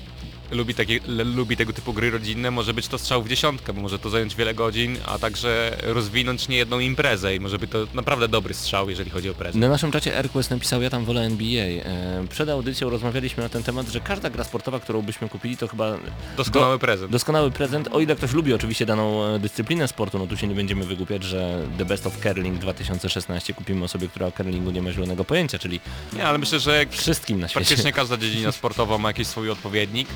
lubi, 0.52 0.74
takie, 0.74 1.00
lubi 1.34 1.56
tego 1.56 1.72
typu 1.72 1.92
gry 1.92 2.10
rodzinne, 2.10 2.50
może 2.50 2.74
być 2.74 2.88
to 2.88 2.98
strzał 2.98 3.22
w 3.22 3.28
dziesiątkę, 3.28 3.72
bo 3.72 3.80
może 3.82 3.98
to 3.98 4.10
zająć 4.10 4.36
wiele 4.36 4.54
godzin, 4.54 4.96
a 5.06 5.18
także 5.18 5.76
rozwinąć 5.82 6.48
niejedną 6.48 6.78
imprezę 6.80 7.36
i 7.36 7.40
może 7.40 7.58
być 7.58 7.70
to 7.70 7.86
naprawdę 7.94 8.28
dobry 8.28 8.54
strzał, 8.54 8.90
jeżeli 8.90 9.10
chodzi 9.10 9.30
o 9.30 9.34
prezent. 9.34 9.60
Na 9.60 9.68
naszym 9.68 9.92
czacie 9.92 10.16
AirQuest 10.18 10.50
napisał, 10.50 10.82
ja 10.82 10.90
tam 10.90 11.04
wolę 11.04 11.20
NBA. 11.20 11.64
E, 11.64 12.26
Przed 12.30 12.48
audycją 12.48 12.90
rozmawialiśmy 12.90 13.42
na 13.42 13.48
ten 13.48 13.62
temat, 13.62 13.88
że 13.88 14.00
każda 14.00 14.30
gra 14.30 14.44
sportowa, 14.44 14.80
którą 14.80 15.02
byśmy 15.02 15.28
kupili, 15.28 15.56
to 15.56 15.68
chyba 15.68 15.98
Doskonały 16.36 16.78
prezent. 16.78 17.12
doskonały 17.12 17.50
prezent, 17.50 17.88
o 17.92 18.00
ile 18.00 18.16
ktoś 18.16 18.32
lubi 18.32 18.54
oczywiście 18.54 18.86
daną 18.86 19.24
e, 19.24 19.38
dyscyplinę 19.38 19.88
sportu, 19.88 20.18
no 20.18 20.26
tu 20.26 20.36
się 20.36 20.46
nie 20.46 20.54
będziemy 20.54 20.84
wygłupiać, 20.84 21.22
że 21.24 21.66
The 21.78 21.84
Best 21.84 22.06
of 22.06 22.18
Curling 22.22 22.58
2016 22.58 23.54
kupimy 23.54 23.84
osobie, 23.84 24.08
która 24.08 24.26
o 24.26 24.32
curlingu 24.32 24.70
nie 24.70 24.82
ma 24.82 24.92
zielonego 24.92 25.24
pojęcia, 25.24 25.58
czyli 25.58 25.80
Nie, 26.12 26.24
ale 26.26 26.38
myślę, 26.38 26.60
że 26.60 26.86
wszystkim 26.90 27.40
na 27.40 27.48
świecie. 27.48 27.64
praktycznie 27.66 27.92
każda 27.92 28.16
dziedzina 28.22 28.52
sportowa 28.52 28.98
ma 28.98 29.08
jakiś 29.08 29.26
swój 29.26 29.50
odpowiednik. 29.50 30.08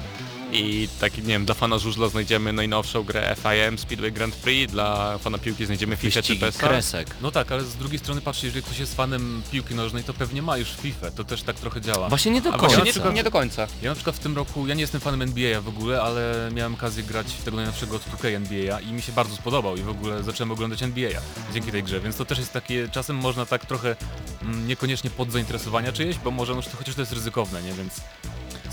I 0.53 0.89
taki, 1.01 1.21
nie 1.23 1.29
wiem, 1.29 1.45
dla 1.45 1.55
fana 1.55 1.79
żużla 1.79 2.09
znajdziemy 2.09 2.53
najnowszą 2.53 3.03
grę 3.03 3.37
FIM 3.43 3.79
Speedway 3.79 4.13
Grand 4.13 4.35
Prix, 4.37 4.73
dla 4.73 5.19
fana 5.19 5.39
piłki 5.39 5.67
znajdziemy 5.67 5.97
FIFA 5.97 6.23
czy 6.23 6.37
PESA. 6.37 6.69
kresek. 6.69 7.09
No 7.23 7.31
tak, 7.31 7.53
ale 7.53 7.65
z 7.65 7.77
drugiej 7.77 7.99
strony 7.99 8.21
patrzcie, 8.21 8.47
jeżeli 8.47 8.63
ktoś 8.63 8.79
jest 8.79 8.97
fanem 8.97 9.43
piłki 9.53 9.75
nożnej, 9.75 10.05
to 10.05 10.15
pewnie 10.15 10.43
ma 10.43 10.57
już 10.57 10.69
FIFA, 10.69 11.11
to 11.11 11.25
też 11.25 11.43
tak 11.43 11.57
trochę 11.57 11.81
działa. 11.81 12.09
Właśnie 12.09 12.33
nie 12.33 12.41
do 12.41 12.55
A 12.55 12.59
końca. 12.59 12.77
właśnie 12.77 13.03
nie, 13.05 13.13
nie 13.13 13.25
do 13.25 13.31
końca. 13.31 13.67
Ja 13.83 13.91
na 13.91 13.95
przykład 13.95 14.17
w 14.17 14.19
tym 14.19 14.37
roku, 14.37 14.67
ja 14.67 14.75
nie 14.75 14.81
jestem 14.81 15.01
fanem 15.01 15.23
NBA 15.23 15.61
w 15.61 15.69
ogóle, 15.69 16.03
ale 16.03 16.51
miałem 16.55 16.75
okazję 16.75 17.03
grać 17.03 17.27
w 17.27 17.45
tego 17.45 17.57
najnowszego 17.57 17.97
od 17.97 18.03
2K 18.03 18.35
NBA 18.35 18.81
i 18.81 18.93
mi 18.93 19.03
się 19.03 19.13
bardzo 19.13 19.37
spodobał 19.37 19.77
i 19.77 19.81
w 19.83 19.89
ogóle 19.89 20.23
zacząłem 20.23 20.51
oglądać 20.51 20.83
NBA 20.83 21.11
dzięki 21.55 21.73
tej 21.73 21.83
grze, 21.83 22.01
więc 22.01 22.17
to 22.17 22.25
też 22.25 22.39
jest 22.39 22.53
takie, 22.53 22.89
czasem 22.89 23.17
można 23.17 23.47
tak 23.47 23.67
trochę 23.67 23.97
mm, 24.43 24.69
niekoniecznie 24.69 25.11
pod 25.11 25.33
zainteresowania 25.33 25.93
czyjeś, 25.93 26.19
bo 26.19 26.31
może 26.31 26.55
no, 26.55 26.63
chociaż 26.79 26.95
to 26.95 27.01
jest 27.03 27.13
ryzykowne, 27.13 27.63
nie, 27.63 27.73
więc 27.73 28.01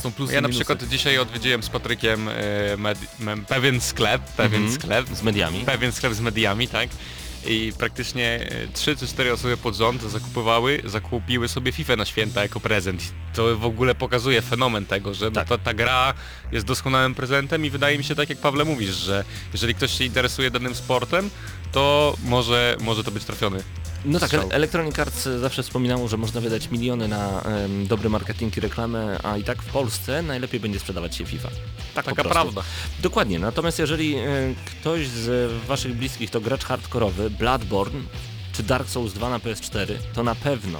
są 0.03 0.11
plusy 0.11 0.33
Ja 0.33 0.41
na 0.41 0.47
minusy. 0.47 0.65
przykład 0.65 0.89
dzisiaj 0.89 1.17
odwiedziłem 1.17 1.63
z 1.63 1.69
Patrykiem 1.69 2.29
e, 2.29 2.33
pewien 3.47 3.81
sklep, 3.81 4.21
pewien 4.21 4.61
Mhm. 4.63 4.81
sklep, 4.81 5.07
Z 5.17 5.21
mediami. 5.23 5.59
pewien 5.59 5.91
sklep 5.91 6.13
z 6.13 6.19
mediami, 6.19 6.67
tak? 6.67 6.89
I 7.45 7.73
praktycznie 7.77 8.47
e, 8.51 8.67
trzy 8.73 8.95
czy 8.97 9.07
cztery 9.07 9.33
osoby 9.33 9.57
pod 9.57 9.75
rząd 9.75 10.01
zakupowały, 10.01 10.81
zakupiły 10.85 11.47
sobie 11.47 11.71
FIFA 11.71 11.95
na 11.95 12.05
święta 12.05 12.41
jako 12.41 12.59
prezent. 12.59 13.03
To 13.35 13.57
w 13.57 13.65
ogóle 13.65 13.95
pokazuje 13.95 14.41
fenomen 14.41 14.85
tego, 14.85 15.13
że 15.13 15.31
Tak. 15.31 15.47
ta, 15.47 15.57
ta 15.57 15.73
gra 15.73 16.13
jest 16.51 16.65
doskonałym 16.65 17.15
prezentem 17.15 17.65
i 17.65 17.69
wydaje 17.69 17.97
mi 17.97 18.03
się 18.03 18.15
tak 18.15 18.29
jak 18.29 18.37
Pawle 18.37 18.65
mówisz, 18.65 18.95
że 18.95 19.23
jeżeli 19.53 19.75
ktoś 19.75 19.97
się 19.97 20.03
interesuje 20.03 20.51
danym 20.51 20.75
sportem, 20.75 21.29
to 21.71 22.15
może, 22.25 22.77
może 22.81 23.03
to 23.03 23.11
być 23.11 23.23
trafiony. 23.25 23.63
No 24.05 24.19
tak, 24.19 24.29
strzał. 24.29 24.49
Electronic 24.51 24.99
Arts 24.99 25.23
zawsze 25.23 25.63
wspominało, 25.63 26.07
że 26.07 26.17
można 26.17 26.41
wydać 26.41 26.71
miliony 26.71 27.07
na 27.07 27.41
em, 27.41 27.87
dobry 27.87 28.09
marketing 28.09 28.57
i 28.57 28.59
reklamę, 28.59 29.17
a 29.23 29.37
i 29.37 29.43
tak 29.43 29.61
w 29.61 29.65
Polsce 29.65 30.21
najlepiej 30.21 30.59
będzie 30.59 30.79
sprzedawać 30.79 31.15
się 31.15 31.25
FIFA. 31.25 31.49
Tak 31.93 32.05
Taka 32.05 32.23
prawda. 32.23 32.61
Dokładnie, 32.99 33.39
natomiast 33.39 33.79
jeżeli 33.79 34.15
e, 34.15 34.25
ktoś 34.65 35.07
z 35.07 35.51
waszych 35.67 35.95
bliskich 35.95 36.29
to 36.29 36.41
gracz 36.41 36.65
hardkorowy, 36.65 37.29
Bloodborne 37.29 38.01
czy 38.53 38.63
Dark 38.63 38.89
Souls 38.89 39.13
2 39.13 39.29
na 39.29 39.39
PS4, 39.39 39.93
to 40.13 40.23
na 40.23 40.35
pewno, 40.35 40.79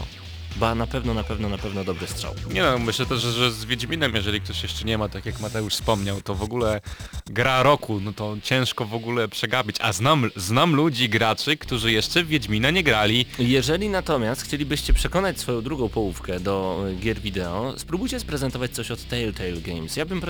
ba 0.55 0.75
na 0.75 0.87
pewno, 0.87 1.13
na 1.13 1.23
pewno, 1.23 1.49
na 1.49 1.57
pewno 1.57 1.83
dobry 1.83 2.07
strzał. 2.07 2.33
Nie 2.53 2.61
no, 2.61 2.79
myślę 2.79 3.05
też, 3.05 3.21
że, 3.21 3.51
z 3.51 3.65
Wiedźminem, 3.65 4.15
jeżeli 4.15 4.41
ktoś 4.41 4.63
jeszcze 4.63 4.85
nie 4.85 4.97
ma, 4.97 5.09
tak 5.09 5.25
jak 5.25 5.39
Mateusz 5.39 5.73
wspomniał, 5.73 6.21
to 6.21 6.35
w 6.35 6.43
ogóle 6.43 6.81
gra 7.25 7.63
roku, 7.63 7.99
no 7.99 8.13
to 8.13 8.37
ciężko 8.43 8.85
w 8.85 8.93
ogóle 8.93 9.27
przegapić. 9.27 9.75
A 9.81 9.93
znam, 9.93 10.29
znam 10.35 10.75
ludzi, 10.75 11.09
graczy, 11.09 11.57
którzy 11.57 11.91
jeszcze 11.91 12.23
w 12.23 12.27
Wiedźmina 12.27 12.69
nie 12.71 12.83
grali. 12.83 13.25
Jeżeli 13.39 13.89
natomiast 13.89 14.41
chcielibyście 14.43 14.93
przekonać 14.93 15.39
swoją 15.39 15.61
drugą 15.61 15.89
połówkę 15.89 16.39
do 16.39 16.85
e, 16.91 16.95
gier 16.95 17.19
wideo, 17.19 17.73
spróbujcie 17.77 18.19
sprezentować 18.19 18.71
coś 18.71 18.91
od 18.91 19.07
Telltale 19.07 19.61
Games. 19.61 19.95
Ja 19.95 20.05
bym 20.05 20.19
b- 20.19 20.29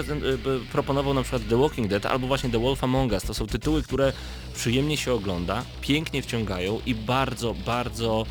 proponował 0.71 1.13
na 1.13 1.21
przykład 1.21 1.41
The 1.49 1.57
Walking 1.57 1.88
Dead 1.88 2.05
albo 2.05 2.28
właśnie 2.28 2.49
The 2.49 2.59
Wolf 2.59 2.84
Among 2.84 3.11
Us. 3.11 3.24
To 3.24 3.34
są 3.34 3.47
tytuły, 3.47 3.84
które 3.84 4.13
przyjemnie 4.55 4.97
się 4.97 5.13
ogląda, 5.13 5.63
pięknie 5.82 6.21
wciągają 6.21 6.80
i 6.86 6.95
bardzo, 6.95 7.53
bardzo 7.65 8.26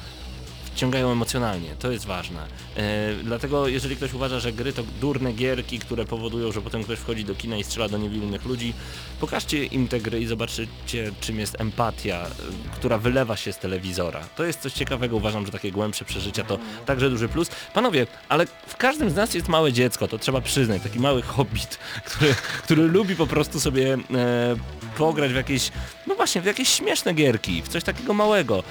wciągają 0.74 1.12
emocjonalnie, 1.12 1.68
to 1.78 1.90
jest 1.90 2.06
ważne. 2.06 2.46
E, 2.76 3.14
dlatego 3.24 3.68
jeżeli 3.68 3.96
ktoś 3.96 4.14
uważa, 4.14 4.40
że 4.40 4.52
gry 4.52 4.72
to 4.72 4.82
durne 5.00 5.32
gierki, 5.32 5.78
które 5.78 6.04
powodują, 6.04 6.52
że 6.52 6.62
potem 6.62 6.84
ktoś 6.84 6.98
wchodzi 6.98 7.24
do 7.24 7.34
kina 7.34 7.56
i 7.56 7.64
strzela 7.64 7.88
do 7.88 7.98
niewinnych 7.98 8.44
ludzi, 8.44 8.74
pokażcie 9.20 9.64
im 9.64 9.88
te 9.88 10.00
gry 10.00 10.20
i 10.20 10.26
zobaczycie 10.26 11.12
czym 11.20 11.38
jest 11.38 11.60
empatia, 11.60 12.26
e, 12.26 12.30
która 12.76 12.98
wylewa 12.98 13.36
się 13.36 13.52
z 13.52 13.58
telewizora. 13.58 14.20
To 14.36 14.44
jest 14.44 14.60
coś 14.60 14.72
ciekawego, 14.72 15.16
uważam, 15.16 15.46
że 15.46 15.52
takie 15.52 15.72
głębsze 15.72 16.04
przeżycia 16.04 16.44
to 16.44 16.58
także 16.86 17.10
duży 17.10 17.28
plus. 17.28 17.50
Panowie, 17.74 18.06
ale 18.28 18.46
w 18.66 18.76
każdym 18.76 19.10
z 19.10 19.14
nas 19.14 19.34
jest 19.34 19.48
małe 19.48 19.72
dziecko, 19.72 20.08
to 20.08 20.18
trzeba 20.18 20.40
przyznać, 20.40 20.82
taki 20.82 21.00
mały 21.00 21.22
hobbit, 21.22 21.78
który, 22.06 22.34
który 22.62 22.82
lubi 22.82 23.16
po 23.16 23.26
prostu 23.26 23.60
sobie 23.60 23.94
e, 23.94 24.56
pograć 24.96 25.32
w 25.32 25.36
jakieś, 25.36 25.70
no 26.06 26.14
właśnie, 26.14 26.40
w 26.40 26.44
jakieś 26.44 26.68
śmieszne 26.68 27.14
gierki, 27.14 27.62
w 27.62 27.68
coś 27.68 27.84
takiego 27.84 28.14
małego. 28.14 28.62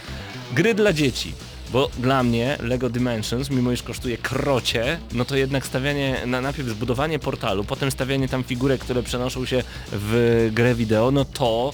Gry 0.53 0.73
dla 0.73 0.93
dzieci. 0.93 1.33
Bo 1.71 1.89
dla 1.99 2.23
mnie 2.23 2.57
LEGO 2.61 2.89
Dimensions, 2.89 3.49
mimo 3.49 3.71
iż 3.71 3.83
kosztuje 3.83 4.17
krocie, 4.17 4.99
no 5.13 5.25
to 5.25 5.35
jednak 5.35 5.65
stawianie, 5.65 6.21
na, 6.25 6.41
najpierw 6.41 6.69
zbudowanie 6.69 7.19
portalu, 7.19 7.63
potem 7.63 7.91
stawianie 7.91 8.27
tam 8.27 8.43
figurek, 8.43 8.81
które 8.81 9.03
przenoszą 9.03 9.45
się 9.45 9.63
w 9.91 10.49
grę 10.53 10.75
wideo, 10.75 11.11
no 11.11 11.25
to 11.25 11.73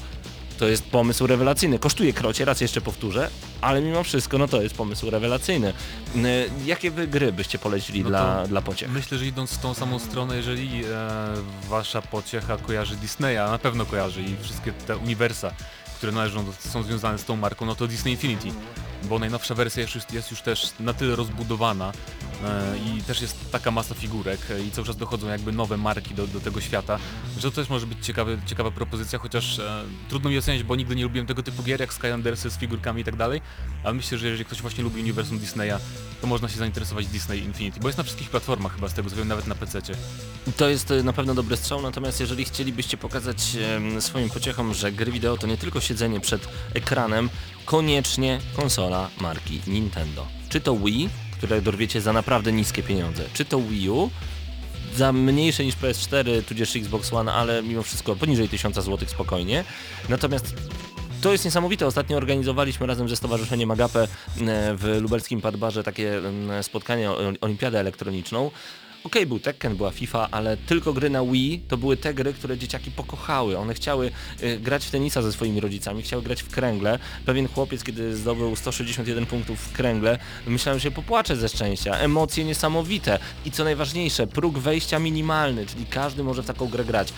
to 0.57 0.67
jest 0.67 0.83
pomysł 0.83 1.27
rewelacyjny. 1.27 1.79
Kosztuje 1.79 2.13
krocie, 2.13 2.45
raz 2.45 2.61
jeszcze 2.61 2.81
powtórzę, 2.81 3.29
ale 3.61 3.81
mimo 3.81 4.03
wszystko, 4.03 4.37
no 4.37 4.47
to 4.47 4.61
jest 4.61 4.75
pomysł 4.75 5.09
rewelacyjny. 5.09 5.73
Jakie 6.65 6.91
wy 6.91 7.07
gry 7.07 7.33
byście 7.33 7.59
polecili 7.59 8.03
No 8.03 8.09
dla, 8.09 8.47
dla 8.47 8.61
pociech? 8.61 8.91
Myślę, 8.91 9.17
że 9.17 9.25
idąc 9.25 9.51
w 9.51 9.57
tą 9.57 9.73
samą 9.73 9.99
stronę, 9.99 10.37
jeżeli 10.37 10.85
e, 10.85 10.89
wasza 11.69 12.01
pociecha 12.01 12.57
kojarzy 12.57 12.95
Disneya, 12.95 13.37
a 13.37 13.51
na 13.51 13.57
pewno 13.57 13.85
kojarzy 13.85 14.21
i 14.21 14.35
wszystkie 14.43 14.71
te 14.71 14.97
uniwersa, 14.97 15.51
które 15.97 16.11
należą, 16.11 16.45
do, 16.45 16.53
są 16.53 16.83
związane 16.83 17.17
z 17.17 17.25
tą 17.25 17.35
marką, 17.35 17.65
no 17.65 17.75
to 17.75 17.87
Disney 17.87 18.11
Infinity. 18.11 18.51
Bo 19.03 19.19
najnowsza 19.19 19.55
wersja 19.55 19.81
jest 19.81 19.95
już, 19.95 20.03
jest 20.13 20.31
już 20.31 20.41
też 20.41 20.71
na 20.79 20.93
tyle 20.93 21.15
rozbudowana 21.15 21.91
e, 22.43 22.77
i 22.77 23.01
też 23.01 23.21
jest 23.21 23.51
taka 23.51 23.71
masa 23.71 23.95
figurek 23.95 24.39
e, 24.51 24.63
i 24.63 24.71
cały 24.71 24.87
czas 24.87 24.97
dochodzą 24.97 25.27
jakby 25.27 25.51
nowe 25.51 25.77
marki 25.77 26.15
do, 26.15 26.27
do 26.27 26.39
tego 26.39 26.61
świata, 26.61 26.99
że 27.37 27.51
to 27.51 27.55
też 27.55 27.69
może 27.69 27.85
być 27.85 28.05
ciekawy, 28.05 28.39
ciekawa 28.45 28.71
propozycja, 28.71 29.19
chociaż 29.19 29.59
e, 29.59 29.83
trudno 30.09 30.29
mi 30.29 30.37
ocenić, 30.37 30.63
bo 30.63 30.75
nigdy 30.75 30.95
nie 30.95 31.03
lubiłem 31.03 31.27
tego 31.27 31.43
typu 31.43 31.63
gier 31.63 31.79
jak 31.79 31.93
Skylandersy 31.93 32.49
z 32.49 32.57
figurkami 32.57 33.01
i 33.01 33.05
tak 33.05 33.15
dalej, 33.15 33.41
ale 33.83 33.93
myślę, 33.93 34.17
że 34.17 34.27
jeżeli 34.27 34.45
ktoś 34.45 34.61
właśnie 34.61 34.83
lubi 34.83 35.01
uniwersum 35.01 35.39
Disneya, 35.39 35.79
to 36.21 36.27
można 36.27 36.49
się 36.49 36.57
zainteresować 36.57 37.07
Disney 37.07 37.39
Infinity, 37.39 37.79
bo 37.79 37.87
jest 37.87 37.97
na 37.97 38.03
wszystkich 38.03 38.29
platformach 38.29 38.75
chyba 38.75 38.87
z 38.87 38.93
tego 38.93 39.09
co 39.09 39.15
wiem, 39.15 39.27
nawet 39.27 39.47
na 39.47 39.55
PC. 39.55 39.81
To 40.57 40.69
jest 40.69 40.91
e, 40.91 41.03
na 41.03 41.13
pewno 41.13 41.33
dobry 41.33 41.57
strzał, 41.57 41.81
natomiast 41.81 42.19
jeżeli 42.19 42.45
chcielibyście 42.45 42.97
pokazać 42.97 43.57
swoim 43.99 44.29
pociechom, 44.29 44.73
że 44.73 44.91
gry 44.91 45.11
wideo 45.11 45.37
to 45.37 45.47
nie 45.47 45.57
tylko 45.57 45.81
siedzenie 45.87 46.19
przed 46.19 46.47
ekranem, 46.73 47.29
koniecznie 47.65 48.39
konsola 48.55 49.09
marki 49.21 49.61
Nintendo. 49.67 50.27
Czy 50.49 50.61
to 50.61 50.75
Wii, 50.75 51.09
które 51.37 51.61
dorwiecie 51.61 52.01
za 52.01 52.13
naprawdę 52.13 52.51
niskie 52.51 52.83
pieniądze, 52.83 53.23
czy 53.33 53.45
to 53.45 53.59
Wii 53.59 53.89
U, 53.89 54.09
za 54.95 55.13
mniejsze 55.13 55.65
niż 55.65 55.75
PS4, 55.75 56.43
tudzież 56.43 56.75
Xbox 56.75 57.13
One, 57.13 57.33
ale 57.33 57.63
mimo 57.63 57.83
wszystko 57.83 58.15
poniżej 58.15 58.49
1000 58.49 58.75
zł 58.75 58.97
spokojnie. 59.07 59.63
Natomiast 60.09 60.55
to 61.21 61.31
jest 61.31 61.45
niesamowite. 61.45 61.85
Ostatnio 61.85 62.17
organizowaliśmy 62.17 62.87
razem 62.87 63.09
ze 63.09 63.15
Stowarzyszeniem 63.15 63.71
Agape 63.71 64.03
e, 64.03 64.07
w 64.75 64.97
lubelskim 65.01 65.41
Padbarze 65.41 65.83
takie 65.83 66.17
mm, 66.17 66.63
spotkanie, 66.63 67.11
olimpiadę 67.41 67.79
elektroniczną. 67.79 68.51
Okej, 69.03 69.25
był 69.25 69.39
Tekken, 69.39 69.75
była 69.75 69.91
FIFA, 69.91 70.27
ale 70.31 70.57
tylko 70.57 70.93
gry 70.93 71.09
na 71.09 71.23
Wii 71.25 71.61
to 71.67 71.77
były 71.77 71.97
te 71.97 72.13
gry, 72.13 72.33
które 72.33 72.57
dzieciaki 72.57 72.91
pokochały. 72.91 73.57
One 73.57 73.73
chciały 73.73 74.11
y, 74.43 74.59
grać 74.59 74.85
w 74.85 74.91
tenisa 74.91 75.21
ze 75.21 75.31
swoimi 75.31 75.59
rodzicami, 75.59 76.01
chciały 76.01 76.23
grać 76.23 76.43
w 76.43 76.49
kręgle. 76.49 76.99
Pewien 77.25 77.47
chłopiec, 77.47 77.83
kiedy 77.83 78.15
zdobył 78.15 78.55
161 78.55 79.25
punktów 79.25 79.59
w 79.59 79.71
kręgle, 79.71 80.19
myślałem, 80.47 80.79
że 80.79 80.83
się 80.83 80.91
popłaczę 80.91 81.35
ze 81.35 81.49
szczęścia. 81.49 81.97
Emocje 81.97 82.43
niesamowite 82.43 83.19
i 83.45 83.51
co 83.51 83.63
najważniejsze, 83.63 84.27
próg 84.27 84.57
wejścia 84.57 84.99
minimalny, 84.99 85.65
czyli 85.65 85.85
każdy 85.85 86.23
może 86.23 86.43
w 86.43 86.45
taką 86.45 86.67
grę 86.67 86.85
grać. 86.85 87.13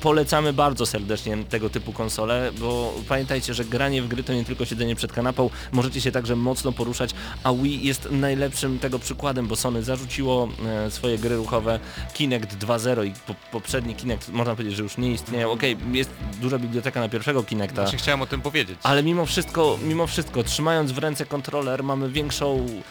Polecamy 0.00 0.52
bardzo 0.52 0.86
serdecznie 0.86 1.36
tego 1.44 1.70
typu 1.70 1.92
konsole, 1.92 2.50
bo 2.58 2.94
pamiętajcie, 3.08 3.54
że 3.54 3.64
granie 3.64 4.02
w 4.02 4.08
gry 4.08 4.22
to 4.22 4.32
nie 4.32 4.44
tylko 4.44 4.64
siedzenie 4.64 4.96
przed 4.96 5.12
kanapą, 5.12 5.50
możecie 5.72 6.00
się 6.00 6.12
także 6.12 6.36
mocno 6.36 6.72
poruszać, 6.72 7.10
a 7.44 7.52
Wii 7.52 7.86
jest 7.86 8.08
najlepszym 8.10 8.78
tego 8.78 8.98
przykładem, 8.98 9.46
bo 9.46 9.56
Sony 9.56 9.82
zarzuciło 9.82 10.48
e, 10.86 10.90
swoje 10.90 11.18
gry 11.18 11.36
ruchowe 11.36 11.80
Kinect 12.14 12.56
2.0 12.64 13.06
i 13.06 13.12
po, 13.26 13.34
poprzedni 13.52 13.94
Kinect 13.94 14.28
można 14.28 14.54
powiedzieć, 14.54 14.76
że 14.76 14.82
już 14.82 14.96
nie 14.98 15.12
istnieją. 15.12 15.50
Okej, 15.52 15.76
jest 15.92 16.10
duża 16.40 16.58
biblioteka 16.58 17.00
na 17.00 17.08
pierwszego 17.08 17.42
Kinecta, 17.42 17.82
Właśnie 17.82 17.98
chciałem 17.98 18.22
o 18.22 18.26
tym 18.26 18.40
powiedzieć. 18.40 18.78
ale 18.82 19.02
mimo 19.02 19.26
wszystko, 19.26 19.78
mimo 19.82 20.06
wszystko, 20.06 20.42
trzymając 20.42 20.92
w 20.92 20.98
ręce 20.98 21.26
kontroler 21.26 21.84
mamy 21.84 22.10
większą 22.10 22.66
wi- 22.66 22.82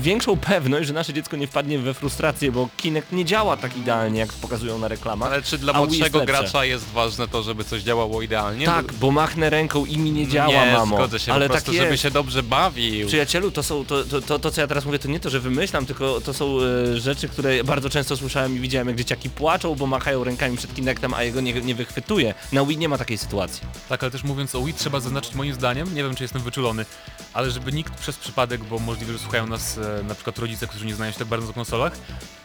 większą 0.00 0.36
pewność, 0.36 0.86
że 0.86 0.94
nasze 0.94 1.12
dziecko 1.12 1.36
nie 1.36 1.46
wpadnie 1.46 1.78
we 1.78 1.94
frustrację, 1.94 2.52
bo 2.52 2.68
Kinect 2.76 3.12
nie 3.12 3.24
działa 3.24 3.56
tak 3.56 3.76
idealnie, 3.76 4.20
jak 4.20 4.32
pokazują 4.32 4.78
na 4.78 4.88
reklamach. 4.88 5.32
Ale 5.32 5.42
czy 5.42 5.58
dla 5.58 5.72
jest 5.72 5.86
młodszego 5.86 6.18
lepsze. 6.18 6.32
gracza 6.32 6.64
jest 6.64 6.84
ważne 6.84 7.28
to, 7.28 7.42
żeby 7.42 7.64
coś 7.64 7.82
działało 7.82 8.22
idealnie? 8.22 8.66
Tak, 8.66 8.92
bo 8.92 9.10
machnę 9.10 9.50
ręką 9.50 9.84
i 9.84 9.98
mi 9.98 10.10
nie 10.10 10.28
działa, 10.28 10.66
nie, 10.66 10.72
mamo. 10.72 10.96
zgodzę 10.96 11.18
się, 11.18 11.32
ale 11.32 11.46
po 11.46 11.52
prostu, 11.52 11.66
tak 11.66 11.74
jest. 11.74 11.86
żeby 11.86 11.98
się 11.98 12.10
dobrze 12.10 12.42
bawił. 12.42 13.06
Przyjacielu, 13.06 13.50
to 13.50 13.62
są, 13.62 13.84
to, 13.84 14.04
to, 14.04 14.20
to, 14.20 14.38
to 14.38 14.50
co 14.50 14.60
ja 14.60 14.66
teraz 14.66 14.84
mówię, 14.84 14.98
to 14.98 15.08
nie 15.08 15.20
to, 15.20 15.30
że 15.30 15.40
wymyślam, 15.40 15.86
tylko 15.86 16.20
to 16.20 16.34
są 16.34 16.58
e, 16.60 17.00
rzeczy, 17.00 17.28
które 17.28 17.64
bardzo 17.64 17.90
często 17.90 18.16
słyszałem 18.16 18.56
i 18.56 18.60
widziałem, 18.60 18.88
jak 18.88 18.96
dzieciaki 18.96 19.30
płaczą, 19.30 19.74
bo 19.74 19.86
machają 19.86 20.24
rękami 20.24 20.56
przed 20.56 20.74
Kinectem, 20.74 21.14
a 21.14 21.22
jego 21.22 21.40
nie, 21.40 21.52
nie 21.52 21.74
wychwytuje. 21.74 22.34
Na 22.52 22.64
Wii 22.64 22.78
nie 22.78 22.88
ma 22.88 22.98
takiej 22.98 23.18
sytuacji. 23.18 23.62
Tak, 23.88 24.02
ale 24.02 24.12
też 24.12 24.24
mówiąc 24.24 24.54
o 24.54 24.62
Wii 24.62 24.74
trzeba 24.74 25.00
zaznaczyć 25.00 25.34
moim 25.34 25.54
zdaniem, 25.54 25.94
nie 25.94 26.02
wiem 26.02 26.14
czy 26.14 26.24
jestem 26.24 26.42
wyczulony, 26.42 26.84
ale 27.32 27.50
żeby 27.50 27.72
nikt 27.72 27.94
przez 27.94 28.16
przypadek, 28.16 28.64
bo 28.64 28.78
możliwe 28.78 29.03
że 29.12 29.18
słuchają 29.18 29.46
nas 29.46 29.78
e, 29.78 30.02
na 30.08 30.14
przykład 30.14 30.38
rodzice, 30.38 30.66
którzy 30.66 30.86
nie 30.86 30.94
znają 30.94 31.12
się 31.12 31.18
tak 31.18 31.28
bardzo 31.28 31.46
na 31.46 31.52
konsolach, 31.52 31.92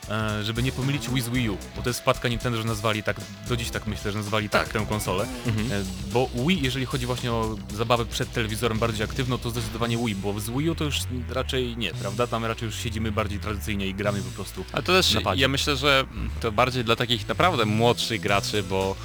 e, 0.09 0.43
żeby 0.43 0.63
nie 0.63 0.71
pomylić 0.71 1.09
Wii 1.09 1.21
z 1.21 1.29
Wii 1.29 1.49
U, 1.49 1.57
bo 1.75 1.81
to 1.81 1.89
jest 1.89 1.99
wpadka 1.99 2.27
Nintendo, 2.29 2.57
że 2.57 2.63
nazwali 2.63 3.03
tak, 3.03 3.17
do 3.49 3.57
dziś 3.57 3.69
tak 3.69 3.87
myślę, 3.87 4.11
że 4.11 4.17
nazwali 4.17 4.49
tak, 4.49 4.69
tę 4.69 4.85
konsolę, 4.89 5.25
Mhm. 5.47 5.71
e, 5.71 5.85
bo 6.13 6.29
Wii, 6.47 6.61
jeżeli 6.61 6.85
chodzi 6.85 7.05
właśnie 7.05 7.31
o 7.31 7.55
zabawę 7.75 8.05
przed 8.05 8.31
telewizorem 8.33 8.79
bardziej 8.79 9.03
aktywną, 9.03 9.37
to 9.37 9.49
zdecydowanie 9.49 9.97
Wii, 9.97 10.15
bo 10.15 10.39
z 10.39 10.49
Wii 10.49 10.69
U 10.69 10.75
to 10.75 10.83
już 10.83 10.99
raczej 11.29 11.77
nie, 11.77 11.91
prawda? 11.93 12.27
Tam 12.27 12.45
raczej 12.45 12.65
już 12.65 12.75
siedzimy 12.75 13.11
bardziej 13.11 13.39
tradycyjnie 13.39 13.87
i 13.87 13.93
gramy 13.93 14.21
po 14.21 14.31
prostu. 14.31 14.65
A 14.71 14.81
to 14.81 14.93
też 14.93 15.17
ja 15.35 15.47
myślę, 15.47 15.75
że 15.75 16.05
to 16.41 16.51
bardziej 16.51 16.83
dla 16.83 16.95
takich 16.95 17.27
naprawdę 17.27 17.65
młodszych 17.65 18.21
graczy, 18.21 18.63
bo 18.63 18.95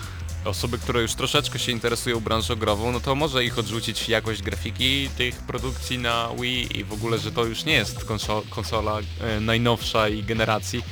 osoby, 0.45 0.79
które 0.79 1.03
już 1.03 1.15
troszeczkę 1.15 1.59
się 1.59 1.73
interesują 1.73 2.21
branżą 2.21 2.57
grową, 2.57 2.93
no 2.93 3.01
to 3.01 3.15
może 3.15 3.45
ich 3.45 3.59
odrzucić 3.59 4.09
jakość 4.09 4.43
grafiki 4.43 5.09
tych 5.19 5.35
produkcji 5.35 5.99
na 5.99 6.29
Wii 6.41 6.79
i 6.79 6.85
w 6.85 6.93
ogóle, 6.93 7.19
że 7.19 7.33
to 7.33 7.45
już 7.45 7.65
nie 7.65 7.73
jest 7.73 8.05
konso 8.05 8.43
konsola 8.51 8.99
e, 9.21 9.41
najnowsza 9.41 10.09
i 10.09 10.23
generacji. 10.23 10.83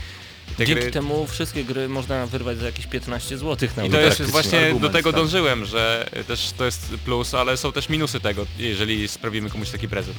Te 0.57 0.67
Dzięki 0.67 0.83
gry- 0.83 0.93
temu 0.93 1.27
wszystkie 1.27 1.65
gry 1.65 1.89
można 1.89 2.27
wyrwać 2.27 2.59
za 2.59 2.67
jakieś 2.67 2.87
15 2.87 3.39
zł 3.39 3.69
na 3.77 3.85
I 3.85 3.91
to 3.91 4.01
jest 4.01 4.23
właśnie 4.23 4.59
argument, 4.59 4.83
do 4.83 4.89
tego 4.89 5.13
tak. 5.13 5.21
dążyłem, 5.21 5.65
że 5.65 6.11
też 6.27 6.53
to 6.57 6.65
jest 6.65 6.95
plus, 7.05 7.35
ale 7.35 7.57
są 7.57 7.73
też 7.73 7.89
minusy 7.89 8.21
tego, 8.21 8.47
jeżeli 8.59 9.09
sprawimy 9.09 9.51
komuś 9.51 9.71
taki 9.71 9.89
prezent. 9.89 10.17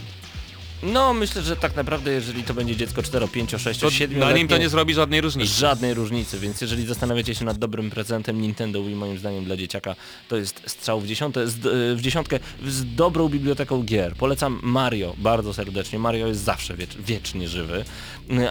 No 0.83 1.13
myślę, 1.13 1.41
że 1.41 1.55
tak 1.55 1.75
naprawdę 1.75 2.11
jeżeli 2.11 2.43
to 2.43 2.53
będzie 2.53 2.75
dziecko 2.75 3.03
4, 3.03 3.27
5, 3.27 3.51
6, 3.57 3.79
To 3.79 3.91
7 3.91 4.19
na 4.19 4.31
nim 4.31 4.47
to 4.47 4.57
nie 4.57 4.69
zrobi 4.69 4.93
żadnej 4.93 5.21
różnicy. 5.21 5.53
Żadnej 5.53 5.93
różnicy, 5.93 6.39
więc 6.39 6.61
jeżeli 6.61 6.85
zastanawiacie 6.85 7.35
się 7.35 7.45
nad 7.45 7.57
dobrym 7.57 7.89
prezentem 7.89 8.41
Nintendo 8.41 8.83
Wii, 8.83 8.95
moim 8.95 9.17
zdaniem 9.17 9.45
dla 9.45 9.57
dzieciaka 9.57 9.95
to 10.29 10.37
jest 10.37 10.61
strzał 10.67 11.01
w, 11.01 11.07
dziesiąte, 11.07 11.47
z, 11.47 11.55
w 11.97 12.01
dziesiątkę 12.01 12.39
z 12.67 12.95
dobrą 12.95 13.29
biblioteką 13.29 13.83
gier. 13.83 14.15
Polecam 14.15 14.59
Mario 14.63 15.15
bardzo 15.17 15.53
serdecznie. 15.53 15.99
Mario 15.99 16.27
jest 16.27 16.41
zawsze 16.41 16.77
wiecz, 16.77 16.97
wiecznie 16.97 17.47
żywy. 17.47 17.85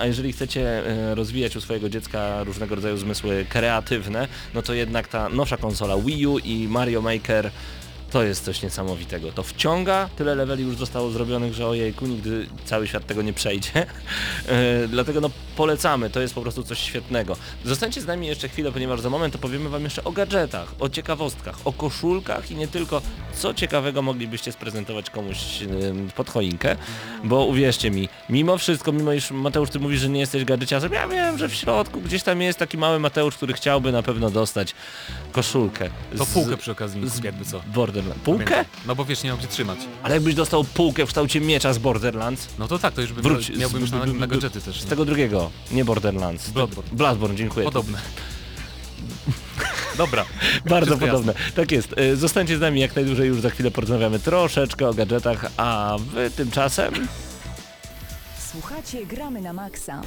A 0.00 0.06
jeżeli 0.06 0.32
chcecie 0.32 0.86
e, 0.86 1.14
rozwijać 1.14 1.56
u 1.56 1.60
swojego 1.60 1.88
dziecka 1.88 2.44
różnego 2.44 2.74
rodzaju 2.74 2.96
zmysły 2.96 3.46
kreatywne, 3.48 4.28
no 4.54 4.62
to 4.62 4.74
jednak 4.74 5.08
ta 5.08 5.28
nowsza 5.28 5.56
konsola 5.56 5.96
Wii 5.96 6.26
U 6.26 6.38
i 6.38 6.68
Mario 6.68 7.02
Maker 7.02 7.50
to 8.12 8.22
jest 8.22 8.44
coś 8.44 8.62
niesamowitego. 8.62 9.32
To 9.32 9.42
wciąga, 9.42 10.08
tyle 10.16 10.34
leveli 10.34 10.64
już 10.64 10.76
zostało 10.76 11.10
zrobionych, 11.10 11.54
że 11.54 11.66
ojejku, 11.68 12.06
nigdy 12.06 12.46
cały 12.64 12.88
świat 12.88 13.06
tego 13.06 13.22
nie 13.22 13.32
przejdzie. 13.32 13.72
E, 14.48 14.88
Dlatego 14.88 15.20
no 15.20 15.30
polecamy, 15.56 16.10
to 16.10 16.20
jest 16.20 16.34
po 16.34 16.42
prostu 16.42 16.62
coś 16.62 16.78
świetnego. 16.78 17.36
Zostańcie 17.64 18.00
z 18.00 18.06
nami 18.06 18.26
jeszcze 18.26 18.48
chwilę, 18.48 18.72
ponieważ 18.72 19.00
za 19.00 19.10
moment 19.10 19.34
opowiemy 19.34 19.68
wam 19.68 19.84
jeszcze 19.84 20.04
o 20.04 20.12
gadżetach, 20.12 20.74
o 20.80 20.88
ciekawostkach, 20.88 21.56
o 21.64 21.72
koszulkach 21.72 22.50
i 22.50 22.54
nie 22.56 22.68
tylko, 22.68 23.02
co 23.34 23.54
ciekawego 23.54 24.02
moglibyście 24.02 24.52
sprezentować 24.52 25.10
komuś 25.10 25.38
pod 26.16 26.30
choinkę, 26.30 26.76
bo 27.24 27.44
uwierzcie 27.44 27.90
mi, 27.90 28.08
mimo 28.28 28.58
wszystko, 28.58 28.92
mimo 28.92 29.12
iż 29.12 29.30
Mateusz 29.30 29.70
ty 29.70 29.80
mówisz, 29.80 30.00
że 30.00 30.08
nie 30.08 30.20
jesteś 30.20 30.44
gadżeciarzem, 30.44 30.92
ja 30.92 31.08
wiem, 31.08 31.38
że 31.38 31.48
w 31.48 31.54
środku 31.54 32.00
gdzieś 32.00 32.22
tam 32.22 32.42
jest 32.42 32.58
taki 32.58 32.78
mały 32.78 32.98
Mateusz, 32.98 33.36
który 33.36 33.52
chciałby 33.52 33.92
na 33.92 34.02
pewno 34.02 34.30
dostać 34.30 34.74
koszulkę. 35.32 35.90
To 36.18 36.26
półkę 36.26 36.56
przy 36.56 36.72
okazji 36.72 37.00
jakby 37.24 37.44
co. 37.44 37.60
Borderlands. 38.02 38.24
Półkę? 38.24 38.44
Pamiętaj. 38.44 38.64
No 38.86 38.94
bo 38.94 39.04
wiesz, 39.04 39.22
nie 39.22 39.30
mam 39.30 39.38
gdzie 39.38 39.48
trzymać. 39.48 39.78
Ale 40.02 40.14
jakbyś 40.14 40.34
dostał 40.34 40.64
półkę 40.64 41.04
w 41.04 41.08
kształcie 41.08 41.40
miecza 41.40 41.72
z 41.72 41.78
Borderlands, 41.78 42.48
No 42.58 42.68
to 42.68 42.78
tak, 42.78 42.94
to 42.94 43.00
już 43.00 43.12
by 43.12 43.22
Wróć, 43.22 43.48
miał, 43.50 43.58
miałbym 43.58 43.80
już 43.80 43.90
na, 43.90 44.06
na 44.06 44.26
gadżety 44.26 44.60
też. 44.60 44.80
z 44.80 44.84
nie? 44.84 44.90
tego 44.90 45.04
drugiego, 45.04 45.50
nie 45.70 45.84
Borderlands. 45.84 46.50
Bloodborne. 46.50 46.90
Bloodborne, 46.92 47.36
dziękuję. 47.36 47.64
Podobne. 47.64 47.98
Dobra. 49.98 50.24
Bardzo 50.68 50.98
podobne. 50.98 51.34
Tak 51.54 51.72
jest. 51.72 51.94
E, 51.96 52.16
Zostańcie 52.16 52.56
z 52.56 52.60
nami 52.60 52.80
jak 52.80 52.96
najdłużej, 52.96 53.28
już 53.28 53.40
za 53.40 53.50
chwilę 53.50 53.70
porozmawiamy 53.70 54.18
troszeczkę 54.18 54.88
o 54.88 54.94
gadżetach, 54.94 55.46
a 55.56 55.96
wy 55.98 56.30
tymczasem... 56.30 56.94
Słuchacie, 58.52 59.06
gramy 59.06 59.40
na 59.40 59.52
maksa. 59.52 60.02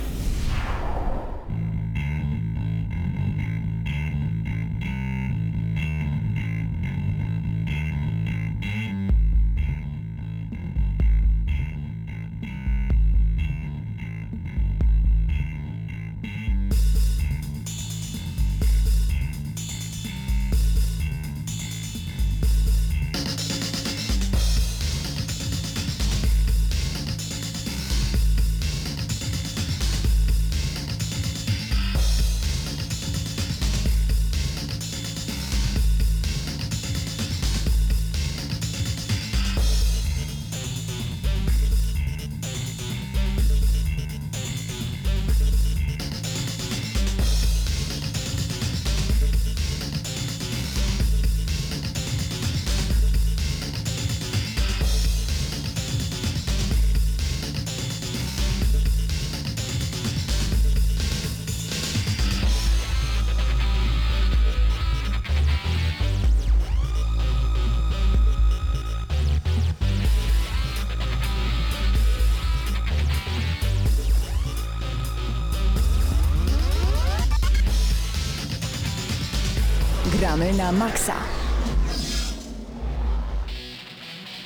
Na 80.65 80.71
maksa. 80.71 81.13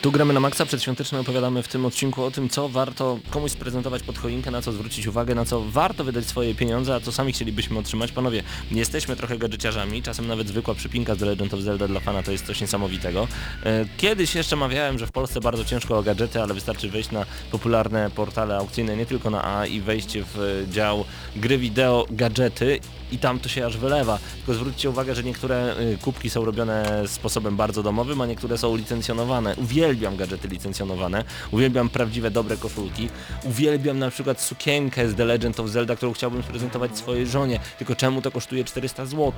Tu 0.01 0.11
gramy 0.11 0.33
na 0.33 0.39
maksa 0.39 0.65
przedświąteczne 0.65 1.19
opowiadamy 1.19 1.63
w 1.63 1.67
tym 1.67 1.85
odcinku 1.85 2.23
o 2.23 2.31
tym, 2.31 2.49
co 2.49 2.69
warto 2.69 3.19
komuś 3.29 3.51
sprezentować 3.51 4.03
pod 4.03 4.17
choinkę, 4.17 4.51
na 4.51 4.61
co 4.61 4.71
zwrócić 4.71 5.07
uwagę, 5.07 5.35
na 5.35 5.45
co 5.45 5.61
warto 5.61 6.03
wydać 6.03 6.25
swoje 6.25 6.55
pieniądze, 6.55 6.95
a 6.95 6.99
co 6.99 7.11
sami 7.11 7.33
chcielibyśmy 7.33 7.79
otrzymać. 7.79 8.11
Panowie, 8.11 8.43
jesteśmy 8.71 9.15
trochę 9.15 9.37
gadżeciarzami, 9.37 10.03
czasem 10.03 10.27
nawet 10.27 10.47
zwykła 10.47 10.75
przypinka 10.75 11.15
z 11.15 11.17
The 11.19 11.25
Legend 11.25 11.53
of 11.53 11.59
Zelda 11.59 11.87
dla 11.87 11.99
fana 11.99 12.23
to 12.23 12.31
jest 12.31 12.45
coś 12.45 12.61
niesamowitego. 12.61 13.27
E, 13.63 13.85
Kiedyś 13.97 14.35
jeszcze 14.35 14.55
mawiałem, 14.55 14.99
że 14.99 15.07
w 15.07 15.11
Polsce 15.11 15.39
bardzo 15.39 15.65
ciężko 15.65 15.97
o 15.97 16.03
gadżety, 16.03 16.41
ale 16.41 16.53
wystarczy 16.53 16.89
wejść 16.89 17.11
na 17.11 17.25
popularne 17.51 18.11
portale 18.11 18.57
aukcyjne, 18.57 18.97
nie 18.97 19.05
tylko 19.05 19.29
na 19.29 19.57
A 19.57 19.65
i 19.65 19.81
wejście 19.81 20.23
w 20.23 20.39
e, 20.39 20.71
dział 20.71 21.05
gry 21.35 21.57
wideo, 21.57 22.05
gadżety 22.11 22.79
i 23.11 23.17
tam 23.17 23.39
to 23.39 23.49
się 23.49 23.65
aż 23.65 23.77
wylewa. 23.77 24.19
Tylko 24.37 24.53
zwróćcie 24.53 24.89
uwagę, 24.89 25.15
że 25.15 25.23
niektóre 25.23 25.75
y, 25.79 25.97
kubki 26.01 26.29
są 26.29 26.45
robione 26.45 27.03
sposobem 27.07 27.55
bardzo 27.57 27.83
domowym, 27.83 28.21
a 28.21 28.25
niektóre 28.25 28.57
są 28.57 28.75
licencjonowane. 28.75 29.55
Uwielbiam 29.55 30.15
gadżety 30.17 30.47
licencjonowane, 30.47 31.23
uwielbiam 31.51 31.89
prawdziwe, 31.89 32.31
dobre 32.31 32.57
koszulki, 32.57 33.09
uwielbiam 33.43 33.99
na 33.99 34.09
przykład 34.11 34.41
sukienkę 34.41 35.09
z 35.09 35.15
The 35.15 35.25
Legend 35.25 35.59
of 35.59 35.69
Zelda, 35.69 35.95
którą 35.95 36.13
chciałbym 36.13 36.43
sprezentować 36.43 36.97
swojej 36.97 37.27
żonie, 37.27 37.59
tylko 37.77 37.95
czemu 37.95 38.21
to 38.21 38.31
kosztuje 38.31 38.63
400 38.63 39.05
zł? 39.05 39.31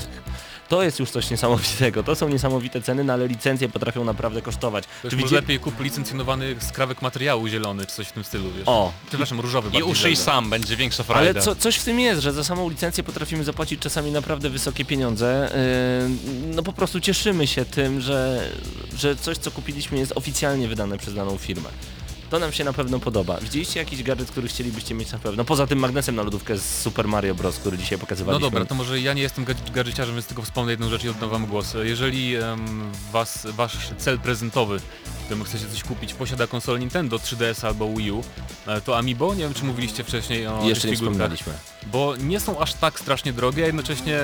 To 0.69 0.83
jest 0.83 0.99
już 0.99 1.09
coś 1.11 1.29
niesamowitego, 1.31 2.03
to 2.03 2.15
są 2.15 2.29
niesamowite 2.29 2.81
ceny, 2.81 3.03
no 3.03 3.13
ale 3.13 3.27
licencje 3.27 3.69
potrafią 3.69 4.03
naprawdę 4.03 4.41
kosztować. 4.41 4.83
To 5.01 5.09
Czy 5.09 5.15
widzicie- 5.15 5.35
lepiej 5.35 5.59
kup 5.59 5.79
licencjonowany 5.79 6.55
skrawek 6.59 7.01
materiału 7.01 7.47
zielony, 7.47 7.85
czy 7.85 7.95
coś 7.95 8.07
w 8.07 8.11
tym 8.11 8.23
stylu, 8.23 8.51
wiesz. 8.57 8.63
O, 8.65 8.91
Przepraszam, 9.07 9.39
różowy 9.39 9.79
I 9.79 9.83
uszyj 9.83 10.15
sam, 10.15 10.49
będzie 10.49 10.75
większa 10.75 11.03
frajda. 11.03 11.29
Ale 11.31 11.41
co, 11.41 11.55
coś 11.55 11.75
w 11.75 11.83
tym 11.83 11.99
jest, 11.99 12.21
że 12.21 12.33
za 12.33 12.43
samą 12.43 12.69
licencję 12.69 13.03
potrafimy 13.03 13.43
zapłacić 13.43 13.60
czasami 13.65 14.11
naprawdę 14.11 14.49
wysokie 14.49 14.85
pieniądze. 14.85 15.51
Yy, 16.43 16.55
No 16.55 16.63
po 16.63 16.73
prostu 16.73 16.99
cieszymy 16.99 17.47
się 17.47 17.65
tym, 17.65 18.01
że, 18.01 18.49
że 18.97 19.15
coś 19.15 19.37
co 19.37 19.51
kupiliśmy 19.51 19.97
jest 19.99 20.11
oficjalnie 20.15 20.67
wydane 20.67 20.97
przez 20.97 21.13
daną 21.13 21.37
firmę. 21.37 21.69
To 22.29 22.39
nam 22.39 22.51
się 22.51 22.63
na 22.63 22.73
pewno 22.73 22.99
podoba. 22.99 23.37
Widzieliście 23.41 23.79
jakiś 23.79 24.03
gadżet, 24.03 24.31
który 24.31 24.47
chcielibyście 24.47 24.95
mieć 24.95 25.11
na 25.11 25.19
pewno? 25.19 25.45
Poza 25.45 25.67
tym 25.67 25.79
magnesem 25.79 26.15
na 26.15 26.23
lodówkę 26.23 26.57
z 26.57 26.79
Super 26.81 27.07
Mario 27.07 27.35
Bros., 27.35 27.57
który 27.57 27.77
dzisiaj 27.77 27.97
No 27.97 28.01
pokazywaliśmy. 28.01 28.41
dobra, 28.49 28.65
to 28.65 28.75
może 28.75 28.99
ja 29.01 29.13
nie 29.13 29.21
jestem 29.21 29.45
gadż- 29.45 29.71
gadżeciarzem, 29.71 30.15
więc 30.15 30.27
tylko 30.27 30.41
wspomnę 30.41 30.71
jedną 30.71 30.89
rzecz 30.89 31.03
i 31.03 31.09
oddam 31.09 31.29
wam 31.29 31.45
głos. 31.45 31.75
Jeżeli 31.83 32.35
em, 32.35 32.91
was, 33.11 33.47
wasz 33.55 33.77
cel 33.97 34.19
prezentowy 34.19 34.79
System, 35.19 35.43
chcecie 35.43 35.65
coś 35.73 35.83
kupić, 35.83 36.13
posiada 36.13 36.47
konsolę 36.47 36.79
Nintendo 36.79 37.17
3DS 37.17 37.67
albo 37.67 37.93
Wii 37.93 38.11
U, 38.11 38.23
e, 38.67 38.81
to 38.81 38.97
Amiibo, 38.97 39.33
nie 39.35 39.43
wiem 39.43 39.53
czy 39.53 39.65
mówiliście 39.65 40.03
wcześniej 40.03 40.47
o 40.47 40.61
Jeszcze 40.63 40.87
nie 40.87 40.95
wspominaliśmy. 40.95 41.53
Bo 41.91 42.15
nie 42.15 42.39
są 42.39 42.59
aż 42.59 42.73
tak 42.73 42.99
strasznie 42.99 43.33
drogie, 43.33 43.63
a 43.63 43.65
jednocześnie 43.67 44.19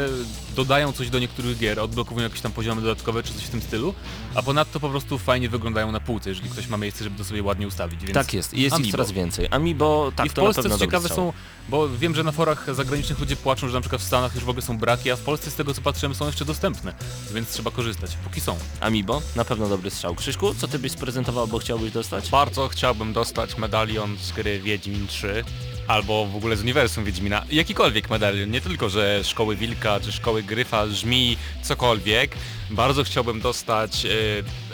dodają 0.56 0.92
coś 0.94 1.10
do 1.10 1.20
niektórych 1.20 1.58
gier, 1.58 1.80
odblokowują 1.80 2.24
jakieś 2.24 2.42
tam 2.42 2.52
poziomy 2.52 2.82
dodatkowe 2.82 3.24
czy 3.24 3.34
coś 3.34 3.44
w 3.44 3.50
tym 3.50 3.62
stylu, 3.62 3.94
a 4.36 4.44
ponadto 4.44 4.80
po 4.80 4.90
prostu 4.90 5.18
fajnie 5.18 5.50
wyglądają 5.50 5.92
na 5.92 6.00
półce, 6.00 6.30
jeżeli 6.30 6.50
ktoś 6.50 6.68
ma 6.68 6.78
miejsce, 6.78 7.04
żeby 7.04 7.18
to 7.18 7.24
sobie 7.24 7.44
ładnie 7.44 7.68
ustawić, 7.68 8.02
więc 8.02 8.14
Tak 8.14 8.34
jest, 8.34 8.54
i 8.54 8.62
jest 8.62 8.76
ich 8.76 8.82
Amiibo. 8.82 8.92
coraz 8.92 9.12
więcej. 9.12 9.48
Amiibo, 9.52 10.12
tak 10.16 10.26
I 10.26 10.30
w 10.30 10.34
to 10.34 10.42
na 10.42 10.46
Polsce 10.46 10.62
pewno 10.62 10.78
co 10.78 10.86
ciekawe 10.86 11.10
strzał. 11.10 11.18
są, 11.26 11.34
bo 11.70 11.90
wiem, 11.90 12.16
że 12.16 12.24
na 12.24 12.32
forach 12.32 12.76
zagranicznych 12.76 13.20
ludzie 13.20 13.36
płaczą, 13.36 13.68
że 13.68 13.74
na 13.74 13.82
przykład 13.82 14.02
w 14.02 14.06
Stanach 14.06 14.36
już 14.36 14.44
w 14.44 14.50
ogóle 14.50 14.62
są 14.62 14.78
braki, 14.78 15.12
a 15.12 15.16
w 15.16 15.22
Polsce 15.22 15.52
z 15.52 15.56
tego 15.56 15.74
co 15.74 15.82
patrzyłem 15.82 16.16
są 16.16 16.26
jeszcze 16.26 16.46
dostępne, 16.46 16.94
więc 17.34 17.50
trzeba 17.50 17.72
korzystać, 17.72 18.18
póki 18.24 18.42
są. 18.42 18.58
Amiibo, 18.82 19.22
na 19.36 19.46
pewno 19.46 19.70
dobry 19.70 19.90
strzał. 19.90 20.16
Krzyśku, 20.16 20.56
co 20.56 20.68
ty 20.68 20.80
byś 20.80 20.92
sprezentował, 20.92 21.48
bo 21.48 21.60
chciałbyś 21.60 21.92
dostać? 21.92 22.30
Bardzo 22.30 22.68
chciałbym 22.68 23.14
dostać 23.14 23.58
medalion 23.58 24.18
z 24.18 24.32
gry 24.32 24.60
Wiedźmin 24.60 25.08
3 25.08 25.44
albo 25.88 26.26
w 26.26 26.36
ogóle 26.36 26.56
z 26.56 26.62
uniwersum 26.62 27.04
Wiedźmina. 27.04 27.46
Jakikolwiek 27.52 28.10
medalion, 28.10 28.52
nie 28.52 28.62
tylko, 28.62 28.90
że 28.90 29.24
Szkoły 29.24 29.56
Wilka, 29.56 30.00
czy 30.00 30.12
Szkoły 30.12 30.44
Gryfa, 30.44 30.88
Żmi, 30.88 31.38
cokolwiek. 31.62 32.36
Bardzo 32.70 33.04
chciałbym 33.04 33.42
dostać 33.42 34.06
e, 34.06 34.10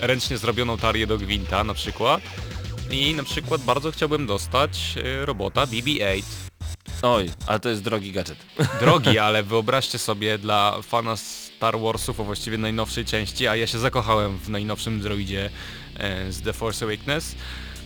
ręcznie 0.07 0.37
zrobioną 0.37 0.77
tarię 0.77 1.07
do 1.07 1.17
Gwinta 1.17 1.63
na 1.63 1.73
przykład. 1.73 2.21
I 2.91 3.13
na 3.15 3.23
przykład 3.23 3.61
bardzo 3.61 3.91
chciałbym 3.91 4.25
dostać 4.25 4.95
e, 5.03 5.25
robota 5.25 5.65
BB-8. 5.65 6.23
Oj, 7.01 7.29
ale 7.47 7.59
to 7.59 7.69
jest 7.69 7.83
drogi 7.83 8.11
gadżet. 8.11 8.37
Drogi, 8.81 9.19
ale 9.19 9.43
wyobraźcie 9.43 9.97
sobie 9.97 10.37
dla 10.37 10.81
fana 10.81 11.15
Star 11.15 11.79
Warsów, 11.79 12.19
a 12.19 12.23
właściwie 12.23 12.57
najnowszej 12.57 13.05
części, 13.05 13.47
a 13.47 13.55
ja 13.55 13.67
się 13.67 13.79
zakochałem 13.79 14.37
w 14.37 14.49
najnowszym 14.49 14.99
droidzie 14.99 15.49
e, 15.97 16.31
z 16.31 16.41
The 16.41 16.53
Force 16.53 16.85
Awakens. 16.85 17.35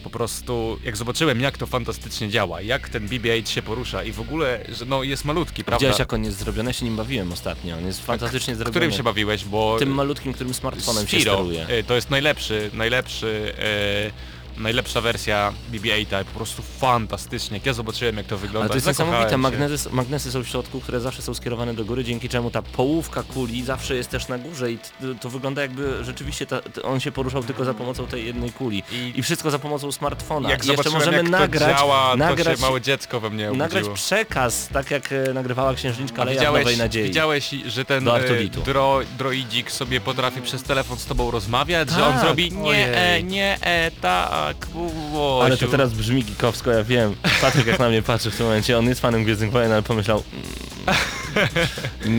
Po 0.07 0.11
prostu 0.11 0.79
jak 0.83 0.97
zobaczyłem 0.97 1.41
jak 1.41 1.57
to 1.57 1.65
fantastycznie 1.67 2.29
działa, 2.29 2.61
jak 2.61 2.89
ten 2.89 3.07
BB-8 3.07 3.49
się 3.49 3.61
porusza 3.61 4.03
i 4.03 4.11
w 4.11 4.19
ogóle, 4.19 4.59
że 4.69 4.85
no 4.85 5.03
jest 5.03 5.25
malutki, 5.25 5.63
prawda? 5.63 5.79
Widziałeś 5.79 5.99
jak 5.99 6.13
on 6.13 6.23
jest 6.23 6.37
zrobiony? 6.37 6.69
Ja 6.69 6.73
się 6.73 6.85
nim 6.85 6.95
bawiłem 6.95 7.31
ostatnio. 7.31 7.77
On 7.77 7.85
jest 7.85 8.05
fantastycznie 8.05 8.55
zrobiony. 8.55 8.71
Którym 8.71 8.91
się 8.91 9.03
bawiłeś, 9.03 9.45
bo 9.45 9.75
Tym 9.79 9.89
malutkim, 9.89 10.33
którym 10.33 10.53
smartfonem 10.53 11.07
się 11.07 11.19
Sphero, 11.19 11.33
steruje. 11.35 11.67
e, 11.67 11.83
to 11.83 11.95
jest 11.95 12.09
najlepszy, 12.09 12.69
najlepszy, 12.73 13.53
e, 13.59 14.11
najlepsza 14.57 15.01
wersja 15.01 15.53
BB-8, 15.71 16.23
po 16.23 16.37
prostu 16.37 16.61
fantastycznie. 16.79 17.57
Jak 17.57 17.65
ja 17.65 17.73
zobaczyłem 17.73 18.17
jak 18.17 18.25
to 18.25 18.37
wygląda, 18.37 18.59
Ale 18.59 18.69
to 18.69 18.75
jest 18.75 18.87
niesamowite, 18.87 19.37
magnesy, 19.37 19.89
magnesy 19.91 20.31
są 20.31 20.43
w 20.43 20.47
środku, 20.47 20.81
które 20.81 20.99
zawsze 20.99 21.21
są 21.21 21.33
skierowane 21.33 21.73
do 21.73 21.85
góry, 21.85 22.03
dzięki 22.03 22.29
czemu 22.29 22.51
ta 22.51 22.61
połówka 22.61 23.23
kuli 23.23 23.63
zawsze 23.63 23.95
jest 23.95 24.09
też 24.09 24.27
na 24.27 24.37
górze 24.37 24.71
i 24.71 24.77
to 25.21 25.29
wygląda 25.29 25.61
jakby 25.61 26.03
rzeczywiście 26.03 26.45
ta, 26.45 26.59
on 26.83 26.99
się 26.99 27.11
poruszał 27.11 27.43
tylko 27.43 27.65
za 27.65 27.73
pomocą 27.73 28.07
tej 28.07 28.25
jednej 28.25 28.51
kuli. 28.51 28.83
I- 28.91 29.13
I, 29.19 29.23
wszystko 29.23 29.51
za 29.51 29.59
pomocą 29.59 29.91
smartfona. 29.91 30.49
Jak 30.49 30.65
I 30.65 30.69
jeszcze 30.69 30.89
możemy 30.89 31.17
jak 31.17 31.29
nagrać, 31.29 31.71
to 31.73 31.77
działa, 31.79 32.15
nagrać, 32.15 32.59
to 32.59 32.65
małe 32.65 32.81
dziecko 32.81 33.19
we 33.19 33.29
mnie 33.29 33.51
nagrać 33.51 33.71
obudziło. 33.73 33.95
przekaz, 33.95 34.69
tak 34.73 34.91
jak 34.91 35.11
e, 35.11 35.33
nagrywała 35.33 35.73
księżniczka 35.73 36.21
A 36.21 36.25
Leia 36.25 36.35
w 36.35 36.39
widziałeś, 36.39 36.63
Nowej 36.65 36.77
Nadziei. 36.77 37.03
widziałeś, 37.03 37.49
że 37.67 37.85
ten 37.85 38.07
e, 38.07 38.19
dro, 38.65 38.99
droidzik 39.17 39.71
sobie 39.71 40.01
potrafi 40.01 40.41
przez 40.41 40.63
telefon 40.63 40.97
z 40.97 41.05
tobą 41.05 41.31
rozmawiać, 41.31 41.89
że 41.89 42.05
on 42.05 42.13
Tak, 42.13 42.21
zrobi 42.21 42.51
nie, 42.51 42.97
e, 42.97 43.23
nie, 43.23 43.57
e, 43.61 43.91
tak, 43.91 44.46
Łosiu. 44.75 45.41
Ale 45.45 45.57
to 45.57 45.67
teraz 45.67 45.93
brzmi 45.93 46.23
gikowsko, 46.23 46.71
ja 46.71 46.83
wiem. 46.83 47.15
Patryk 47.41 47.67
jak 47.67 47.79
na 47.79 47.89
mnie 47.89 48.01
patrzy 48.01 48.31
w 48.31 48.35
tym 48.37 48.45
momencie, 48.45 48.77
on 48.77 48.85
jest 48.85 49.01
fanem 49.01 49.23
Gwiezdnych 49.23 49.51
Wojen, 49.51 49.71
ale 49.71 49.81
pomyślał... 49.83 50.23
Mm, 50.33 50.45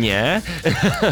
nie. 0.00 0.42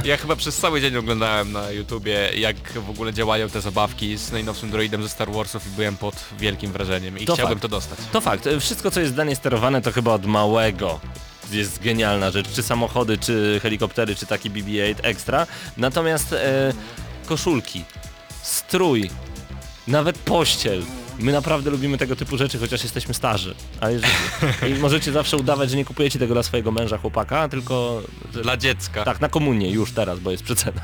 Ja 0.05 0.17
chyba 0.17 0.37
przez 0.37 0.57
cały 0.57 0.81
dzień 0.81 0.97
oglądałem 0.97 1.53
na 1.53 1.71
YouTubie, 1.71 2.31
jak 2.35 2.57
w 2.73 2.91
ogóle 2.91 3.13
działają 3.13 3.49
te 3.51 3.61
zabawki 3.61 4.17
z 4.17 4.33
najnowszym 4.33 4.71
droidem 4.71 5.03
ze 5.03 5.09
Star 5.09 5.31
Warsów 5.33 5.67
i 5.67 5.71
byłem 5.71 5.97
pod 5.97 6.15
wielkim 6.39 6.73
wrażeniem 6.73 7.19
i 7.19 7.25
To 7.27 7.35
chciałbym 7.35 7.55
fakt. 7.59 7.63
to 7.63 7.69
dostać. 7.69 7.99
To 8.13 8.21
fakt, 8.21 8.49
wszystko 8.61 8.91
co 8.91 9.01
jest 9.01 9.13
zdanie 9.13 9.37
sterowane 9.37 9.83
to 9.83 9.93
chyba 9.93 10.13
od 10.13 10.27
małego 10.27 11.01
jest 11.51 11.83
genialna 11.83 12.31
rzecz, 12.31 12.47
czy 12.53 12.63
samochody, 12.63 13.19
czy 13.19 13.61
helikoptery, 13.63 14.15
czy 14.15 14.27
taki 14.27 14.51
BB-8 14.51 14.95
ekstra. 15.03 15.47
Natomiast 15.77 16.33
e, 16.33 16.73
koszulki, 17.27 17.85
strój, 18.43 19.11
nawet 19.89 20.19
pościel. 20.19 20.83
My 21.19 21.33
naprawdę 21.33 21.71
lubimy 21.71 21.99
tego 21.99 22.17
typu 22.17 22.37
rzeczy, 22.37 22.59
chociaż 22.59 22.83
jesteśmy 22.83 23.15
starzy. 23.15 23.55
A 23.81 23.91
jeżeli, 23.91 24.13
I 24.71 24.75
możecie 24.81 25.13
zawsze 25.13 25.37
udawać, 25.37 25.71
że 25.71 25.77
nie 25.77 25.85
kupujecie 25.85 26.19
tego 26.19 26.35
dla 26.35 26.43
swojego 26.43 26.73
męża, 26.73 26.99
chłopaka, 26.99 27.49
tylko... 27.49 28.03
Dla 28.43 28.57
dziecka. 28.57 29.05
Tak, 29.05 29.21
na 29.21 29.29
komunię 29.29 29.71
już 29.71 29.93
teraz, 29.93 30.19
bo 30.21 30.31
jest 30.31 30.43
przecena. 30.43 30.81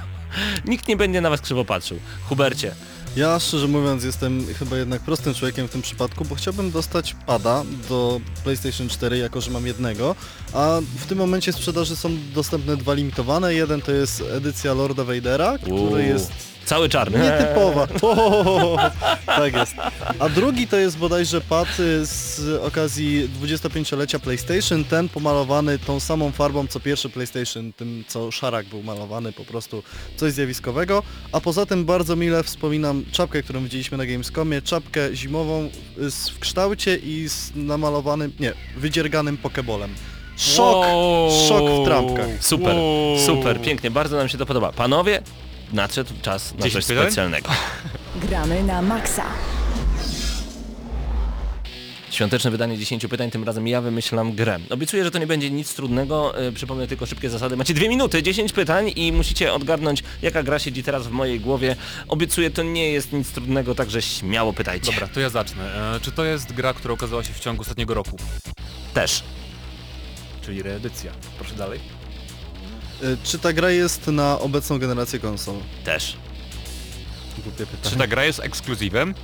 Nikt 0.64 0.88
nie 0.88 0.96
będzie 0.96 1.20
na 1.20 1.30
was 1.30 1.40
krzywo 1.40 1.64
patrzył. 1.64 1.98
Hubercie, 2.28 2.74
Ja 3.16 3.40
szczerze 3.40 3.68
mówiąc 3.68 4.04
jestem 4.04 4.46
chyba 4.58 4.76
jednak 4.76 5.02
prostym 5.02 5.34
człowiekiem 5.34 5.68
w 5.68 5.70
tym 5.70 5.82
przypadku, 5.82 6.24
bo 6.24 6.34
chciałbym 6.34 6.70
dostać 6.70 7.16
pada 7.26 7.64
do 7.88 8.20
PlayStation 8.44 8.88
4, 8.88 9.18
jako 9.18 9.40
że 9.40 9.50
mam 9.50 9.66
jednego, 9.66 10.14
a 10.52 10.80
w 10.98 11.06
tym 11.06 11.18
momencie 11.18 11.52
sprzedaży 11.52 11.96
są 11.96 12.10
dostępne 12.34 12.76
dwa 12.76 12.94
limitowane. 12.94 13.54
Jeden 13.54 13.82
to 13.82 13.92
jest 13.92 14.22
edycja 14.36 14.74
Lorda 14.74 15.04
Vadera, 15.04 15.58
Uuu, 15.66 15.86
który 15.86 16.04
jest 16.04 16.51
cały 16.64 16.88
czarny. 16.88 17.18
nietypowa. 17.18 17.88
O, 18.02 18.76
tak 19.26 19.54
jest. 19.54 19.74
A 20.18 20.28
drugi 20.28 20.66
to 20.66 20.76
jest 20.76 20.98
bodajże 20.98 21.40
pad 21.40 21.68
y, 21.80 22.06
z 22.06 22.40
okazji 22.62 23.28
25-lecia 23.42 24.18
PlayStation, 24.18 24.84
ten 24.84 25.08
pomalowany 25.08 25.78
tą 25.78 26.00
samą 26.00 26.32
farbą 26.32 26.66
co 26.66 26.80
pierwszy 26.80 27.08
PlayStation, 27.08 27.72
tym 27.72 28.04
co 28.08 28.30
szarak 28.30 28.66
był 28.66 28.82
malowany, 28.82 29.32
po 29.32 29.44
prostu 29.44 29.82
coś 30.16 30.32
zjawiskowego. 30.32 31.02
A 31.32 31.40
poza 31.40 31.66
tym 31.66 31.84
bardzo 31.84 32.16
mile 32.16 32.42
wspominam 32.42 33.04
czapkę, 33.12 33.42
którą 33.42 33.62
widzieliśmy 33.62 33.98
na 33.98 34.06
Gamescomie, 34.06 34.62
czapkę 34.62 35.16
zimową 35.16 35.68
y, 35.98 36.10
z, 36.10 36.28
w 36.28 36.38
kształcie 36.38 36.96
i 36.96 37.28
z 37.28 37.52
namalowanym, 37.54 38.32
nie, 38.40 38.52
wydzierganym 38.76 39.36
pokebolem. 39.36 39.94
Szok, 40.36 40.76
Wow. 40.76 41.30
szok 41.48 41.62
w 41.70 41.84
trampkach. 41.84 42.26
Super, 42.40 42.74
Wow. 42.76 43.18
super, 43.26 43.60
pięknie, 43.62 43.90
bardzo 43.90 44.16
nam 44.16 44.28
się 44.28 44.38
to 44.38 44.46
podoba. 44.46 44.72
Panowie, 44.72 45.22
nadszedł 45.72 46.10
czas 46.22 46.54
na 46.54 46.64
10 46.64 46.72
coś 46.72 46.86
pytań? 46.86 47.04
specjalnego. 47.04 47.50
Gramy 48.28 48.62
na 48.62 48.82
maksa. 48.82 49.24
Świąteczne 52.10 52.50
wydanie 52.50 52.78
10 52.78 53.06
pytań, 53.06 53.30
tym 53.30 53.44
razem 53.44 53.68
ja 53.68 53.80
wymyślam 53.80 54.32
grę. 54.32 54.58
Obiecuję, 54.70 55.04
że 55.04 55.10
to 55.10 55.18
nie 55.18 55.26
będzie 55.26 55.50
nic 55.50 55.74
trudnego, 55.74 56.34
yy, 56.40 56.52
przypomnę 56.52 56.86
tylko 56.86 57.06
szybkie 57.06 57.30
zasady. 57.30 57.56
Macie 57.56 57.74
dwie 57.74 57.88
minuty, 57.88 58.22
10 58.22 58.52
pytań 58.52 58.92
i 58.96 59.12
musicie 59.12 59.52
odgadnąć, 59.52 60.02
jaka 60.22 60.42
gra 60.42 60.58
siedzi 60.58 60.82
teraz 60.82 61.06
w 61.06 61.10
mojej 61.10 61.40
głowie. 61.40 61.76
Obiecuję, 62.08 62.50
to 62.50 62.62
nie 62.62 62.92
jest 62.92 63.12
nic 63.12 63.32
trudnego, 63.32 63.74
także 63.74 64.02
śmiało 64.02 64.52
pytajcie. 64.52 64.92
Dobra, 64.92 65.08
to 65.08 65.20
ja 65.20 65.28
zacznę. 65.28 65.94
E, 65.96 66.00
czy 66.00 66.12
to 66.12 66.24
jest 66.24 66.52
gra, 66.52 66.74
która 66.74 66.94
ukazała 66.94 67.24
się 67.24 67.32
w 67.32 67.40
ciągu 67.40 67.62
ostatniego 67.62 67.94
roku? 67.94 68.16
Też. 68.94 69.22
Czyli 70.42 70.62
reedycja. 70.62 71.12
Proszę 71.38 71.54
dalej. 71.54 72.01
Y, 73.02 73.16
Czy 73.24 73.38
ta 73.38 73.52
gra 73.52 73.70
jest 73.70 74.06
na 74.06 74.38
obecną 74.38 74.78
generację 74.78 75.18
konsol? 75.18 75.54
Też. 75.84 76.16
Głupie 77.44 77.66
Czy 77.66 77.66
pytanie. 77.66 77.96
ta 77.96 78.06
gra 78.06 78.24
jest 78.24 78.40
ekskluzywem? 78.40 79.14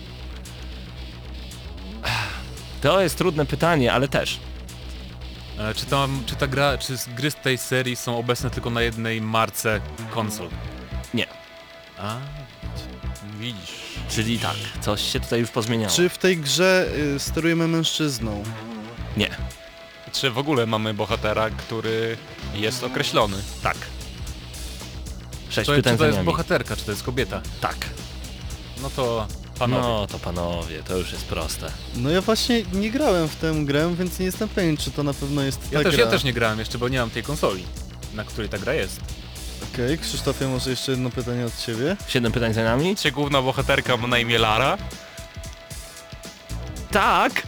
To 2.81 3.01
jest 3.01 3.19
trudne 3.19 3.47
pytanie, 3.47 3.93
ale 3.93 4.09
też. 4.09 4.39
E, 5.59 5.75
czy, 5.75 5.87
tam, 5.87 6.23
czy 6.27 6.35
ta 6.37 6.47
gra, 6.47 6.79
czy 6.79 6.99
z- 6.99 7.09
gry 7.09 7.31
z 7.31 7.35
tej 7.35 7.59
serii 7.59 7.97
są 7.97 8.19
obecne 8.19 8.51
tylko 8.51 8.71
na 8.71 8.83
jednej 8.83 9.21
marce 9.21 9.81
konsol? 10.11 10.49
Nie. 11.15 11.27
A, 11.99 12.17
Widzisz. 13.41 13.73
Czyli 14.09 14.39
tak, 14.39 14.57
coś 14.81 15.13
się 15.13 15.21
tutaj 15.21 15.41
już 15.41 15.51
pozmieniało. 15.51 15.93
Czy 15.95 16.09
w 16.09 16.19
tej 16.19 16.37
grze 16.37 16.87
y, 17.17 17.19
sterujemy 17.19 17.69
mężczyzną? 17.69 18.45
Nie. 19.17 19.31
Czy 20.13 20.31
w 20.31 20.39
ogóle 20.39 20.67
mamy 20.67 20.95
bohatera, 20.95 21.51
który 21.51 22.17
jest 22.55 22.85
określony? 22.85 23.37
Tak. 23.63 23.77
Sześć 25.51 25.67
to, 25.67 25.77
pytań 25.77 25.95
czy 25.95 25.99
to 25.99 26.07
jest 26.07 26.19
bohaterka, 26.19 26.77
czy 26.77 26.85
to 26.85 26.91
jest 26.91 27.03
kobieta? 27.03 27.41
Tak. 27.61 27.77
No 28.83 28.91
to 28.91 29.27
panowie. 29.59 29.83
No 29.83 30.07
to 30.07 30.19
panowie, 30.19 30.83
to 30.83 30.97
już 30.97 31.13
jest 31.13 31.25
proste. 31.25 31.71
No 31.97 32.11
ja 32.11 32.21
właśnie 32.21 32.63
nie 32.73 32.91
grałem 32.91 33.29
w 33.29 33.37
tę 33.37 33.55
grę, 33.65 33.95
więc 33.99 34.19
nie 34.19 34.27
jestem 34.27 34.49
pewien, 34.49 34.77
czy 34.77 34.91
to 34.91 35.03
na 35.03 35.15
pewno 35.15 35.43
jest 35.43 35.71
ta 35.71 35.79
ja, 35.79 35.83
też, 35.83 35.97
gra. 35.97 36.05
ja 36.05 36.11
też 36.11 36.25
nie 36.25 36.33
grałem 36.33 36.59
jeszcze, 36.59 36.79
bo 36.79 36.89
nie 36.89 36.99
mam 36.99 37.11
tej 37.11 37.23
konsoli, 37.23 37.65
na 38.15 38.25
której 38.25 38.49
ta 38.49 38.59
gra 38.59 38.75
jest. 38.75 39.01
Okej, 39.75 39.99
Krzysztofie, 39.99 40.49
może 40.49 40.71
jeszcze 40.71 40.93
jedno 40.93 41.11
pytanie 41.11 41.47
od 41.47 41.57
Ciebie? 41.59 41.97
Siedem 42.09 42.33
pytań 42.33 42.55
za 42.55 42.65
nami? 42.65 42.97
Czy 42.97 43.13
główna 43.13 43.43
bohaterka 43.43 43.97
ma 43.97 44.07
na 44.07 44.19
imię 44.19 44.39
Lara? 44.39 44.79
Tak! 46.91 47.43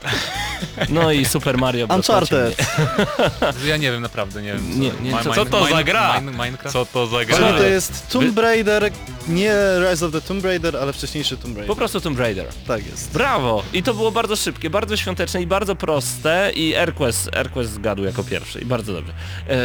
No 0.89 1.13
i 1.13 1.25
Super 1.25 1.59
Mario 1.59 1.87
Bros. 1.87 1.97
Uncharted! 2.09 2.57
Ja 3.67 3.77
nie 3.77 3.93
wiem, 3.93 4.03
naprawdę 4.03 4.43
nie 4.43 4.53
wiem. 4.53 4.81
Nie, 4.81 4.91
nie, 5.03 5.13
co- 5.25 5.35
co 5.35 5.45
to 5.45 5.67
za 5.67 5.85
gra? 5.85 6.21
Mine, 6.21 6.33
Minecraft? 6.33 6.73
Co 6.73 6.87
to 6.87 7.07
za 7.07 7.17
Czyli 7.19 7.27
gra? 7.29 7.53
to 7.53 7.63
jest 7.63 8.09
Tomb 8.09 8.39
Raider, 8.39 8.91
nie 9.29 9.55
Rise 9.91 10.07
of 10.07 10.13
the 10.13 10.21
Tomb 10.21 10.45
Raider, 10.45 10.77
ale 10.77 10.93
wcześniejszy 10.93 11.37
Tomb 11.37 11.57
Raider. 11.57 11.67
Po 11.67 11.77
prostu 11.77 12.01
Tomb 12.01 12.19
Raider. 12.19 12.47
Tak 12.67 12.87
jest. 12.87 13.13
Brawo! 13.13 13.63
I 13.73 13.83
to 13.83 13.95
było 13.95 14.11
bardzo 14.13 14.37
szybkie, 14.37 14.71
bardzo 14.71 14.97
świąteczne 14.97 15.43
i 15.43 15.47
bardzo 15.47 15.77
proste 15.77 16.51
i 16.55 16.77
Airquest, 16.77 17.37
Airquest 17.37 17.73
zgadł 17.73 18.05
jako 18.05 18.25
pierwszy 18.25 18.61
i 18.61 18.65
bardzo 18.65 18.93
dobrze. 18.93 19.13
E, 19.49 19.57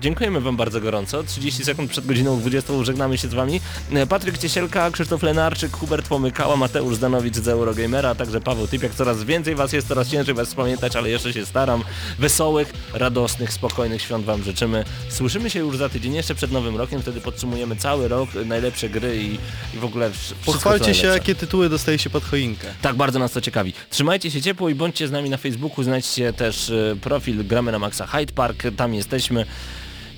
Dziękujemy 0.00 0.40
Wam 0.40 0.56
bardzo 0.56 0.80
gorąco. 0.80 1.22
30 1.22 1.64
sekund 1.64 1.90
przed 1.90 2.06
godziną 2.06 2.40
20 2.40 2.72
żegnamy 2.84 3.18
się 3.18 3.28
z 3.28 3.34
Wami. 3.34 3.60
E, 3.92 4.06
Patryk 4.06 4.38
Ciesielka, 4.38 4.90
Krzysztof 4.90 5.22
Lenarczyk, 5.22 5.72
Hubert 5.72 6.08
Pomykała, 6.08 6.56
Mateusz 6.56 6.96
Zdanowicz 6.96 7.36
z 7.36 7.48
Eurogamera, 7.48 8.10
a 8.10 8.14
także 8.14 8.40
Paweł 8.40 8.66
Typiak. 8.66 8.94
Coraz 8.94 9.24
więcej 9.24 9.54
Was 9.54 9.72
jest, 9.72 9.88
coraz 9.88 10.08
ciężej 10.08 10.34
Was 10.34 10.54
pamiętać, 10.54 10.96
ale 10.96 11.10
jeszcze 11.10 11.32
się 11.32 11.46
staram. 11.46 11.84
Wesołych, 12.18 12.72
radosnych, 12.94 13.52
spokojnych 13.52 14.02
świąt 14.02 14.24
Wam 14.24 14.42
życzymy. 14.42 14.84
Słyszymy 15.08 15.50
się 15.50 15.58
już 15.58 15.76
za 15.76 15.88
tydzień, 15.88 16.14
jeszcze 16.14 16.34
przed 16.34 16.52
Nowym 16.52 16.76
Rokiem, 16.76 17.02
wtedy 17.02 17.20
podsumujemy 17.20 17.76
cały 17.76 18.08
rok, 18.08 18.30
najlepsze 18.46 18.88
gry 18.88 19.16
i, 19.16 19.34
i 19.76 19.78
w 19.78 19.84
ogóle 19.84 20.10
wszystko 20.10 20.52
Pochwalcie 20.52 20.94
się, 20.94 21.06
jakie 21.06 21.34
tytuły 21.34 21.68
dostaje 21.68 21.98
się 21.98 22.10
pod 22.10 22.24
choinkę. 22.24 22.68
Tak, 22.82 22.96
bardzo 22.96 23.18
nas 23.18 23.32
to 23.32 23.40
ciekawi. 23.40 23.72
Trzymajcie 23.90 24.30
się 24.30 24.42
ciepło 24.42 24.68
i 24.68 24.74
bądźcie 24.74 25.08
z 25.08 25.10
nami 25.10 25.30
na 25.30 25.36
Facebooku, 25.36 25.84
znajdźcie 25.84 26.32
też 26.32 26.70
e, 26.70 26.96
profil 27.00 27.46
Gramy 27.46 27.72
na 27.72 27.78
Maxa 27.78 28.06
Hyde 28.06 28.32
Park, 28.32 28.62
tam 28.76 28.94
jesteśmy 28.94 29.46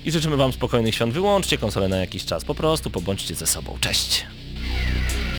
i 0.05 0.11
życzymy 0.11 0.37
Wam 0.37 0.53
spokojnych 0.53 0.95
świąt. 0.95 1.13
Wyłączcie 1.13 1.57
konsolę 1.57 1.87
na 1.87 1.97
jakiś 1.97 2.25
czas 2.25 2.45
po 2.45 2.55
prostu, 2.55 2.89
pobądźcie 2.89 3.35
ze 3.35 3.47
sobą. 3.47 3.77
Cześć! 3.81 4.25